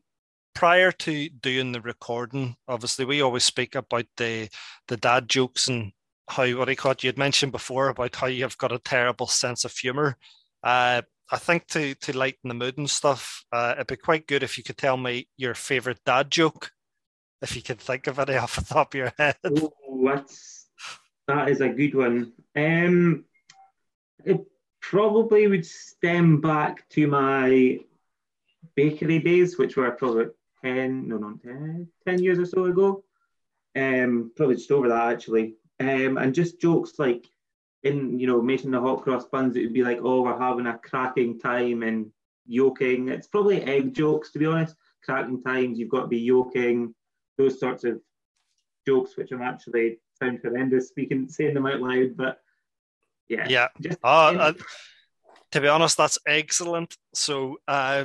prior 0.54 0.90
to 0.90 1.28
doing 1.28 1.72
the 1.72 1.80
recording, 1.82 2.56
obviously 2.66 3.04
we 3.04 3.20
always 3.20 3.44
speak 3.44 3.74
about 3.74 4.06
the 4.16 4.48
the 4.88 4.96
dad 4.96 5.28
jokes 5.28 5.68
and 5.68 5.92
how 6.28 6.46
what 6.56 6.70
I 6.70 6.74
caught 6.74 7.04
you 7.04 7.08
had 7.08 7.18
mentioned 7.18 7.52
before 7.52 7.88
about 7.88 8.16
how 8.16 8.26
you've 8.26 8.56
got 8.56 8.72
a 8.72 8.78
terrible 8.78 9.26
sense 9.26 9.66
of 9.66 9.76
humor. 9.76 10.16
Uh, 10.62 11.02
I 11.30 11.36
think 11.36 11.66
to 11.68 11.94
to 11.96 12.16
lighten 12.16 12.48
the 12.48 12.54
mood 12.54 12.78
and 12.78 12.88
stuff, 12.88 13.44
uh, 13.52 13.74
it'd 13.76 13.88
be 13.88 13.96
quite 13.96 14.26
good 14.26 14.42
if 14.42 14.56
you 14.56 14.64
could 14.64 14.78
tell 14.78 14.96
me 14.96 15.28
your 15.36 15.54
favorite 15.54 16.00
dad 16.06 16.30
joke, 16.30 16.72
if 17.42 17.54
you 17.54 17.62
could 17.62 17.78
think 17.78 18.06
of 18.06 18.18
any 18.18 18.36
off 18.36 18.56
the 18.56 18.64
top 18.64 18.94
of 18.94 18.98
your 18.98 19.12
head. 19.18 19.36
Oh, 19.44 19.72
what's 19.86 20.65
that 21.28 21.48
is 21.48 21.60
a 21.60 21.68
good 21.68 21.94
one. 21.94 22.32
Um, 22.54 23.24
it 24.24 24.46
probably 24.80 25.46
would 25.46 25.66
stem 25.66 26.40
back 26.40 26.88
to 26.90 27.06
my 27.06 27.80
bakery 28.74 29.18
days, 29.18 29.58
which 29.58 29.76
were 29.76 29.90
probably 29.90 30.26
10, 30.62 31.08
no, 31.08 31.18
no, 31.18 31.38
10, 31.42 31.88
10 32.06 32.22
years 32.22 32.38
or 32.38 32.46
so 32.46 32.64
ago. 32.64 33.04
Um, 33.74 34.32
probably 34.36 34.56
just 34.56 34.70
over 34.70 34.88
that 34.88 35.12
actually. 35.12 35.54
Um, 35.78 36.16
and 36.16 36.34
just 36.34 36.60
jokes 36.60 36.98
like 36.98 37.26
in, 37.82 38.18
you 38.18 38.26
know, 38.26 38.40
making 38.40 38.70
the 38.70 38.80
hot 38.80 39.02
cross 39.02 39.26
buns, 39.26 39.56
it 39.56 39.62
would 39.62 39.74
be 39.74 39.84
like, 39.84 39.98
oh, 40.02 40.22
we're 40.22 40.38
having 40.38 40.66
a 40.66 40.78
cracking 40.78 41.38
time 41.38 41.82
and 41.82 42.10
yoking. 42.46 43.08
It's 43.08 43.26
probably 43.26 43.62
egg 43.62 43.94
jokes, 43.94 44.32
to 44.32 44.38
be 44.38 44.46
honest. 44.46 44.76
Cracking 45.04 45.42
times, 45.42 45.78
you've 45.78 45.90
got 45.90 46.02
to 46.02 46.06
be 46.06 46.18
yoking, 46.18 46.94
those 47.36 47.60
sorts 47.60 47.84
of 47.84 48.00
jokes, 48.86 49.16
which 49.16 49.30
I'm 49.30 49.42
actually 49.42 49.98
sound 50.22 50.40
horrendous 50.42 50.88
speaking 50.88 51.28
saying 51.28 51.54
them 51.54 51.66
out 51.66 51.80
loud, 51.80 52.16
but 52.16 52.40
yeah. 53.28 53.46
Yeah. 53.48 53.68
Just, 53.80 53.98
uh, 54.02 54.52
to 55.52 55.60
be 55.60 55.68
honest, 55.68 55.96
that's 55.96 56.18
excellent. 56.26 56.96
So 57.14 57.56
uh 57.66 58.04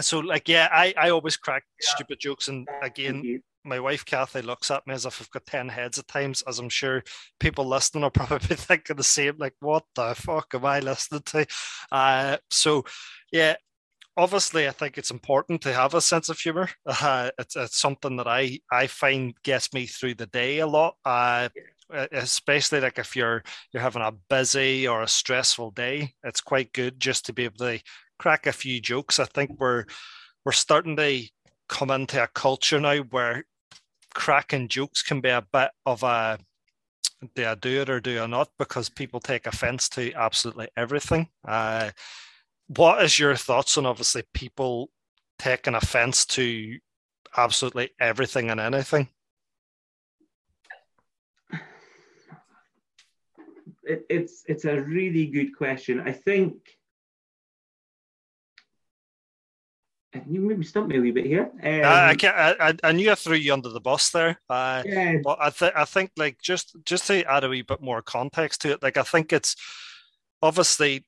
so 0.00 0.20
like 0.20 0.48
yeah, 0.48 0.68
I, 0.72 0.94
I 0.96 1.10
always 1.10 1.36
crack 1.36 1.64
yeah. 1.80 1.88
stupid 1.90 2.18
jokes 2.18 2.48
and 2.48 2.66
again 2.82 3.42
my 3.64 3.78
wife 3.78 4.04
Kathy 4.04 4.42
looks 4.42 4.70
at 4.70 4.84
me 4.86 4.94
as 4.94 5.06
if 5.06 5.20
I've 5.20 5.30
got 5.30 5.46
ten 5.46 5.68
heads 5.68 5.98
at 5.98 6.08
times, 6.08 6.42
as 6.48 6.58
I'm 6.58 6.68
sure 6.68 7.02
people 7.38 7.64
listening 7.64 8.04
are 8.04 8.10
probably 8.22 8.56
thinking 8.56 8.96
the 8.96 9.04
same, 9.04 9.36
like, 9.38 9.54
what 9.60 9.84
the 9.94 10.14
fuck 10.14 10.52
am 10.54 10.64
I 10.64 10.80
listening 10.80 11.22
to? 11.22 11.46
Uh 11.90 12.36
so 12.50 12.84
yeah, 13.30 13.54
obviously, 14.16 14.68
I 14.68 14.72
think 14.72 14.98
it's 14.98 15.10
important 15.10 15.62
to 15.62 15.72
have 15.72 15.94
a 15.94 16.00
sense 16.00 16.28
of 16.28 16.38
humor. 16.38 16.68
Uh, 16.86 17.30
it's, 17.38 17.56
it's, 17.56 17.78
something 17.78 18.16
that 18.16 18.28
I 18.28 18.60
I 18.70 18.86
find 18.86 19.34
gets 19.42 19.72
me 19.72 19.86
through 19.86 20.14
the 20.14 20.26
day 20.26 20.58
a 20.58 20.66
lot. 20.66 20.96
Uh, 21.04 21.48
especially 22.12 22.80
like 22.80 22.98
if 22.98 23.16
you're 23.16 23.42
you're 23.72 23.82
having 23.82 24.02
a 24.02 24.12
busy 24.30 24.86
or 24.86 25.02
a 25.02 25.08
stressful 25.08 25.72
day, 25.72 26.14
it's 26.24 26.40
quite 26.40 26.72
good 26.72 27.00
just 27.00 27.26
to 27.26 27.32
be 27.32 27.44
able 27.44 27.58
to 27.58 27.80
crack 28.18 28.46
a 28.46 28.52
few 28.52 28.80
jokes. 28.80 29.18
I 29.18 29.24
think 29.24 29.58
we're 29.58 29.84
we're 30.44 30.52
starting 30.52 30.96
to 30.96 31.24
come 31.68 31.90
into 31.90 32.22
a 32.22 32.28
culture 32.28 32.80
now 32.80 32.98
where 32.98 33.44
cracking 34.14 34.68
jokes 34.68 35.02
can 35.02 35.20
be 35.20 35.30
a 35.30 35.46
bit 35.52 35.70
of 35.86 36.02
a 36.02 36.38
do 37.34 37.46
I 37.46 37.54
do 37.54 37.82
it 37.82 37.90
or 37.90 38.00
do 38.00 38.20
I 38.20 38.26
not? 38.26 38.48
Because 38.58 38.88
people 38.88 39.20
take 39.20 39.46
offense 39.46 39.88
to 39.90 40.12
absolutely 40.14 40.68
everything. 40.76 41.28
Uh, 41.46 41.90
what 42.76 43.02
is 43.02 43.18
your 43.18 43.36
thoughts 43.36 43.76
on 43.76 43.86
obviously 43.86 44.22
people 44.32 44.90
taking 45.38 45.74
offense 45.74 46.24
to 46.26 46.78
absolutely 47.36 47.90
everything 48.00 48.50
and 48.50 48.60
anything? 48.60 49.08
It, 53.84 54.06
it's 54.08 54.44
it's 54.46 54.64
a 54.64 54.80
really 54.80 55.26
good 55.26 55.56
question. 55.56 56.00
I 56.00 56.12
think 56.12 56.54
you 60.28 60.40
maybe 60.40 60.62
stumped 60.62 60.90
me 60.90 60.98
a 60.98 61.00
wee 61.00 61.10
bit 61.10 61.26
here. 61.26 61.50
Um, 61.62 61.84
uh, 61.84 62.10
I, 62.10 62.14
can't, 62.14 62.36
I, 62.36 62.74
I 62.84 62.92
knew 62.92 63.10
I 63.10 63.14
threw 63.14 63.36
you 63.36 63.52
under 63.52 63.70
the 63.70 63.80
bus 63.80 64.10
there. 64.10 64.38
Uh, 64.48 64.82
yeah. 64.84 65.16
But 65.24 65.38
I, 65.40 65.50
th- 65.50 65.72
I 65.74 65.84
think 65.84 66.10
like 66.16 66.38
just 66.40 66.76
just 66.84 67.06
to 67.06 67.24
add 67.24 67.44
a 67.44 67.48
wee 67.48 67.62
bit 67.62 67.80
more 67.80 68.02
context 68.02 68.62
to 68.62 68.72
it, 68.72 68.82
like 68.82 68.96
I 68.96 69.02
think 69.02 69.32
it's 69.32 69.56
obviously 70.42 71.04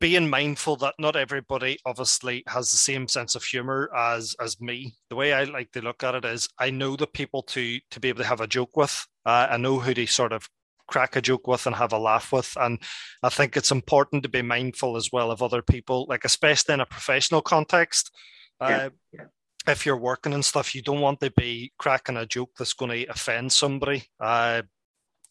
being 0.00 0.28
mindful 0.28 0.76
that 0.76 0.94
not 0.98 1.16
everybody 1.16 1.78
obviously 1.86 2.42
has 2.48 2.70
the 2.70 2.76
same 2.76 3.06
sense 3.06 3.34
of 3.34 3.44
humor 3.44 3.88
as 3.96 4.34
as 4.40 4.60
me. 4.60 4.94
The 5.10 5.16
way 5.16 5.32
I 5.32 5.44
like 5.44 5.72
to 5.72 5.82
look 5.82 6.02
at 6.02 6.14
it 6.14 6.24
is, 6.24 6.48
I 6.58 6.70
know 6.70 6.96
the 6.96 7.06
people 7.06 7.42
to 7.42 7.78
to 7.90 8.00
be 8.00 8.08
able 8.08 8.22
to 8.22 8.28
have 8.28 8.40
a 8.40 8.46
joke 8.46 8.76
with. 8.76 9.06
Uh, 9.24 9.48
I 9.50 9.56
know 9.56 9.78
who 9.78 9.94
to 9.94 10.06
sort 10.06 10.32
of 10.32 10.48
crack 10.88 11.16
a 11.16 11.20
joke 11.20 11.46
with 11.46 11.66
and 11.66 11.76
have 11.76 11.92
a 11.92 11.98
laugh 11.98 12.32
with, 12.32 12.56
and 12.60 12.80
I 13.22 13.28
think 13.28 13.56
it's 13.56 13.70
important 13.70 14.22
to 14.24 14.28
be 14.28 14.42
mindful 14.42 14.96
as 14.96 15.10
well 15.12 15.30
of 15.30 15.42
other 15.42 15.62
people, 15.62 16.06
like 16.08 16.24
especially 16.24 16.74
in 16.74 16.80
a 16.80 16.86
professional 16.86 17.42
context. 17.42 18.10
Uh, 18.60 18.68
yeah. 18.68 18.88
Yeah. 19.12 19.24
If 19.68 19.84
you're 19.84 19.96
working 19.96 20.32
and 20.32 20.44
stuff, 20.44 20.74
you 20.74 20.82
don't 20.82 21.00
want 21.00 21.20
to 21.20 21.30
be 21.32 21.72
cracking 21.76 22.16
a 22.16 22.26
joke 22.26 22.50
that's 22.56 22.72
going 22.72 22.92
to 22.92 23.10
offend 23.10 23.50
somebody. 23.50 24.04
Uh, 24.20 24.62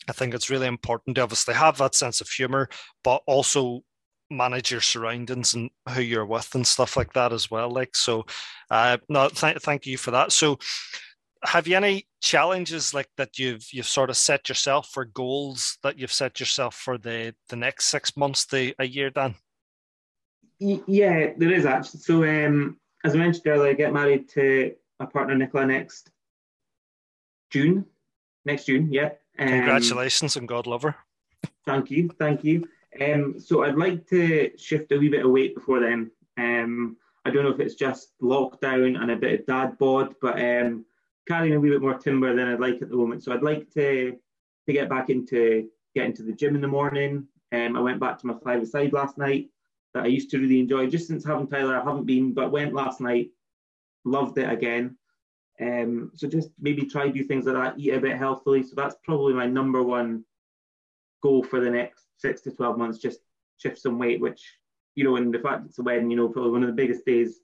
I 0.08 0.12
think 0.12 0.34
it's 0.34 0.50
really 0.50 0.68
important 0.68 1.16
to 1.16 1.24
obviously 1.24 1.54
have 1.54 1.78
that 1.78 1.96
sense 1.96 2.20
of 2.20 2.30
humor, 2.30 2.70
but 3.04 3.22
also 3.26 3.82
manage 4.30 4.72
your 4.72 4.82
surroundings 4.82 5.54
and 5.54 5.70
who 5.90 6.02
you're 6.02 6.26
with 6.26 6.54
and 6.56 6.66
stuff 6.66 6.98
like 6.98 7.14
that 7.14 7.34
as 7.34 7.50
well. 7.52 7.70
Like 7.70 7.96
so, 7.96 8.26
uh, 8.70 8.98
no, 9.10 9.30
th- 9.30 9.60
thank 9.60 9.86
you 9.86 9.98
for 9.98 10.12
that. 10.12 10.32
So, 10.32 10.58
have 11.44 11.68
you 11.68 11.78
any 11.78 12.08
challenges 12.22 12.94
like 12.94 13.10
that 13.18 13.38
you've 13.38 13.68
you've 13.72 13.88
sort 13.88 14.10
of 14.10 14.18
set 14.18 14.50
yourself 14.50 14.90
for 14.90 15.06
goals 15.06 15.78
that 15.84 16.00
you've 16.00 16.14
set 16.14 16.40
yourself 16.40 16.76
for 16.76 16.98
the 16.98 17.36
the 17.50 17.56
next 17.56 17.86
six 17.86 18.16
months 18.18 18.46
the 18.46 18.74
a 18.80 18.86
year, 18.86 19.10
Dan? 19.10 19.36
Yeah, 20.60 21.34
there 21.38 21.52
is 21.52 21.66
actually. 21.66 22.00
So, 22.00 22.24
um, 22.24 22.80
as 23.04 23.14
I 23.14 23.18
mentioned 23.18 23.48
earlier, 23.48 23.72
I 23.72 23.74
get 23.74 23.94
married 23.94 24.30
to 24.30 24.74
my 25.00 25.06
partner 25.06 25.36
Nicola 25.36 25.66
next 25.66 26.10
June. 27.52 27.86
Next 28.46 28.66
June, 28.66 28.90
yeah. 28.92 29.10
Um, 29.38 29.48
Congratulations 29.48 30.36
and 30.36 30.48
God 30.48 30.68
love 30.68 30.84
her. 30.84 30.96
Thank 31.66 31.92
you, 31.92 32.10
thank 32.20 32.44
you. 32.44 32.68
Um, 33.02 33.40
so 33.40 33.64
I'd 33.64 33.76
like 33.76 34.08
to 34.10 34.52
shift 34.58 34.92
a 34.92 34.98
wee 34.98 35.10
bit 35.10 35.26
of 35.26 35.32
weight 35.32 35.56
before 35.56 35.80
then. 35.80 36.12
Um, 36.38 36.98
I 37.26 37.32
don't 37.32 37.44
know 37.44 37.52
if 37.52 37.60
it's 37.60 37.76
just 37.76 38.14
lockdown 38.22 39.02
and 39.02 39.12
a 39.12 39.16
bit 39.16 39.40
of 39.40 39.46
dad 39.46 39.78
bod, 39.78 40.16
but 40.22 40.40
um, 40.40 40.86
carrying 41.28 41.56
a 41.56 41.60
wee 41.60 41.70
bit 41.70 41.82
more 41.82 41.98
timber 41.98 42.36
than 42.36 42.48
I'd 42.48 42.60
like 42.60 42.82
at 42.82 42.90
the 42.90 42.96
moment. 42.96 43.24
So 43.24 43.34
I'd 43.34 43.44
like 43.44 43.70
to 43.72 44.16
to 44.68 44.74
get 44.74 44.90
back 44.90 45.10
into 45.10 45.70
getting 45.94 46.14
to 46.14 46.24
the 46.24 46.34
gym 46.34 46.56
in 46.56 46.62
the 46.62 46.68
morning. 46.68 47.28
Um, 47.52 47.76
I 47.76 47.80
went 47.80 48.00
back 48.00 48.18
to 48.20 48.28
my 48.28 48.36
five 48.44 48.68
side 48.68 48.94
last 48.94 49.18
night 49.18 49.50
that 49.94 50.04
I 50.04 50.08
used 50.08 50.30
to 50.32 50.40
really 50.40 50.60
enjoy. 50.60 50.88
Just 50.88 51.08
since 51.08 51.24
having 51.24 51.48
Tyler, 51.48 51.78
I 51.78 51.84
haven't 51.84 52.06
been, 52.06 52.34
but 52.34 52.52
went 52.52 52.74
last 52.74 53.00
night, 53.00 53.30
loved 54.04 54.38
it 54.38 54.50
again. 54.50 54.98
Um, 55.60 56.12
so 56.16 56.28
just 56.28 56.50
maybe 56.60 56.86
try 56.86 57.08
do 57.08 57.24
things 57.24 57.46
like 57.46 57.56
that, 57.56 57.80
eat 57.80 57.94
a 57.94 58.00
bit 58.00 58.18
healthily. 58.18 58.64
So 58.64 58.76
that's 58.76 58.96
probably 59.04 59.34
my 59.34 59.46
number 59.46 59.82
one 59.82 60.26
goal 61.26 61.44
for 61.44 61.60
the 61.60 61.70
next 61.70 62.06
six 62.18 62.42
to 62.42 62.52
12 62.52 62.78
months, 62.78 63.00
just 63.00 63.20
shift 63.58 63.80
some 63.80 63.98
weight, 63.98 64.22
which, 64.22 64.42
you 64.94 65.04
know, 65.04 65.16
and 65.16 65.34
the 65.34 65.40
fact 65.40 65.66
it's 65.66 65.80
a 65.80 65.84
wedding, 65.84 66.12
you 66.12 66.18
know, 66.18 66.30
probably 66.30 66.52
one 66.52 66.64
of 66.64 66.68
the 66.68 66.82
biggest 66.82 67.06
days 67.06 67.40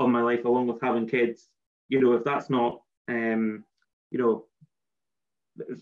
of 0.00 0.08
my 0.08 0.20
life, 0.20 0.44
along 0.44 0.66
with 0.66 0.82
having 0.82 1.06
kids, 1.06 1.48
you 1.88 2.00
know, 2.00 2.14
if 2.14 2.24
that's 2.24 2.50
not, 2.50 2.82
um, 3.08 3.64
you 4.10 4.18
know, 4.18 4.44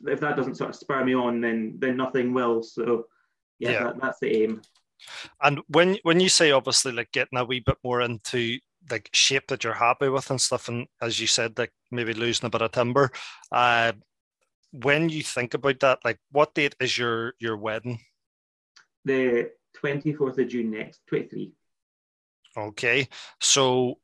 if, 0.06 0.20
that 0.20 0.36
doesn't 0.36 0.56
sort 0.56 0.70
of 0.70 0.76
spur 0.76 1.04
me 1.04 1.14
on, 1.14 1.40
then 1.40 1.76
then 1.78 1.96
nothing 1.96 2.34
will. 2.34 2.62
So, 2.62 3.06
yeah, 3.58 3.70
yeah. 3.70 3.84
That, 3.84 4.00
that's 4.00 4.20
the 4.20 4.42
aim. 4.42 4.62
And 5.42 5.60
when 5.68 5.98
when 6.02 6.20
you 6.20 6.28
say 6.28 6.50
obviously 6.50 6.92
like 6.92 7.12
getting 7.12 7.38
a 7.38 7.44
wee 7.44 7.60
bit 7.60 7.78
more 7.84 8.02
into 8.02 8.58
like 8.90 9.08
shape 9.12 9.46
that 9.48 9.64
you're 9.64 9.74
happy 9.74 10.08
with 10.08 10.30
and 10.30 10.40
stuff, 10.40 10.68
and 10.68 10.86
as 11.00 11.20
you 11.20 11.26
said, 11.26 11.58
like 11.58 11.72
maybe 11.90 12.12
losing 12.12 12.46
a 12.46 12.50
bit 12.50 12.62
of 12.62 12.72
timber, 12.72 13.10
uh, 13.52 13.92
when 14.72 15.08
you 15.08 15.22
think 15.22 15.54
about 15.54 15.80
that, 15.80 15.98
like 16.04 16.18
what 16.30 16.54
date 16.54 16.76
is 16.80 16.96
your 16.96 17.34
your 17.38 17.56
wedding? 17.56 18.00
the 19.08 19.50
24th 19.82 20.38
of 20.38 20.48
June 20.48 20.70
next, 20.70 21.00
23. 21.08 21.52
Okay. 22.56 23.08
So 23.40 23.98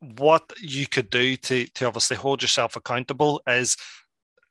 what 0.00 0.52
you 0.60 0.86
could 0.86 1.10
do 1.10 1.36
to, 1.36 1.66
to 1.66 1.86
obviously 1.86 2.16
hold 2.16 2.42
yourself 2.42 2.76
accountable 2.76 3.42
is 3.46 3.76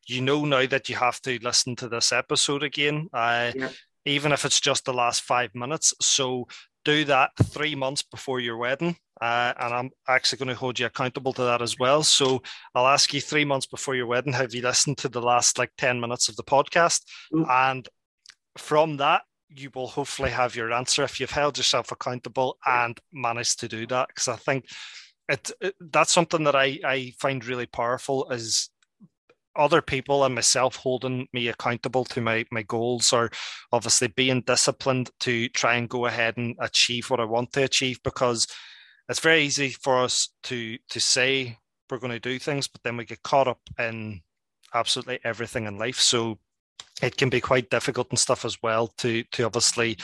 you 0.08 0.22
know 0.22 0.46
now 0.46 0.66
that 0.66 0.88
you 0.88 0.96
have 0.96 1.22
to 1.22 1.38
listen 1.42 1.76
to 1.78 1.90
this 1.90 2.12
episode 2.12 2.64
again, 2.64 3.10
uh, 3.14 3.52
yeah. 3.56 3.70
even 4.06 4.32
if 4.32 4.46
it's 4.46 4.62
just 4.62 4.86
the 4.86 4.94
last 4.94 5.22
five 5.22 5.54
minutes. 5.54 5.94
So 6.02 6.48
do 6.86 7.04
that 7.06 7.32
three 7.44 7.76
months 7.76 8.04
before 8.04 8.40
your 8.40 8.58
wedding. 8.58 8.96
Uh, 9.20 9.54
and 9.60 9.74
I'm 9.74 9.90
actually 10.08 10.38
going 10.38 10.50
to 10.50 10.56
hold 10.56 10.80
you 10.80 10.86
accountable 10.86 11.34
to 11.34 11.44
that 11.44 11.62
as 11.62 11.78
well. 11.80 12.04
So 12.04 12.42
I'll 12.76 12.88
ask 12.88 13.14
you 13.14 13.22
three 13.22 13.46
months 13.46 13.66
before 13.66 13.96
your 13.96 14.08
wedding, 14.08 14.34
have 14.34 14.54
you 14.54 14.62
listened 14.62 14.98
to 15.00 15.10
the 15.10 15.22
last 15.22 15.58
like 15.58 15.72
10 15.78 16.00
minutes 16.00 16.30
of 16.30 16.36
the 16.36 16.44
podcast? 16.44 17.04
Mm. 17.34 17.50
And 17.50 17.90
from 18.58 18.98
that, 18.98 19.24
you 19.50 19.72
will 19.74 19.88
hopefully 19.88 20.30
have 20.30 20.56
your 20.56 20.72
answer 20.74 21.04
if 21.04 21.20
you've 21.20 21.32
held 21.32 21.58
yourself 21.58 21.92
accountable 21.92 22.58
and 22.66 23.00
managed 23.14 23.60
to 23.62 23.68
do 23.68 23.88
that. 23.88 24.10
Because 24.10 24.28
I 24.28 24.36
think 24.36 24.66
it, 25.30 25.52
it, 25.62 25.76
that's 25.80 26.12
something 26.12 26.44
that 26.44 26.56
I, 26.56 26.80
I 26.84 27.14
find 27.20 27.46
really 27.46 27.66
powerful 27.66 28.30
is 28.30 28.70
other 29.56 29.82
people 29.82 30.24
and 30.24 30.36
myself 30.36 30.76
holding 30.76 31.28
me 31.34 31.48
accountable 31.48 32.06
to 32.06 32.22
my 32.22 32.46
my 32.52 32.62
goals 32.62 33.12
or 33.12 33.32
obviously 33.72 34.08
being 34.08 34.42
disciplined 34.42 35.10
to 35.20 35.50
try 35.50 35.76
and 35.76 35.90
go 35.90 36.06
ahead 36.06 36.38
and 36.38 36.56
achieve 36.60 37.10
what 37.10 37.20
I 37.20 37.26
want 37.26 37.52
to 37.54 37.64
achieve 37.64 38.00
because 38.04 38.48
it's 39.10 39.20
very 39.20 39.42
easy 39.42 39.70
for 39.70 39.98
us 40.00 40.30
to 40.44 40.78
to 40.90 41.00
say 41.00 41.58
we're 41.90 41.98
going 41.98 42.12
to 42.12 42.20
do 42.20 42.40
things 42.40 42.68
but 42.68 42.82
then 42.84 42.98
we 42.98 43.06
get 43.06 43.24
caught 43.24 43.48
up 43.48 43.62
in 43.80 44.22
absolutely 44.74 45.20
everything 45.24 45.66
in 45.66 45.78
life 45.78 46.00
so 46.00 46.38
it 47.02 47.16
can 47.16 47.30
be 47.30 47.40
quite 47.40 47.70
difficult 47.70 48.08
and 48.10 48.20
stuff 48.20 48.44
as 48.44 48.58
well 48.62 48.88
to 48.98 49.24
to 49.32 49.44
obviously 49.44 49.98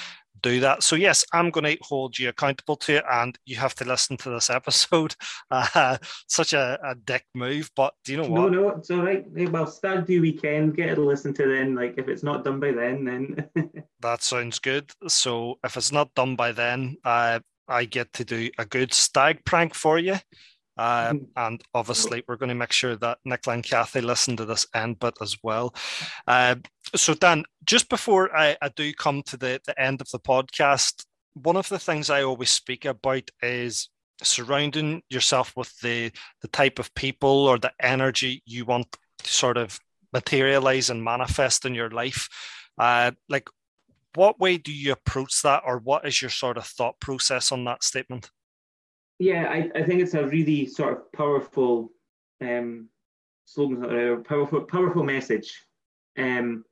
do 0.44 0.60
that. 0.60 0.84
So 0.84 0.96
yes, 0.96 1.26
I'm 1.34 1.50
going 1.50 1.64
to 1.64 1.78
hold 1.82 2.20
you 2.20 2.30
accountable 2.30 2.76
to 2.78 2.98
it, 2.98 3.06
and 3.12 3.38
you 3.46 3.56
have 3.56 3.74
to 3.76 3.86
listen 3.86 4.18
to 4.18 4.30
this 4.30 4.50
episode. 4.52 5.16
Uh, 5.50 5.98
such 6.28 6.54
a, 6.54 6.78
a 6.84 6.94
dick 6.94 7.26
move, 7.34 7.72
but 7.76 7.96
do 8.06 8.12
you 8.12 8.18
know 8.20 8.30
what? 8.30 8.52
No, 8.52 8.62
no, 8.62 8.70
it's 8.70 8.92
all 8.92 9.02
right. 9.02 9.26
Well, 9.50 9.66
start 9.66 10.06
do 10.06 10.22
weekend, 10.22 10.76
get 10.76 10.90
it 10.90 10.96
to 10.96 11.02
listen 11.02 11.34
to 11.36 11.48
then. 11.48 11.74
Like 11.74 11.96
if 11.98 12.08
it's 12.08 12.24
not 12.24 12.44
done 12.44 12.60
by 12.60 12.72
then, 12.72 13.06
then 13.06 13.84
that 14.02 14.22
sounds 14.22 14.60
good. 14.60 14.92
So 15.08 15.58
if 15.64 15.78
it's 15.78 15.92
not 15.92 16.14
done 16.14 16.36
by 16.36 16.52
then, 16.52 16.98
uh, 17.04 17.40
I 17.68 17.86
get 17.86 18.14
to 18.14 18.26
do 18.26 18.50
a 18.58 18.66
good 18.66 18.94
stag 18.94 19.46
prank 19.46 19.74
for 19.74 19.98
you. 19.98 20.18
Uh, 20.76 21.14
and 21.36 21.62
obviously, 21.76 22.24
we're 22.28 22.36
going 22.36 22.50
to 22.50 22.56
make 22.56 22.72
sure 22.72 22.96
that 22.96 23.20
Nicola 23.26 23.56
and 23.56 23.64
Kathy 23.64 24.02
listen 24.02 24.36
to 24.38 24.46
this 24.46 24.66
end 24.74 25.00
bit 25.00 25.14
as 25.22 25.38
well. 25.44 25.74
Uh, 26.28 26.56
so, 26.96 27.14
Dan, 27.14 27.44
just 27.64 27.90
before 27.90 28.36
I, 28.36 28.58
I 28.62 28.70
do 28.70 28.92
come 28.94 29.22
to 29.24 29.38
the, 29.38 29.62
the 29.66 29.80
end 29.80 30.02
of 30.02 30.10
the 30.12 30.20
podcast, 30.20 31.06
one 31.34 31.58
of 31.58 31.70
the 31.70 31.80
things 31.80 32.10
I 32.10 32.24
always 32.24 32.50
speak 32.50 32.86
about 32.86 33.30
is 33.42 33.90
surrounding 34.22 35.02
yourself 35.10 35.54
with 35.56 35.78
the 35.80 36.12
the 36.42 36.48
type 36.48 36.80
of 36.80 36.94
people 36.96 37.30
or 37.30 37.58
the 37.58 37.74
energy 37.82 38.42
you 38.46 38.64
want 38.66 38.88
to 39.20 39.30
sort 39.30 39.58
of 39.58 39.80
materialize 40.12 40.90
and 40.90 41.04
manifest 41.04 41.66
in 41.66 41.76
your 41.76 41.90
life. 41.90 42.30
Uh, 42.78 43.12
like, 43.30 43.48
what 44.16 44.40
way 44.40 44.58
do 44.58 44.72
you 44.72 44.92
approach 44.92 45.42
that, 45.42 45.64
or 45.66 45.80
what 45.80 46.08
is 46.08 46.22
your 46.22 46.32
sort 46.32 46.58
of 46.58 46.66
thought 46.66 47.00
process 47.00 47.52
on 47.52 47.64
that 47.66 47.84
statement? 47.84 48.32
Yeah, 49.20 49.48
I, 49.50 49.70
I 49.76 49.84
think 49.84 50.02
it's 50.02 50.14
a 50.14 50.28
really 50.28 50.66
sort 50.66 50.94
of 50.94 51.12
powerful 51.12 51.92
um, 52.42 52.90
slogan, 53.46 53.84
a 53.84 54.18
powerful 54.18 54.62
powerful 54.62 55.04
message. 55.04 55.66
Um, 56.18 56.66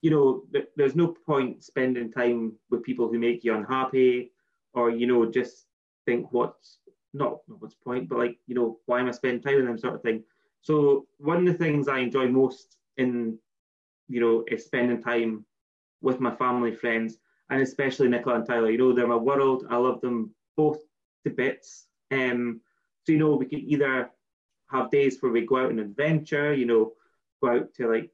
you 0.00 0.10
know, 0.10 0.44
there's 0.76 0.96
no 0.96 1.08
point 1.08 1.64
spending 1.64 2.12
time 2.12 2.52
with 2.70 2.84
people 2.84 3.08
who 3.08 3.18
make 3.18 3.44
you 3.44 3.54
unhappy, 3.54 4.32
or 4.74 4.90
you 4.90 5.06
know, 5.06 5.30
just 5.30 5.66
think 6.06 6.32
what's 6.32 6.78
not 7.12 7.38
what's 7.46 7.74
point, 7.74 8.08
but 8.08 8.18
like 8.18 8.38
you 8.46 8.54
know, 8.54 8.78
why 8.86 9.00
am 9.00 9.08
I 9.08 9.12
spending 9.12 9.42
time 9.42 9.56
with 9.56 9.66
them, 9.66 9.78
sort 9.78 9.94
of 9.94 10.02
thing. 10.02 10.24
So 10.62 11.06
one 11.18 11.38
of 11.38 11.46
the 11.46 11.64
things 11.64 11.88
I 11.88 11.98
enjoy 11.98 12.28
most 12.28 12.76
in 12.96 13.38
you 14.08 14.20
know 14.20 14.44
is 14.50 14.64
spending 14.64 15.02
time 15.02 15.44
with 16.00 16.20
my 16.20 16.34
family, 16.34 16.72
friends, 16.74 17.18
and 17.50 17.62
especially 17.62 18.08
Nicola 18.08 18.36
and 18.36 18.46
Tyler. 18.46 18.70
You 18.70 18.78
know, 18.78 18.92
they're 18.92 19.06
my 19.06 19.16
world. 19.16 19.66
I 19.70 19.76
love 19.76 20.00
them 20.00 20.34
both 20.56 20.78
to 21.24 21.30
bits. 21.30 21.86
Um, 22.10 22.60
so 23.04 23.12
you 23.12 23.18
know, 23.18 23.36
we 23.36 23.46
can 23.46 23.60
either 23.60 24.10
have 24.70 24.90
days 24.90 25.18
where 25.20 25.32
we 25.32 25.46
go 25.46 25.64
out 25.64 25.70
and 25.70 25.80
adventure, 25.80 26.52
you 26.52 26.66
know, 26.66 26.92
go 27.42 27.50
out 27.50 27.74
to 27.74 27.88
like, 27.88 28.10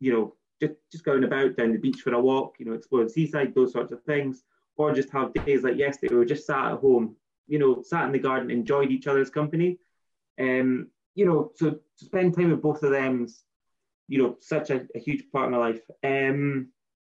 you 0.00 0.12
know, 0.12 0.34
just 0.60 0.74
just 0.90 1.04
going 1.04 1.24
about 1.24 1.56
down 1.56 1.72
the 1.72 1.78
beach 1.78 2.00
for 2.00 2.12
a 2.12 2.20
walk, 2.20 2.56
you 2.58 2.66
know, 2.66 2.72
explore 2.72 3.04
the 3.04 3.10
seaside, 3.10 3.54
those 3.54 3.72
sorts 3.72 3.92
of 3.92 4.02
things, 4.02 4.42
or 4.76 4.92
just 4.92 5.10
have 5.10 5.32
days 5.32 5.62
like 5.62 5.76
yesterday 5.76 6.12
we 6.12 6.18
were 6.18 6.24
just 6.24 6.46
sat 6.46 6.72
at 6.72 6.78
home, 6.78 7.16
you 7.46 7.58
know, 7.58 7.82
sat 7.82 8.06
in 8.06 8.12
the 8.12 8.18
garden, 8.18 8.50
enjoyed 8.50 8.90
each 8.90 9.06
other's 9.06 9.30
company. 9.30 9.78
Um, 10.38 10.88
you 11.14 11.24
know, 11.24 11.50
so 11.54 11.70
to 11.70 12.04
spend 12.04 12.36
time 12.36 12.50
with 12.50 12.62
both 12.62 12.82
of 12.82 12.90
them's, 12.90 13.44
you 14.08 14.22
know, 14.22 14.36
such 14.40 14.70
a, 14.70 14.86
a 14.94 14.98
huge 14.98 15.24
part 15.32 15.46
of 15.46 15.52
my 15.52 15.58
life. 15.58 15.80
Um, 16.04 16.68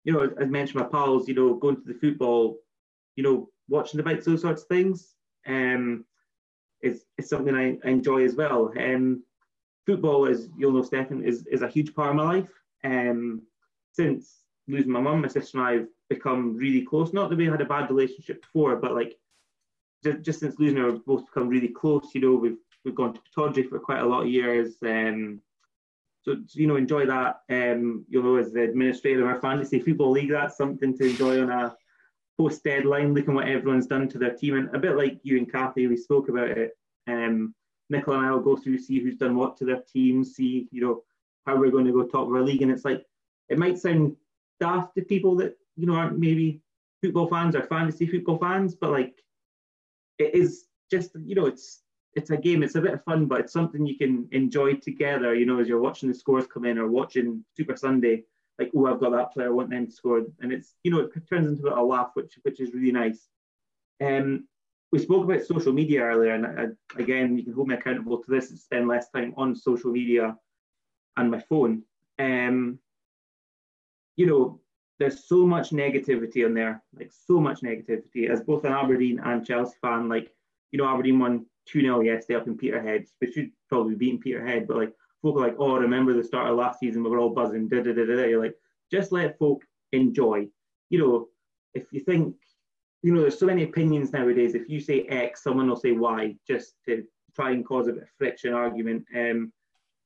you 0.09 0.15
know, 0.15 0.33
as 0.41 0.49
mentioned, 0.49 0.81
my 0.81 0.87
pals, 0.87 1.27
you 1.27 1.35
know, 1.35 1.53
going 1.53 1.75
to 1.75 1.83
the 1.85 1.93
football, 1.93 2.57
you 3.15 3.21
know, 3.21 3.47
watching 3.67 3.99
the 3.99 4.03
bikes, 4.03 4.25
those 4.25 4.41
sorts 4.41 4.63
of 4.63 4.67
things. 4.67 5.13
Um, 5.47 6.03
is, 6.81 7.05
is 7.19 7.29
something 7.29 7.53
I, 7.53 7.77
I 7.85 7.91
enjoy 7.91 8.23
as 8.23 8.33
well. 8.33 8.73
Um, 8.75 9.21
football, 9.85 10.25
as 10.25 10.49
you'll 10.57 10.71
know, 10.71 10.81
Stefan, 10.81 11.23
is, 11.23 11.45
is 11.45 11.61
a 11.61 11.67
huge 11.67 11.93
part 11.93 12.09
of 12.09 12.15
my 12.15 12.23
life. 12.23 12.49
Um, 12.83 13.43
since 13.93 14.39
losing 14.67 14.91
my 14.91 14.99
mum, 14.99 15.21
my 15.21 15.27
sister 15.27 15.59
and 15.59 15.67
I 15.67 15.73
have 15.73 15.87
become 16.09 16.57
really 16.57 16.81
close. 16.81 17.13
Not 17.13 17.29
that 17.29 17.37
we 17.37 17.45
had 17.45 17.61
a 17.61 17.65
bad 17.65 17.91
relationship 17.91 18.41
before, 18.41 18.77
but 18.77 18.95
like 18.95 19.15
just, 20.03 20.21
just 20.21 20.39
since 20.39 20.57
losing 20.57 20.77
her, 20.77 20.91
we've 20.91 21.05
both 21.05 21.27
become 21.27 21.49
really 21.49 21.67
close. 21.67 22.07
You 22.15 22.21
know, 22.21 22.35
we've 22.35 22.57
we've 22.83 22.95
gone 22.95 23.13
to 23.13 23.21
Pittodrie 23.21 23.69
for 23.69 23.77
quite 23.77 23.99
a 23.99 24.07
lot 24.07 24.23
of 24.23 24.29
years. 24.29 24.77
Um, 24.83 25.41
so 26.21 26.35
you 26.51 26.67
know, 26.67 26.75
enjoy 26.75 27.05
that. 27.05 27.41
Um, 27.49 28.05
you 28.09 28.21
know, 28.21 28.35
as 28.35 28.51
the 28.51 28.63
administrator 28.63 29.21
of 29.21 29.27
our 29.27 29.41
fantasy 29.41 29.79
football 29.79 30.11
league, 30.11 30.31
that's 30.31 30.57
something 30.57 30.97
to 30.97 31.09
enjoy 31.09 31.41
on 31.41 31.49
a 31.49 31.75
post 32.37 32.63
deadline, 32.63 33.13
looking 33.13 33.33
what 33.33 33.47
everyone's 33.47 33.87
done 33.87 34.07
to 34.09 34.17
their 34.17 34.35
team, 34.35 34.57
and 34.57 34.73
a 34.75 34.79
bit 34.79 34.97
like 34.97 35.19
you 35.23 35.37
and 35.37 35.51
Kathy, 35.51 35.87
we 35.87 35.97
spoke 35.97 36.29
about 36.29 36.49
it. 36.49 36.71
Um, 37.07 37.53
Nicola 37.89 38.17
and 38.17 38.27
I 38.27 38.31
will 38.31 38.41
go 38.41 38.55
through, 38.55 38.77
see 38.79 38.99
who's 38.99 39.17
done 39.17 39.35
what 39.35 39.57
to 39.57 39.65
their 39.65 39.81
team, 39.81 40.23
see 40.23 40.67
you 40.71 40.81
know 40.81 41.03
how 41.45 41.57
we're 41.57 41.71
going 41.71 41.85
to 41.85 41.93
go 41.93 42.03
top 42.03 42.27
of 42.27 42.33
our 42.33 42.41
league, 42.41 42.61
and 42.61 42.71
it's 42.71 42.85
like 42.85 43.03
it 43.47 43.57
might 43.57 43.79
sound 43.79 44.15
daft 44.59 44.95
to 44.95 45.01
people 45.01 45.35
that 45.37 45.57
you 45.77 45.87
know 45.87 45.95
aren't 45.95 46.19
maybe 46.19 46.61
football 47.01 47.27
fans 47.27 47.55
or 47.55 47.63
fantasy 47.63 48.05
football 48.05 48.37
fans, 48.37 48.75
but 48.75 48.91
like 48.91 49.15
it 50.17 50.35
is 50.35 50.65
just 50.91 51.11
you 51.25 51.35
know 51.35 51.45
it's 51.45 51.81
it's 52.19 52.29
a 52.31 52.37
game. 52.37 52.61
It's 52.61 52.75
a 52.75 52.81
bit 52.81 52.93
of 52.93 53.03
fun, 53.03 53.25
but 53.25 53.39
it's 53.39 53.53
something 53.53 53.85
you 53.85 53.97
can 53.97 54.27
enjoy 54.31 54.73
together. 54.75 55.33
You 55.33 55.45
know, 55.45 55.59
as 55.59 55.67
you're 55.67 55.81
watching 55.81 56.09
the 56.09 56.15
scores 56.15 56.45
come 56.47 56.65
in 56.65 56.77
or 56.77 56.87
watching 56.87 57.43
Super 57.55 57.75
Sunday, 57.75 58.23
like 58.59 58.71
oh, 58.75 58.87
I've 58.87 58.99
got 58.99 59.11
that 59.13 59.31
player, 59.31 59.47
I 59.47 59.51
want 59.51 59.69
them 59.69 59.87
to 59.87 59.91
score, 59.91 60.21
and 60.41 60.51
it's 60.51 60.75
you 60.83 60.91
know 60.91 60.99
it 60.99 61.29
turns 61.29 61.47
into 61.47 61.73
a 61.73 61.81
laugh, 61.81 62.11
which 62.13 62.37
which 62.43 62.59
is 62.59 62.73
really 62.73 62.91
nice. 62.91 63.27
Um, 64.03 64.47
we 64.91 64.99
spoke 64.99 65.23
about 65.23 65.45
social 65.45 65.71
media 65.71 66.01
earlier, 66.03 66.33
and 66.33 66.45
I, 66.45 67.01
again, 67.01 67.37
you 67.37 67.43
can 67.43 67.53
hold 67.53 67.69
me 67.69 67.75
accountable 67.75 68.21
to 68.21 68.31
this. 68.31 68.49
Spend 68.49 68.87
less 68.87 69.09
time 69.09 69.33
on 69.37 69.55
social 69.55 69.91
media 69.91 70.35
and 71.15 71.31
my 71.31 71.39
phone. 71.39 71.83
Um, 72.17 72.79
you 74.17 74.25
know, 74.25 74.59
there's 74.99 75.23
so 75.25 75.45
much 75.45 75.69
negativity 75.69 76.45
on 76.45 76.53
there, 76.53 76.83
like 76.93 77.11
so 77.13 77.39
much 77.39 77.61
negativity. 77.61 78.29
As 78.29 78.41
both 78.41 78.65
an 78.65 78.73
Aberdeen 78.73 79.19
and 79.23 79.45
Chelsea 79.45 79.77
fan, 79.81 80.09
like 80.09 80.33
you 80.71 80.77
know, 80.77 80.87
Aberdeen 80.87 81.19
won 81.19 81.45
2 81.71 81.81
0 81.81 82.01
yesterday 82.01 82.39
up 82.39 82.47
in 82.47 82.57
Peterhead. 82.57 83.05
We 83.21 83.31
should 83.31 83.51
probably 83.67 83.95
be 83.95 84.05
beating 84.05 84.21
Peterhead, 84.21 84.67
but 84.67 84.77
like 84.77 84.93
folk 85.21 85.37
are 85.37 85.41
like, 85.41 85.55
oh, 85.59 85.77
remember 85.77 86.13
the 86.13 86.23
start 86.23 86.49
of 86.49 86.57
last 86.57 86.79
season, 86.79 87.03
we 87.03 87.09
were 87.09 87.19
all 87.19 87.29
buzzing, 87.29 87.67
da 87.67 87.81
da 87.81 87.93
da 87.93 88.05
da. 88.05 88.25
You're 88.25 88.41
like, 88.41 88.55
just 88.91 89.11
let 89.11 89.37
folk 89.37 89.63
enjoy. 89.91 90.47
You 90.89 90.99
know, 90.99 91.27
if 91.73 91.85
you 91.91 91.99
think, 92.01 92.35
you 93.03 93.13
know, 93.13 93.21
there's 93.21 93.39
so 93.39 93.45
many 93.45 93.63
opinions 93.63 94.11
nowadays. 94.11 94.55
If 94.55 94.69
you 94.69 94.79
say 94.79 95.03
X, 95.03 95.43
someone 95.43 95.69
will 95.69 95.75
say 95.75 95.91
Y, 95.91 96.35
just 96.47 96.73
to 96.85 97.03
try 97.35 97.51
and 97.51 97.65
cause 97.65 97.87
a 97.87 97.93
bit 97.93 98.03
of 98.03 98.09
friction, 98.17 98.53
argument. 98.53 99.05
Um, 99.15 99.51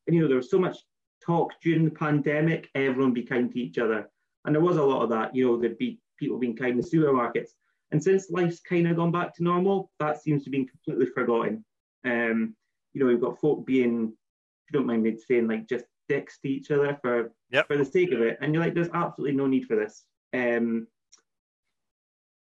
and 0.05 0.15
you 0.15 0.21
know, 0.21 0.27
there 0.27 0.37
was 0.37 0.51
so 0.51 0.59
much 0.59 0.77
talk 1.25 1.53
during 1.61 1.85
the 1.85 1.91
pandemic. 1.91 2.69
Everyone 2.75 3.13
be 3.13 3.23
kind 3.23 3.51
to 3.51 3.59
each 3.59 3.77
other, 3.77 4.09
and 4.45 4.53
there 4.53 4.61
was 4.61 4.77
a 4.77 4.83
lot 4.83 5.03
of 5.03 5.09
that. 5.09 5.35
You 5.35 5.47
know, 5.47 5.57
there'd 5.57 5.77
be 5.77 5.99
people 6.19 6.37
being 6.37 6.55
kind 6.55 6.71
in 6.71 6.77
the 6.77 6.83
supermarkets. 6.83 7.51
And 7.93 8.03
since 8.03 8.31
life's 8.31 8.59
kind 8.59 8.87
of 8.87 8.95
gone 8.95 9.11
back 9.11 9.35
to 9.35 9.43
normal, 9.43 9.91
that 9.99 10.21
seems 10.21 10.43
to 10.43 10.49
be 10.49 10.65
completely 10.65 11.05
forgotten. 11.05 11.63
Um, 12.03 12.55
you 12.91 12.99
know, 12.99 13.05
we've 13.05 13.21
got 13.21 13.39
folk 13.39 13.67
being, 13.67 14.05
if 14.05 14.73
you 14.73 14.79
don't 14.79 14.87
mind 14.87 15.03
me 15.03 15.15
saying, 15.15 15.47
like 15.47 15.69
just 15.69 15.85
dicks 16.09 16.39
to 16.39 16.49
each 16.49 16.71
other 16.71 16.97
for 17.03 17.31
yep. 17.51 17.67
for 17.67 17.77
the 17.77 17.85
sake 17.85 18.11
of 18.11 18.19
it, 18.21 18.39
and 18.41 18.51
you're 18.51 18.63
like, 18.63 18.73
there's 18.73 18.89
absolutely 18.95 19.37
no 19.37 19.45
need 19.45 19.67
for 19.67 19.75
this. 19.75 20.03
Um, 20.33 20.87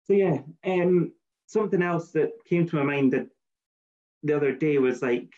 so 0.06 0.14
yeah, 0.14 0.40
um, 0.66 1.14
something 1.48 1.82
else 1.82 2.12
that 2.12 2.32
came 2.46 2.68
to 2.68 2.76
my 2.76 2.84
mind 2.84 3.14
that 3.14 3.28
the 4.24 4.34
other 4.34 4.52
day 4.52 4.78
was 4.78 5.02
like 5.02 5.32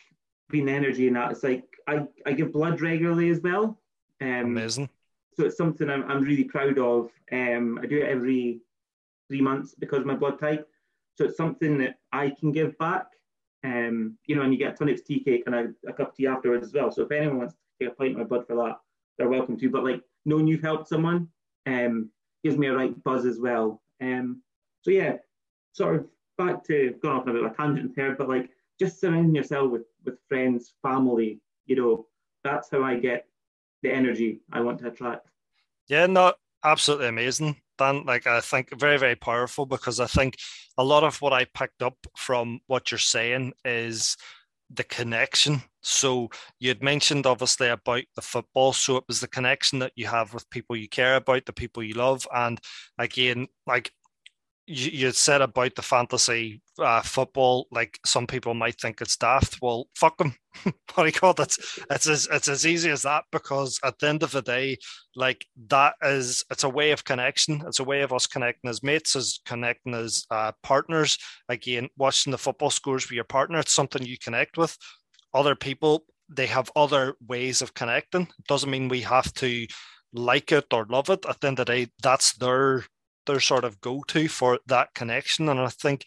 being 0.49 0.67
energy 0.67 1.05
and 1.05 1.15
that. 1.15 1.31
It's 1.31 1.43
like 1.43 1.65
I, 1.87 2.07
I 2.25 2.33
give 2.33 2.53
blood 2.53 2.81
regularly 2.81 3.29
as 3.29 3.39
well. 3.39 3.79
Um, 4.19 4.45
Amazing. 4.57 4.89
So 5.35 5.45
it's 5.45 5.57
something 5.57 5.91
I'm, 5.91 6.09
I'm 6.09 6.23
really 6.23 6.45
proud 6.45 6.79
of. 6.79 7.11
Um, 7.31 7.79
I 7.81 7.85
do 7.85 7.99
it 7.99 8.09
every 8.09 8.61
three 9.31 9.41
months 9.41 9.73
because 9.73 9.99
of 9.99 10.05
my 10.05 10.15
blood 10.15 10.37
type. 10.39 10.67
So 11.17 11.25
it's 11.25 11.37
something 11.37 11.77
that 11.77 11.95
I 12.11 12.33
can 12.37 12.51
give 12.51 12.77
back. 12.77 13.05
Um, 13.63 14.17
you 14.25 14.35
know, 14.35 14.41
and 14.41 14.51
you 14.51 14.59
get 14.59 14.73
a 14.73 14.75
Tunnock's 14.75 15.03
tea 15.03 15.23
cake 15.23 15.43
and 15.45 15.55
a, 15.55 15.69
a, 15.87 15.93
cup 15.93 16.09
of 16.09 16.15
tea 16.15 16.27
afterwards 16.27 16.67
as 16.67 16.73
well. 16.73 16.91
So 16.91 17.03
if 17.03 17.11
anyone 17.11 17.37
wants 17.37 17.53
to 17.53 17.59
take 17.79 17.93
a 17.93 17.95
pint 17.95 18.13
of 18.13 18.17
my 18.17 18.23
blood 18.23 18.45
for 18.47 18.55
that, 18.55 18.79
they're 19.17 19.29
welcome 19.29 19.57
to. 19.57 19.69
But 19.69 19.85
like 19.85 20.01
knowing 20.25 20.47
you've 20.47 20.63
helped 20.63 20.89
someone 20.89 21.29
um, 21.65 22.09
gives 22.43 22.57
me 22.57 22.67
a 22.67 22.75
right 22.75 23.03
buzz 23.03 23.25
as 23.25 23.39
well. 23.39 23.81
Um, 24.01 24.41
so 24.81 24.91
yeah, 24.91 25.17
sort 25.73 25.95
of 25.95 26.07
back 26.37 26.63
to 26.65 26.95
going 27.01 27.15
off 27.15 27.23
on 27.23 27.29
a 27.29 27.33
bit 27.33 27.45
of 27.45 27.51
a 27.51 27.55
tangent 27.55 27.93
here, 27.95 28.15
but 28.17 28.27
like 28.27 28.49
just 28.79 28.99
surrounding 28.99 29.35
yourself 29.35 29.71
with 29.71 29.83
with 30.03 30.17
friends, 30.27 30.73
family. 30.81 31.39
You 31.67 31.75
know, 31.77 32.07
that's 32.43 32.69
how 32.69 32.83
I 32.83 32.97
get 32.97 33.27
the 33.83 33.93
energy 33.93 34.41
I 34.51 34.61
want 34.61 34.79
to 34.79 34.87
attract. 34.87 35.27
Yeah, 35.87 36.07
no, 36.07 36.33
absolutely 36.63 37.07
amazing. 37.07 37.57
Dan, 37.81 38.03
like 38.05 38.27
I 38.27 38.41
think 38.41 38.77
very, 38.79 38.97
very 38.97 39.15
powerful 39.15 39.65
because 39.65 39.99
I 39.99 40.05
think 40.05 40.37
a 40.77 40.83
lot 40.83 41.03
of 41.03 41.19
what 41.21 41.33
I 41.33 41.45
picked 41.45 41.81
up 41.81 41.97
from 42.15 42.59
what 42.67 42.91
you're 42.91 42.99
saying 42.99 43.53
is 43.65 44.17
the 44.69 44.83
connection. 44.83 45.63
So 45.81 46.29
you 46.59 46.69
had 46.69 46.83
mentioned 46.83 47.25
obviously 47.25 47.69
about 47.69 48.03
the 48.15 48.21
football. 48.21 48.73
So 48.73 48.97
it 48.97 49.03
was 49.07 49.19
the 49.19 49.27
connection 49.27 49.79
that 49.79 49.93
you 49.95 50.05
have 50.05 50.33
with 50.33 50.49
people 50.51 50.75
you 50.75 50.87
care 50.87 51.15
about, 51.15 51.45
the 51.45 51.53
people 51.53 51.81
you 51.81 51.95
love. 51.95 52.27
And 52.33 52.59
again, 52.99 53.47
like 53.65 53.91
you, 54.67 55.11
said 55.11 55.41
about 55.41 55.75
the 55.75 55.81
fantasy 55.81 56.61
uh, 56.79 57.01
football, 57.01 57.67
like 57.71 57.99
some 58.05 58.27
people 58.27 58.53
might 58.53 58.79
think 58.79 59.01
it's 59.01 59.17
daft. 59.17 59.59
Well, 59.61 59.87
fuck 59.95 60.17
them. 60.17 60.35
what 60.63 60.75
do 60.97 61.05
you 61.05 61.11
call 61.11 61.31
it? 61.31 61.39
It's, 61.39 61.79
it's 61.89 62.07
as 62.07 62.27
it's 62.31 62.47
as 62.47 62.65
easy 62.65 62.89
as 62.89 63.01
that 63.03 63.25
because 63.31 63.79
at 63.83 63.97
the 63.99 64.07
end 64.07 64.23
of 64.23 64.31
the 64.31 64.41
day, 64.41 64.77
like 65.15 65.45
that 65.67 65.95
is 66.01 66.43
it's 66.51 66.63
a 66.63 66.69
way 66.69 66.91
of 66.91 67.03
connection. 67.03 67.63
It's 67.67 67.79
a 67.79 67.83
way 67.83 68.01
of 68.01 68.13
us 68.13 68.27
connecting 68.27 68.69
as 68.69 68.83
mates, 68.83 69.15
as 69.15 69.39
connecting 69.45 69.93
as 69.93 70.25
uh, 70.31 70.51
partners. 70.63 71.17
Again, 71.49 71.89
watching 71.97 72.31
the 72.31 72.37
football 72.37 72.69
scores 72.69 73.05
with 73.05 73.15
your 73.15 73.23
partner, 73.23 73.59
it's 73.59 73.73
something 73.73 74.05
you 74.05 74.17
connect 74.17 74.57
with. 74.57 74.77
Other 75.33 75.55
people, 75.55 76.05
they 76.29 76.47
have 76.47 76.71
other 76.75 77.15
ways 77.27 77.61
of 77.61 77.73
connecting. 77.73 78.23
It 78.23 78.47
doesn't 78.47 78.69
mean 78.69 78.87
we 78.87 79.01
have 79.01 79.33
to 79.35 79.65
like 80.13 80.51
it 80.51 80.65
or 80.73 80.85
love 80.89 81.09
it. 81.09 81.25
At 81.27 81.39
the 81.39 81.47
end 81.47 81.59
of 81.59 81.65
the 81.65 81.73
day, 81.73 81.87
that's 82.01 82.33
their 82.33 82.85
their 83.25 83.39
sort 83.39 83.63
of 83.63 83.81
go 83.81 84.03
to 84.07 84.27
for 84.27 84.59
that 84.67 84.93
connection. 84.93 85.49
And 85.49 85.59
I 85.59 85.67
think 85.67 86.05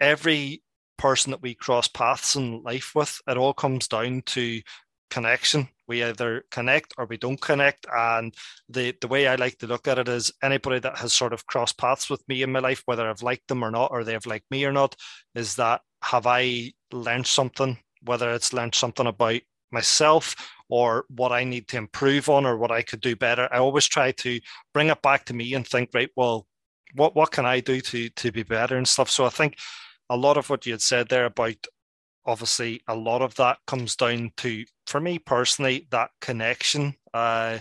every 0.00 0.62
person 0.98 1.30
that 1.30 1.42
we 1.42 1.54
cross 1.54 1.88
paths 1.88 2.36
in 2.36 2.62
life 2.62 2.92
with, 2.94 3.20
it 3.26 3.36
all 3.36 3.54
comes 3.54 3.88
down 3.88 4.22
to 4.26 4.60
connection. 5.10 5.68
We 5.88 6.04
either 6.04 6.44
connect 6.50 6.94
or 6.98 7.06
we 7.06 7.16
don't 7.16 7.40
connect. 7.40 7.86
And 7.92 8.34
the, 8.68 8.94
the 9.00 9.08
way 9.08 9.26
I 9.26 9.34
like 9.34 9.58
to 9.58 9.66
look 9.66 9.88
at 9.88 9.98
it 9.98 10.08
is 10.08 10.32
anybody 10.42 10.78
that 10.80 10.98
has 10.98 11.12
sort 11.12 11.32
of 11.32 11.46
crossed 11.46 11.78
paths 11.78 12.08
with 12.08 12.22
me 12.28 12.42
in 12.42 12.52
my 12.52 12.60
life, 12.60 12.82
whether 12.86 13.08
I've 13.08 13.22
liked 13.22 13.48
them 13.48 13.64
or 13.64 13.70
not, 13.70 13.90
or 13.90 14.04
they've 14.04 14.24
liked 14.26 14.50
me 14.50 14.64
or 14.64 14.72
not, 14.72 14.94
is 15.34 15.56
that 15.56 15.80
have 16.02 16.26
I 16.26 16.72
learned 16.92 17.26
something, 17.26 17.78
whether 18.02 18.30
it's 18.32 18.52
learned 18.52 18.74
something 18.74 19.06
about 19.06 19.40
myself 19.72 20.34
or 20.68 21.04
what 21.08 21.32
I 21.32 21.44
need 21.44 21.68
to 21.68 21.76
improve 21.76 22.28
on 22.28 22.46
or 22.46 22.56
what 22.56 22.70
I 22.70 22.82
could 22.82 23.00
do 23.00 23.16
better. 23.16 23.48
I 23.52 23.58
always 23.58 23.86
try 23.86 24.12
to 24.12 24.40
bring 24.72 24.88
it 24.88 25.02
back 25.02 25.24
to 25.26 25.34
me 25.34 25.54
and 25.54 25.66
think, 25.66 25.90
right, 25.94 26.10
well, 26.16 26.46
what 26.94 27.14
what 27.14 27.30
can 27.30 27.46
I 27.46 27.60
do 27.60 27.80
to 27.80 28.08
to 28.08 28.32
be 28.32 28.42
better 28.42 28.76
and 28.76 28.88
stuff. 28.88 29.10
So 29.10 29.24
I 29.24 29.30
think 29.30 29.58
a 30.08 30.16
lot 30.16 30.36
of 30.36 30.50
what 30.50 30.66
you 30.66 30.72
had 30.72 30.82
said 30.82 31.08
there 31.08 31.26
about 31.26 31.66
obviously 32.26 32.82
a 32.86 32.94
lot 32.94 33.22
of 33.22 33.34
that 33.36 33.58
comes 33.66 33.96
down 33.96 34.30
to 34.36 34.64
for 34.86 35.00
me 35.00 35.18
personally 35.18 35.86
that 35.90 36.10
connection. 36.20 36.94
Uh, 37.14 37.58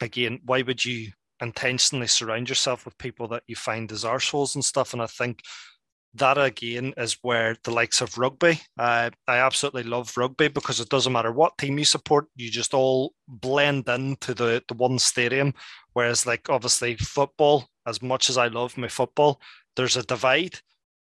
again, 0.00 0.40
why 0.44 0.62
would 0.62 0.84
you 0.84 1.10
intentionally 1.40 2.06
surround 2.06 2.48
yourself 2.48 2.84
with 2.84 2.98
people 2.98 3.28
that 3.28 3.42
you 3.46 3.56
find 3.56 3.90
as 3.92 4.04
arseholes 4.04 4.54
and 4.54 4.64
stuff? 4.64 4.92
And 4.92 5.02
I 5.02 5.06
think 5.06 5.42
that 6.14 6.38
again 6.38 6.94
is 6.96 7.18
where 7.22 7.56
the 7.64 7.70
likes 7.70 8.00
of 8.00 8.16
rugby. 8.18 8.60
Uh, 8.78 9.10
I 9.26 9.38
absolutely 9.38 9.82
love 9.84 10.16
rugby 10.16 10.48
because 10.48 10.80
it 10.80 10.88
doesn't 10.88 11.12
matter 11.12 11.32
what 11.32 11.58
team 11.58 11.78
you 11.78 11.84
support, 11.84 12.26
you 12.34 12.50
just 12.50 12.74
all 12.74 13.12
blend 13.26 13.88
into 13.88 14.34
the 14.34 14.62
the 14.68 14.74
one 14.74 14.98
stadium. 14.98 15.54
Whereas, 15.92 16.26
like 16.26 16.48
obviously 16.48 16.96
football, 16.96 17.68
as 17.86 18.02
much 18.02 18.30
as 18.30 18.38
I 18.38 18.48
love 18.48 18.78
my 18.78 18.88
football, 18.88 19.40
there's 19.76 19.96
a 19.96 20.02
divide, 20.02 20.60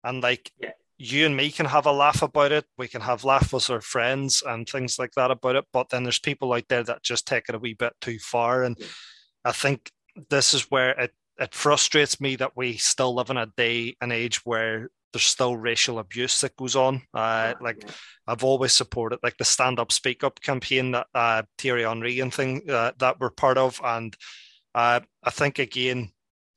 and 0.05 0.23
like 0.23 0.53
yeah. 0.61 0.71
you 0.99 1.27
and 1.27 1.37
me 1.37 1.51
can 1.51 1.67
have 1.67 1.87
a 1.87 1.93
laugh 1.93 2.23
about 2.23 2.53
it. 2.53 2.65
We 2.79 2.89
can 2.89 3.01
have 3.01 3.25
laugh 3.25 3.53
with 3.53 3.71
our 3.71 3.81
friends 3.81 4.43
and 4.47 4.69
things 4.69 4.99
like 4.99 5.13
that 5.13 5.31
about 5.31 5.57
it. 5.57 5.65
But 5.73 5.89
then 5.89 6.05
there's 6.05 6.21
people 6.21 6.53
out 6.53 6.69
there 6.69 6.85
that 6.85 7.03
just 7.03 7.27
take 7.27 7.49
it 7.49 7.55
a 7.55 7.59
wee 7.59 7.75
bit 7.75 7.95
too 8.01 8.19
far, 8.19 8.63
and 8.63 8.77
yeah. 8.79 8.87
I 9.45 9.53
think 9.53 9.91
this 10.31 10.55
is 10.55 10.71
where 10.71 10.91
it 10.91 11.13
it 11.43 11.55
frustrates 11.55 12.21
me 12.21 12.37
that 12.37 12.57
we 12.57 12.77
still 12.77 13.15
live 13.15 13.31
in 13.31 13.37
a 13.37 13.53
day 13.57 13.97
and 14.01 14.13
age 14.13 14.37
where 14.47 14.91
there's 15.13 15.25
still 15.25 15.57
racial 15.57 15.99
abuse 15.99 16.41
that 16.41 16.57
goes 16.57 16.77
on. 16.77 17.03
Uh, 17.13 17.53
like 17.61 17.85
I've 18.27 18.45
always 18.45 18.73
supported 18.73 19.19
like 19.23 19.37
the 19.37 19.45
stand 19.45 19.79
up, 19.79 19.93
speak 19.93 20.25
up 20.25 20.41
campaign 20.41 20.93
that 20.93 21.07
uh, 21.15 21.43
Thierry 21.59 21.83
Henry 21.83 22.21
and 22.21 22.33
thing 22.33 22.63
uh, 22.71 22.93
that 22.99 23.21
we're 23.21 23.31
part 23.31 23.59
of, 23.59 23.81
and 23.85 24.17
uh, 24.75 25.01
I 25.23 25.31
think 25.31 25.59
again 25.59 26.13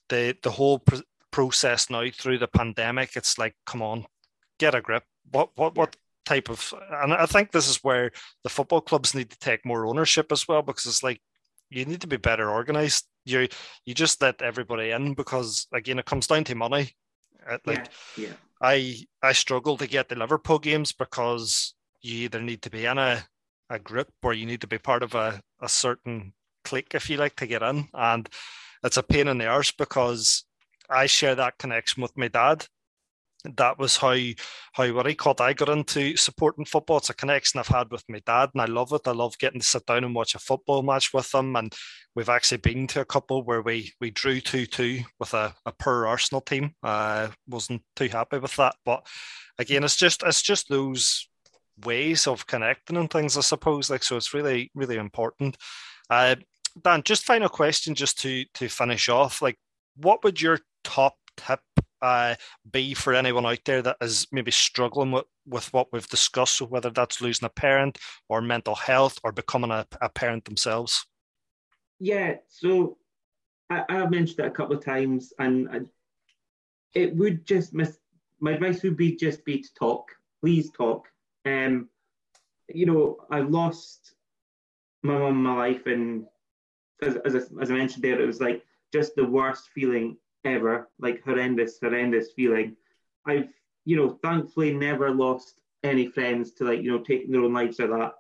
the 0.09 0.38
the 0.43 0.51
whole 0.51 0.79
pr- 0.79 1.01
process 1.31 1.89
now 1.89 2.05
through 2.13 2.38
the 2.38 2.47
pandemic, 2.47 3.15
it's 3.15 3.38
like, 3.38 3.55
come 3.65 3.81
on, 3.81 4.05
get 4.59 4.75
a 4.75 4.81
grip. 4.81 5.03
What 5.31 5.49
what 5.55 5.75
what 5.75 5.95
type 6.25 6.49
of? 6.49 6.73
And 6.91 7.13
I 7.13 7.25
think 7.25 7.51
this 7.51 7.67
is 7.67 7.83
where 7.83 8.11
the 8.43 8.49
football 8.49 8.81
clubs 8.81 9.15
need 9.15 9.31
to 9.31 9.39
take 9.39 9.65
more 9.65 9.86
ownership 9.86 10.31
as 10.31 10.47
well, 10.47 10.61
because 10.61 10.86
it's 10.86 11.03
like 11.03 11.21
you 11.69 11.86
need 11.86 12.01
to 12.01 12.07
be 12.07 12.17
better 12.17 12.49
organized 12.49 13.05
you 13.26 13.47
you 13.86 13.93
just 13.93 14.21
let 14.21 14.41
everybody 14.41 14.91
in 14.91 15.13
because 15.13 15.67
again 15.73 15.99
it 15.99 16.05
comes 16.05 16.28
down 16.28 16.43
to 16.45 16.55
money. 16.55 16.91
Uh, 17.49 17.57
like 17.65 17.89
yeah, 18.17 18.28
yeah. 18.28 18.34
I 18.61 19.05
I 19.21 19.34
struggle 19.34 19.78
to 19.78 19.88
get 19.88 20.09
the 20.09 20.15
Liverpool 20.15 20.59
games 20.59 20.91
because 20.91 21.73
you 22.01 22.26
either 22.26 22.41
need 22.41 22.61
to 22.61 22.69
be 22.69 22.86
in 22.86 22.97
a, 22.97 23.26
a 23.69 23.80
group 23.80 24.09
or 24.23 24.34
you 24.34 24.45
need 24.45 24.61
to 24.61 24.67
be 24.67 24.78
part 24.78 25.01
of 25.01 25.15
a, 25.15 25.41
a 25.59 25.67
certain 25.67 26.34
clique 26.63 26.93
if 26.93 27.09
you 27.09 27.17
like 27.17 27.36
to 27.38 27.47
get 27.47 27.63
in. 27.63 27.88
And 27.93 28.30
it's 28.84 28.97
a 28.97 29.03
pain 29.03 29.28
in 29.28 29.39
the 29.39 29.47
arse 29.47 29.71
because 29.71 30.45
I 30.89 31.07
share 31.07 31.36
that 31.36 31.57
connection 31.57 32.03
with 32.03 32.15
my 32.15 32.28
dad 32.28 32.67
that 33.57 33.77
was 33.77 33.97
how 33.97 34.17
how 34.73 34.91
what 34.93 35.05
he 35.05 35.15
called 35.15 35.41
I 35.41 35.53
got 35.53 35.69
into 35.69 36.15
supporting 36.17 36.65
football. 36.65 36.97
It's 36.97 37.09
a 37.09 37.13
connection 37.13 37.59
I've 37.59 37.67
had 37.67 37.91
with 37.91 38.03
my 38.09 38.21
dad, 38.25 38.49
and 38.53 38.61
I 38.61 38.65
love 38.65 38.91
it. 38.93 39.07
I 39.07 39.11
love 39.11 39.37
getting 39.37 39.59
to 39.59 39.65
sit 39.65 39.85
down 39.85 40.03
and 40.03 40.15
watch 40.15 40.35
a 40.35 40.39
football 40.39 40.81
match 40.81 41.13
with 41.13 41.33
him. 41.33 41.55
And 41.55 41.73
we've 42.15 42.29
actually 42.29 42.57
been 42.57 42.87
to 42.87 43.01
a 43.01 43.05
couple 43.05 43.43
where 43.43 43.61
we 43.61 43.93
we 43.99 44.11
drew 44.11 44.41
two 44.41 44.65
two 44.65 45.01
with 45.19 45.33
a, 45.33 45.53
a 45.65 45.71
poor 45.71 46.07
Arsenal 46.07 46.41
team. 46.41 46.73
I 46.83 46.89
uh, 46.89 47.31
wasn't 47.47 47.83
too 47.95 48.07
happy 48.07 48.39
with 48.39 48.55
that, 48.57 48.75
but 48.85 49.05
again, 49.59 49.83
it's 49.83 49.95
just 49.95 50.23
it's 50.23 50.41
just 50.41 50.69
those 50.69 51.27
ways 51.83 52.27
of 52.27 52.47
connecting 52.47 52.97
and 52.97 53.09
things, 53.09 53.37
I 53.37 53.41
suppose. 53.41 53.89
Like 53.89 54.03
so, 54.03 54.17
it's 54.17 54.33
really 54.33 54.71
really 54.73 54.97
important. 54.97 55.57
Uh, 56.09 56.35
Dan, 56.83 57.03
just 57.03 57.23
final 57.23 57.49
question, 57.49 57.95
just 57.95 58.19
to 58.19 58.45
to 58.55 58.67
finish 58.67 59.09
off. 59.09 59.41
Like, 59.41 59.57
what 59.95 60.23
would 60.23 60.41
your 60.41 60.59
top 60.83 61.15
tip 61.37 61.61
uh, 62.01 62.35
be 62.69 62.93
for 62.93 63.13
anyone 63.13 63.45
out 63.45 63.59
there 63.65 63.81
that 63.81 63.97
is 64.01 64.27
maybe 64.31 64.51
struggling 64.51 65.11
with, 65.11 65.25
with 65.47 65.71
what 65.73 65.91
we've 65.91 66.07
discussed, 66.07 66.57
so 66.57 66.65
whether 66.65 66.89
that's 66.89 67.21
losing 67.21 67.45
a 67.45 67.49
parent 67.49 67.97
or 68.29 68.41
mental 68.41 68.75
health 68.75 69.19
or 69.23 69.31
becoming 69.31 69.71
a, 69.71 69.85
a 70.01 70.09
parent 70.09 70.45
themselves? 70.45 71.05
Yeah, 71.99 72.35
so 72.49 72.97
I, 73.69 73.83
have 73.89 74.11
mentioned 74.11 74.39
it 74.39 74.47
a 74.47 74.51
couple 74.51 74.75
of 74.75 74.83
times, 74.83 75.33
and 75.39 75.69
I, 75.69 75.79
it 76.93 77.15
would 77.15 77.45
just 77.45 77.73
miss. 77.73 77.97
My 78.39 78.51
advice 78.51 78.83
would 78.83 78.97
be 78.97 79.15
just 79.15 79.45
be 79.45 79.61
to 79.61 79.73
talk. 79.73 80.09
Please 80.41 80.71
talk. 80.71 81.07
Um, 81.45 81.89
you 82.67 82.85
know, 82.85 83.17
I 83.31 83.39
lost 83.39 84.15
my 85.03 85.17
mum 85.17 85.43
my 85.43 85.55
life, 85.55 85.85
and 85.85 86.25
as, 87.01 87.15
as, 87.25 87.35
as 87.35 87.71
I 87.71 87.73
mentioned 87.73 88.03
there, 88.03 88.19
it 88.19 88.27
was 88.27 88.41
like 88.41 88.63
just 88.93 89.15
the 89.15 89.25
worst 89.25 89.69
feeling 89.73 90.17
ever, 90.45 90.89
like 90.99 91.23
horrendous, 91.23 91.79
horrendous 91.81 92.31
feeling. 92.35 92.75
I've, 93.25 93.49
you 93.85 93.97
know, 93.97 94.17
thankfully 94.23 94.73
never 94.73 95.11
lost 95.11 95.59
any 95.83 96.07
friends 96.07 96.51
to 96.53 96.63
like, 96.63 96.81
you 96.81 96.91
know, 96.91 96.99
taking 96.99 97.31
their 97.31 97.41
own 97.41 97.53
lives 97.53 97.79
or 97.79 97.87
that. 97.87 98.13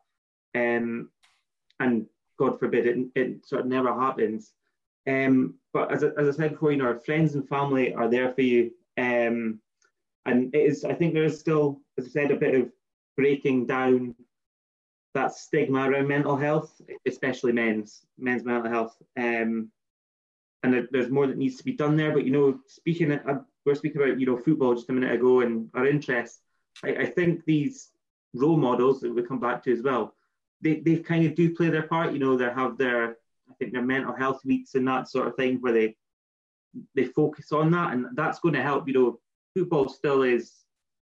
Um, 0.55 1.09
and 1.79 2.05
God 2.37 2.59
forbid 2.59 2.87
it, 2.87 3.07
it 3.15 3.45
sort 3.45 3.61
of 3.61 3.67
never 3.67 3.93
happens. 3.93 4.53
Um, 5.07 5.55
but 5.73 5.91
as, 5.91 6.03
as 6.03 6.27
I 6.27 6.31
said 6.31 6.51
before, 6.51 6.71
you 6.71 6.77
know, 6.77 6.85
our 6.85 6.99
friends 6.99 7.35
and 7.35 7.47
family 7.47 7.93
are 7.93 8.09
there 8.09 8.33
for 8.33 8.41
you. 8.41 8.71
Um, 8.97 9.59
and 10.25 10.53
it 10.55 10.59
is, 10.59 10.83
I 10.83 10.93
think 10.93 11.13
there 11.13 11.23
is 11.23 11.39
still, 11.39 11.81
as 11.97 12.05
I 12.07 12.09
said, 12.09 12.31
a 12.31 12.35
bit 12.35 12.55
of 12.55 12.71
breaking 13.15 13.67
down 13.67 14.15
that 15.13 15.33
stigma 15.33 15.89
around 15.89 16.07
mental 16.07 16.35
health, 16.35 16.81
especially 17.07 17.51
men's 17.53 18.05
men's 18.17 18.43
mental 18.43 18.69
health. 18.69 18.97
Um, 19.17 19.71
and 20.73 20.87
there's 20.91 21.09
more 21.09 21.27
that 21.27 21.37
needs 21.37 21.57
to 21.57 21.63
be 21.63 21.73
done 21.73 21.95
there. 21.95 22.11
But 22.11 22.25
you 22.25 22.31
know, 22.31 22.59
speaking, 22.67 23.11
uh, 23.11 23.39
we're 23.65 23.75
speaking 23.75 24.01
about 24.01 24.19
you 24.19 24.25
know 24.25 24.37
football 24.37 24.73
just 24.73 24.89
a 24.89 24.93
minute 24.93 25.13
ago 25.13 25.41
and 25.41 25.69
our 25.73 25.85
interest. 25.85 26.41
I, 26.83 26.89
I 26.89 27.05
think 27.05 27.45
these 27.45 27.91
role 28.33 28.57
models 28.57 28.99
that 29.01 29.13
we 29.13 29.23
come 29.23 29.39
back 29.39 29.63
to 29.63 29.71
as 29.71 29.81
well, 29.81 30.15
they 30.61 30.79
they 30.79 30.97
kind 30.97 31.25
of 31.25 31.35
do 31.35 31.55
play 31.55 31.69
their 31.69 31.87
part. 31.87 32.13
You 32.13 32.19
know, 32.19 32.35
they 32.35 32.45
have 32.45 32.77
their 32.77 33.17
I 33.49 33.53
think 33.59 33.73
their 33.73 33.81
mental 33.81 34.13
health 34.13 34.43
weeks 34.45 34.75
and 34.75 34.87
that 34.87 35.09
sort 35.09 35.27
of 35.27 35.35
thing 35.35 35.57
where 35.61 35.73
they 35.73 35.95
they 36.93 37.05
focus 37.05 37.51
on 37.51 37.71
that, 37.71 37.93
and 37.93 38.07
that's 38.15 38.39
going 38.39 38.55
to 38.55 38.63
help. 38.63 38.87
You 38.87 38.93
know, 38.93 39.19
football 39.53 39.89
still 39.89 40.23
is 40.23 40.65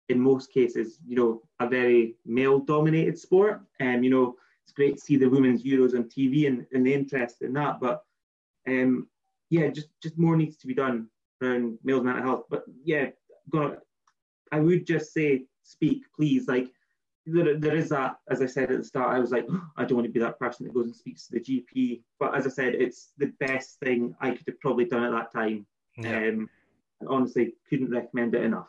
in 0.09 0.21
most 0.21 0.53
cases, 0.53 0.99
you 1.07 1.15
know, 1.17 1.41
a 1.61 1.69
very 1.69 2.17
male-dominated 2.27 3.19
sport, 3.19 3.61
and 3.79 4.05
you 4.05 4.11
know, 4.11 4.35
it's 4.65 4.73
great 4.73 4.97
to 4.97 5.01
see 5.01 5.17
the 5.17 5.29
women's 5.29 5.63
Euros 5.63 5.95
on 5.95 6.05
TV 6.05 6.47
and, 6.49 6.67
and 6.73 6.85
the 6.85 6.93
interest 6.93 7.43
in 7.43 7.53
that. 7.53 7.81
But 7.81 8.03
um, 8.67 9.07
yeah, 9.51 9.69
just 9.69 9.89
just 10.03 10.17
more 10.17 10.37
needs 10.37 10.57
to 10.59 10.67
be 10.67 10.75
done 10.75 11.09
around 11.43 11.79
males' 11.85 12.05
mental 12.05 12.23
health. 12.23 12.45
But 12.49 12.65
yeah, 12.85 13.11
gonna, 13.51 13.79
I 14.53 14.61
would 14.61 14.87
just 14.87 15.13
say 15.13 15.45
speak, 15.63 16.05
please. 16.17 16.49
Like 16.49 16.71
there, 17.27 17.59
there 17.59 17.77
is 17.77 17.91
that, 17.91 18.17
as 18.31 18.41
I 18.41 18.47
said 18.47 18.71
at 18.71 18.79
the 18.79 18.85
start, 18.85 19.15
I 19.15 19.19
was 19.19 19.31
like, 19.31 19.47
oh, 19.51 19.63
I 19.77 19.85
don't 19.85 19.97
want 19.97 20.07
to 20.07 20.13
be 20.13 20.21
that 20.21 20.39
person 20.39 20.67
that 20.67 20.75
goes 20.75 20.87
and 20.87 20.97
speaks 20.97 21.27
to 21.27 21.35
the 21.35 21.41
GP. 21.41 22.03
But 22.19 22.37
as 22.37 22.47
I 22.47 22.51
said, 22.51 22.75
it's 22.75 23.11
the 23.19 23.33
best 23.41 23.79
thing 23.81 24.15
I 24.21 24.31
could 24.31 24.47
have 24.47 24.61
probably 24.61 24.85
done 24.85 25.05
at 25.05 25.13
that 25.13 25.33
time. 25.33 25.67
Yeah. 25.97 26.17
Um, 26.17 26.49
and 27.01 27.09
honestly, 27.09 27.55
couldn't 27.69 27.91
recommend 27.91 28.35
it 28.35 28.45
enough. 28.45 28.69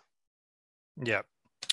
Yeah. 1.02 1.22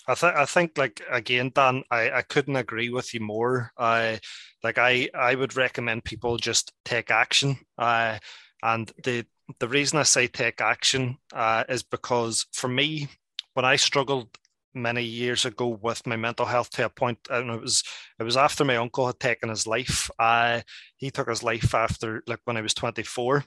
I 0.07 0.15
think 0.15 0.37
I 0.37 0.45
think 0.47 0.79
like 0.79 1.03
again, 1.11 1.53
Dan, 1.55 1.83
I, 1.91 2.11
I 2.11 2.23
couldn't 2.23 2.57
agree 2.57 2.89
with 2.89 3.13
you 3.13 3.21
more. 3.21 3.73
I 3.77 4.21
like 4.65 4.79
I 4.79 5.11
I 5.15 5.35
would 5.35 5.55
recommend 5.55 6.05
people 6.05 6.39
just 6.39 6.73
take 6.87 7.11
action. 7.11 7.59
I 7.77 8.21
and 8.63 8.91
the 9.05 9.27
the 9.61 9.69
reason 9.69 9.99
I 9.99 10.03
say 10.03 10.27
take 10.27 10.61
action 10.61 11.19
uh, 11.33 11.65
is 11.69 11.83
because 11.83 12.47
for 12.53 12.69
me, 12.69 13.09
when 13.55 13.65
I 13.65 13.77
struggled 13.77 14.29
many 14.75 15.03
years 15.03 15.45
ago 15.45 15.69
with 15.69 16.07
my 16.07 16.17
mental 16.17 16.47
health 16.47 16.71
to 16.71 16.85
a 16.85 16.89
point, 16.89 17.19
and 17.31 17.51
it 17.51 17.61
was 17.61 17.83
it 18.19 18.23
was 18.23 18.37
after 18.37 18.65
my 18.65 18.77
uncle 18.77 19.07
had 19.07 19.21
taken 19.21 19.49
his 19.49 19.67
life. 19.67 20.11
Uh, 20.19 20.61
he 20.97 21.11
took 21.11 21.29
his 21.29 21.43
life 21.43 21.75
after 21.75 22.23
like 22.27 22.41
when 22.45 22.57
I 22.57 22.61
was 22.61 22.75
24, 22.75 23.45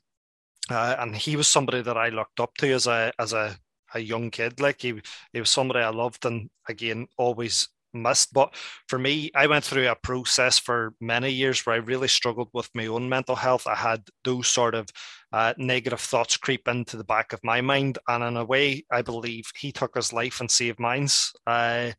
uh, 0.69 0.95
and 0.99 1.15
he 1.15 1.35
was 1.35 1.47
somebody 1.47 1.81
that 1.81 1.97
I 1.97 2.09
looked 2.09 2.39
up 2.39 2.55
to 2.57 2.71
as 2.73 2.87
a 2.87 3.11
as 3.19 3.33
a 3.33 3.57
a 3.93 3.99
young 3.99 4.31
kid. 4.31 4.59
Like 4.59 4.81
he 4.81 5.01
he 5.33 5.39
was 5.39 5.49
somebody 5.49 5.81
I 5.81 5.89
loved, 5.89 6.25
and 6.25 6.49
again 6.67 7.07
always 7.17 7.67
missed. 7.93 8.33
But 8.33 8.55
for 8.87 8.97
me, 8.97 9.31
I 9.35 9.47
went 9.47 9.63
through 9.63 9.87
a 9.87 9.95
process 9.95 10.59
for 10.59 10.93
many 10.99 11.29
years 11.29 11.65
where 11.65 11.75
I 11.75 11.79
really 11.79 12.07
struggled 12.07 12.49
with 12.53 12.69
my 12.73 12.87
own 12.87 13.09
mental 13.09 13.35
health. 13.35 13.67
I 13.67 13.75
had 13.75 14.03
those 14.23 14.47
sort 14.47 14.75
of 14.75 14.87
uh, 15.31 15.53
negative 15.57 16.01
thoughts 16.01 16.37
creep 16.37 16.67
into 16.67 16.97
the 16.97 17.03
back 17.03 17.33
of 17.33 17.43
my 17.43 17.61
mind. 17.61 17.99
And 18.07 18.23
in 18.23 18.37
a 18.37 18.45
way, 18.45 18.85
I 18.91 19.01
believe 19.01 19.45
he 19.57 19.71
took 19.71 19.95
his 19.95 20.13
life 20.13 20.39
and 20.39 20.49
saved 20.49 20.79
mine 20.79 21.07
uh, 21.47 21.91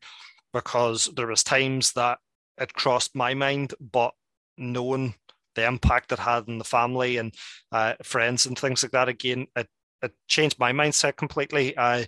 because 0.53 1.09
there 1.15 1.27
was 1.27 1.43
times 1.43 1.93
that 1.93 2.19
it 2.59 2.73
crossed 2.73 3.15
my 3.15 3.33
mind, 3.33 3.73
but 3.79 4.13
knowing 4.57 5.15
the 5.55 5.65
impact 5.65 6.11
it 6.11 6.19
had 6.19 6.47
on 6.47 6.57
the 6.57 6.63
family 6.63 7.17
and 7.17 7.33
uh, 7.71 7.93
friends 8.03 8.45
and 8.45 8.57
things 8.57 8.83
like 8.83 8.91
that, 8.91 9.09
again, 9.09 9.47
it, 9.55 9.67
it 10.01 10.13
changed 10.27 10.59
my 10.59 10.71
mindset 10.71 11.15
completely. 11.15 11.77
I 11.77 12.07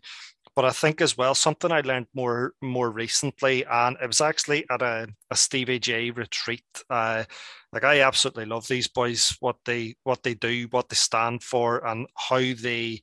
but 0.55 0.65
I 0.65 0.71
think 0.71 1.01
as 1.01 1.17
well 1.17 1.35
something 1.35 1.71
I 1.71 1.81
learned 1.81 2.07
more 2.13 2.53
more 2.61 2.89
recently, 2.89 3.65
and 3.65 3.97
it 4.01 4.07
was 4.07 4.21
actually 4.21 4.65
at 4.69 4.81
a, 4.81 5.07
a 5.31 5.35
Stevie 5.35 5.79
J 5.79 6.11
retreat. 6.11 6.63
Uh, 6.89 7.25
like 7.73 7.83
I 7.83 8.01
absolutely 8.01 8.45
love 8.45 8.67
these 8.67 8.87
boys, 8.87 9.35
what 9.39 9.57
they 9.65 9.95
what 10.03 10.23
they 10.23 10.33
do, 10.33 10.67
what 10.71 10.89
they 10.89 10.95
stand 10.95 11.43
for, 11.43 11.85
and 11.85 12.07
how 12.15 12.39
they 12.39 13.01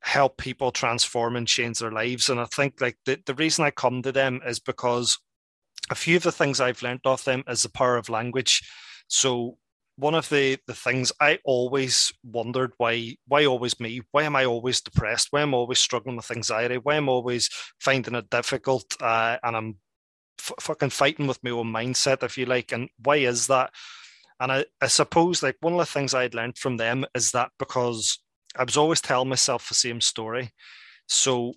help 0.00 0.38
people 0.38 0.70
transform 0.70 1.36
and 1.36 1.46
change 1.46 1.78
their 1.78 1.92
lives. 1.92 2.28
And 2.28 2.40
I 2.40 2.46
think 2.46 2.80
like 2.80 2.96
the, 3.04 3.20
the 3.26 3.34
reason 3.34 3.64
I 3.64 3.70
come 3.70 4.02
to 4.02 4.12
them 4.12 4.40
is 4.46 4.58
because 4.60 5.18
a 5.90 5.94
few 5.94 6.16
of 6.16 6.22
the 6.22 6.32
things 6.32 6.60
I've 6.60 6.82
learned 6.82 7.00
off 7.04 7.24
them 7.24 7.42
is 7.48 7.62
the 7.62 7.70
power 7.70 7.96
of 7.96 8.08
language. 8.08 8.62
So 9.08 9.58
one 9.98 10.14
of 10.14 10.28
the 10.28 10.58
the 10.68 10.74
things 10.74 11.12
I 11.20 11.40
always 11.44 12.12
wondered 12.22 12.72
why 12.76 13.16
why 13.26 13.46
always 13.46 13.80
me? 13.80 14.00
Why 14.12 14.22
am 14.22 14.36
I 14.36 14.44
always 14.44 14.80
depressed? 14.80 15.28
Why 15.30 15.42
am 15.42 15.54
I 15.54 15.58
always 15.58 15.80
struggling 15.80 16.16
with 16.16 16.30
anxiety? 16.30 16.76
Why 16.76 16.96
am 16.96 17.08
I 17.08 17.12
always 17.12 17.50
finding 17.80 18.14
it 18.14 18.30
difficult? 18.30 18.84
Uh, 19.00 19.38
and 19.42 19.56
I'm 19.56 19.76
f- 20.38 20.52
fucking 20.60 20.90
fighting 20.90 21.26
with 21.26 21.42
my 21.42 21.50
own 21.50 21.72
mindset, 21.72 22.22
if 22.22 22.38
you 22.38 22.46
like. 22.46 22.70
And 22.70 22.88
why 23.02 23.16
is 23.16 23.48
that? 23.48 23.70
And 24.38 24.52
I, 24.52 24.64
I 24.80 24.86
suppose 24.86 25.42
like 25.42 25.56
one 25.60 25.72
of 25.72 25.80
the 25.80 25.86
things 25.86 26.14
I'd 26.14 26.34
learned 26.34 26.58
from 26.58 26.76
them 26.76 27.04
is 27.16 27.32
that 27.32 27.50
because 27.58 28.20
I 28.56 28.62
was 28.62 28.76
always 28.76 29.00
telling 29.00 29.28
myself 29.28 29.68
the 29.68 29.74
same 29.74 30.00
story. 30.00 30.52
So 31.08 31.54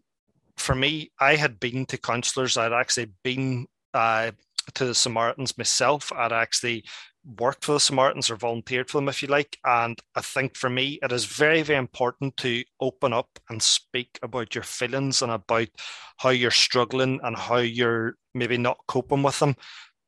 for 0.57 0.73
me, 0.73 1.11
I 1.19 1.35
had 1.35 1.59
been 1.59 1.85
to 1.87 1.97
counselors. 1.97 2.57
I'd 2.57 2.73
actually 2.73 3.11
been 3.23 3.67
uh, 3.93 4.31
to 4.73 4.85
the 4.85 4.95
Samaritans 4.95 5.57
myself. 5.59 6.11
I'd 6.11 6.31
actually 6.31 6.85
worked 7.39 7.65
for 7.65 7.73
the 7.73 7.79
Samaritans 7.79 8.29
or 8.29 8.35
volunteered 8.35 8.89
for 8.89 8.97
them, 8.97 9.09
if 9.09 9.21
you 9.21 9.27
like. 9.27 9.57
And 9.63 9.99
I 10.15 10.21
think 10.21 10.55
for 10.55 10.69
me, 10.69 10.99
it 11.01 11.11
is 11.11 11.25
very, 11.25 11.61
very 11.61 11.77
important 11.77 12.37
to 12.37 12.63
open 12.79 13.13
up 13.13 13.29
and 13.49 13.61
speak 13.61 14.19
about 14.23 14.55
your 14.55 14.63
feelings 14.63 15.21
and 15.21 15.31
about 15.31 15.67
how 16.17 16.29
you're 16.29 16.51
struggling 16.51 17.19
and 17.23 17.35
how 17.35 17.57
you're 17.57 18.15
maybe 18.33 18.57
not 18.57 18.79
coping 18.87 19.23
with 19.23 19.39
them, 19.39 19.55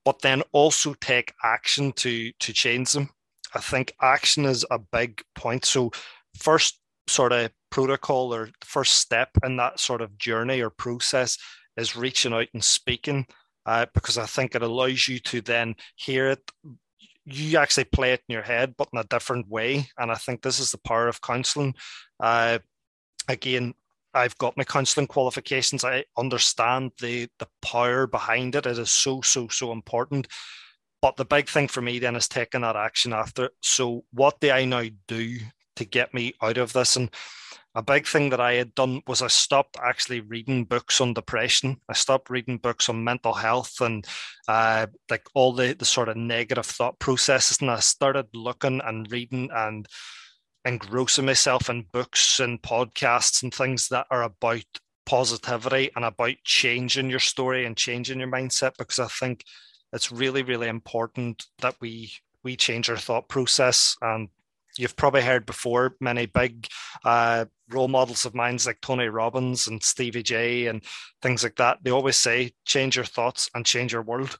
but 0.05 0.21
then 0.21 0.41
also 0.51 0.93
take 0.95 1.33
action 1.43 1.91
to 1.93 2.31
to 2.39 2.53
change 2.53 2.93
them. 2.93 3.09
I 3.53 3.59
think 3.59 3.93
action 4.01 4.45
is 4.45 4.65
a 4.71 4.79
big 4.79 5.21
point. 5.35 5.65
So 5.65 5.91
first 6.37 6.79
sort 7.07 7.31
of 7.31 7.51
protocol 7.69 8.33
or 8.33 8.49
first 8.61 8.95
step 8.95 9.29
in 9.43 9.57
that 9.57 9.79
sort 9.79 10.01
of 10.01 10.17
journey 10.17 10.61
or 10.61 10.69
process 10.69 11.37
is 11.77 11.95
reaching 11.95 12.33
out 12.33 12.47
and 12.53 12.63
speaking 12.63 13.25
uh, 13.65 13.85
because 13.93 14.17
I 14.17 14.25
think 14.25 14.55
it 14.55 14.61
allows 14.61 15.07
you 15.07 15.19
to 15.19 15.41
then 15.41 15.75
hear 15.95 16.29
it 16.29 16.51
you 17.25 17.57
actually 17.57 17.85
play 17.85 18.13
it 18.13 18.21
in 18.27 18.33
your 18.33 18.43
head, 18.43 18.75
but 18.77 18.89
in 18.93 18.99
a 18.99 19.03
different 19.05 19.47
way. 19.47 19.89
And 19.97 20.11
I 20.11 20.15
think 20.15 20.41
this 20.41 20.59
is 20.59 20.71
the 20.71 20.77
power 20.79 21.07
of 21.07 21.21
counselling. 21.21 21.75
Uh, 22.19 22.59
again, 23.27 23.73
I've 24.13 24.37
got 24.37 24.57
my 24.57 24.63
counselling 24.63 25.07
qualifications. 25.07 25.83
I 25.83 26.05
understand 26.17 26.91
the 26.99 27.27
the 27.39 27.47
power 27.61 28.05
behind 28.05 28.55
it. 28.55 28.65
It 28.65 28.77
is 28.77 28.91
so 28.91 29.21
so 29.21 29.47
so 29.47 29.71
important. 29.71 30.27
But 31.01 31.17
the 31.17 31.25
big 31.25 31.49
thing 31.49 31.67
for 31.67 31.81
me 31.81 31.99
then 31.99 32.15
is 32.15 32.27
taking 32.27 32.61
that 32.61 32.75
action 32.75 33.11
after. 33.11 33.49
So 33.61 34.05
what 34.11 34.39
do 34.39 34.51
I 34.51 34.65
now 34.65 34.85
do 35.07 35.37
to 35.75 35.85
get 35.85 36.13
me 36.13 36.33
out 36.41 36.57
of 36.57 36.73
this? 36.73 36.95
And 36.95 37.09
a 37.75 37.81
big 37.81 38.05
thing 38.05 38.29
that 38.29 38.39
I 38.39 38.53
had 38.53 38.75
done 38.75 39.01
was 39.07 39.21
I 39.21 39.27
stopped 39.27 39.77
actually 39.83 40.19
reading 40.19 40.65
books 40.65 41.01
on 41.01 41.13
depression. 41.13 41.77
I 41.89 41.93
stopped 41.93 42.29
reading 42.29 42.57
books 42.57 42.87
on 42.87 43.03
mental 43.03 43.33
health 43.33 43.81
and 43.81 44.05
uh, 44.47 44.87
like 45.09 45.25
all 45.33 45.53
the, 45.53 45.73
the 45.73 45.85
sort 45.85 46.09
of 46.09 46.15
negative 46.15 46.67
thought 46.67 46.99
processes. 46.99 47.61
And 47.61 47.71
I 47.71 47.79
started 47.79 48.27
looking 48.35 48.79
and 48.85 49.11
reading 49.11 49.49
and 49.51 49.87
engrossing 50.65 51.25
myself 51.25 51.69
in 51.69 51.87
books 51.91 52.39
and 52.39 52.61
podcasts 52.61 53.41
and 53.41 53.53
things 53.53 53.87
that 53.87 54.05
are 54.11 54.23
about 54.23 54.63
positivity 55.05 55.89
and 55.95 56.05
about 56.05 56.35
changing 56.43 57.09
your 57.09 57.19
story 57.19 57.65
and 57.65 57.75
changing 57.75 58.19
your 58.19 58.29
mindset 58.29 58.77
because 58.77 58.99
I 58.99 59.07
think 59.07 59.43
it's 59.91 60.11
really, 60.11 60.43
really 60.43 60.67
important 60.67 61.45
that 61.61 61.75
we 61.81 62.11
we 62.43 62.55
change 62.55 62.89
our 62.89 62.97
thought 62.97 63.29
process 63.29 63.95
and 64.01 64.27
you've 64.77 64.95
probably 64.95 65.21
heard 65.21 65.45
before 65.45 65.95
many 65.99 66.25
big 66.25 66.67
uh, 67.05 67.45
role 67.69 67.87
models 67.87 68.25
of 68.25 68.35
mine 68.35 68.57
like 68.65 68.81
Tony 68.81 69.07
Robbins 69.07 69.67
and 69.67 69.83
Stevie 69.83 70.23
J 70.23 70.67
and 70.67 70.83
things 71.21 71.43
like 71.43 71.55
that. 71.55 71.79
They 71.81 71.91
always 71.91 72.15
say, 72.15 72.53
change 72.65 72.95
your 72.95 73.05
thoughts 73.05 73.49
and 73.53 73.65
change 73.65 73.93
your 73.93 74.03
world. 74.03 74.37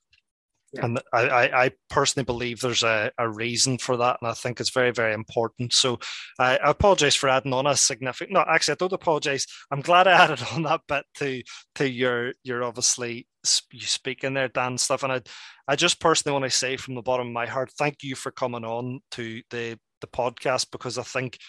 Yeah. 0.73 0.85
And 0.85 0.99
I, 1.13 1.65
I, 1.65 1.71
personally 1.91 2.25
believe 2.25 2.59
there's 2.59 2.81
a, 2.81 3.11
a 3.19 3.29
reason 3.29 3.77
for 3.77 3.95
that, 3.97 4.17
and 4.19 4.31
I 4.31 4.33
think 4.33 4.59
it's 4.59 4.71
very, 4.71 4.89
very 4.89 5.13
important. 5.13 5.71
So 5.71 5.99
I, 6.39 6.57
I 6.57 6.71
apologize 6.71 7.15
for 7.15 7.29
adding 7.29 7.53
on 7.53 7.67
a 7.67 7.77
significant. 7.77 8.33
No, 8.33 8.43
actually, 8.47 8.71
I 8.71 8.77
don't 8.79 8.93
apologize. 8.93 9.45
I'm 9.69 9.81
glad 9.81 10.07
I 10.07 10.13
added 10.23 10.41
on 10.51 10.63
that 10.63 10.81
bit 10.87 11.05
to 11.17 11.43
to 11.75 11.87
your 11.87 12.33
your 12.43 12.63
obviously 12.63 13.27
you 13.71 13.81
speaking 13.81 14.33
there, 14.33 14.47
Dan 14.47 14.77
stuff. 14.77 15.03
And 15.03 15.13
I, 15.13 15.21
I 15.67 15.75
just 15.75 15.99
personally 15.99 16.33
want 16.33 16.51
to 16.51 16.57
say 16.57 16.77
from 16.77 16.95
the 16.95 17.01
bottom 17.01 17.27
of 17.27 17.33
my 17.33 17.45
heart, 17.45 17.71
thank 17.77 18.03
you 18.03 18.15
for 18.15 18.31
coming 18.31 18.63
on 18.63 19.01
to 19.11 19.41
the 19.49 19.77
the 20.03 20.07
podcast 20.07 20.69
because 20.71 20.97
I 20.97 21.03
think 21.03 21.39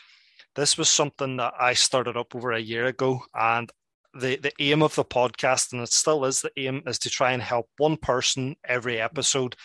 this 0.55 0.79
was 0.79 0.89
something 0.89 1.37
that 1.37 1.55
I 1.59 1.75
started 1.75 2.17
up 2.17 2.35
over 2.35 2.53
a 2.53 2.61
year 2.61 2.87
ago, 2.87 3.21
and 3.35 3.71
the 4.15 4.37
the 4.37 4.53
aim 4.61 4.83
of 4.83 4.95
the 4.95 5.05
podcast, 5.05 5.73
and 5.73 5.83
it 5.83 5.93
still 5.93 6.25
is 6.25 6.41
the 6.41 6.51
aim, 6.57 6.83
is 6.87 6.99
to 7.01 7.11
try 7.11 7.33
and 7.33 7.43
help 7.43 7.69
one 7.79 7.97
person 7.97 8.57
every 8.65 9.01
episode. 9.01 9.57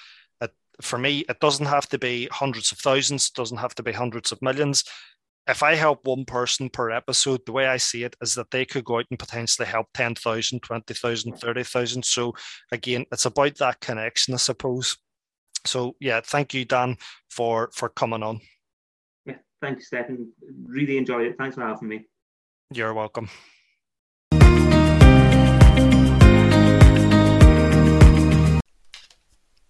It, 0.42 0.52
for 0.82 0.98
me, 0.98 1.26
it 1.30 1.40
doesn't 1.40 1.68
have 1.68 1.88
to 1.90 2.00
be 2.00 2.28
hundreds 2.32 2.72
of 2.72 2.80
thousands, 2.80 3.28
it 3.28 3.36
doesn't 3.36 3.58
have 3.58 3.76
to 3.76 3.84
be 3.84 3.92
hundreds 3.92 4.32
of 4.32 4.42
millions. 4.42 4.84
If 5.48 5.64
I 5.64 5.76
help 5.76 6.06
one 6.06 6.26
person 6.26 6.70
per 6.70 6.92
episode, 6.92 7.42
the 7.46 7.52
way 7.52 7.66
I 7.68 7.78
see 7.78 8.04
it 8.04 8.16
is 8.22 8.36
that 8.36 8.52
they 8.52 8.66
could 8.66 8.84
go 8.84 9.00
out 9.00 9.06
and 9.10 9.18
potentially 9.18 9.68
help 9.68 9.88
10,000, 9.96 10.62
20,000, 10.62 11.34
30,000. 11.34 12.06
So, 12.06 12.36
again, 12.72 13.06
it's 13.12 13.26
about 13.26 13.56
that 13.56 13.80
connection, 13.80 14.36
I 14.36 14.38
suppose. 14.38 14.98
So, 15.66 15.96
yeah, 16.00 16.22
thank 16.24 16.54
you, 16.54 16.66
Dan, 16.66 16.98
for 17.30 17.70
for 17.74 17.90
coming 17.90 18.24
on. 18.24 18.42
Thanks, 19.62 19.88
Stephen. 19.88 20.32
Really 20.66 20.98
enjoyed 20.98 21.28
it. 21.28 21.36
Thanks 21.38 21.56
for 21.56 21.62
having 21.62 21.88
me. 21.88 22.06
You're 22.72 22.94
welcome. 22.94 23.30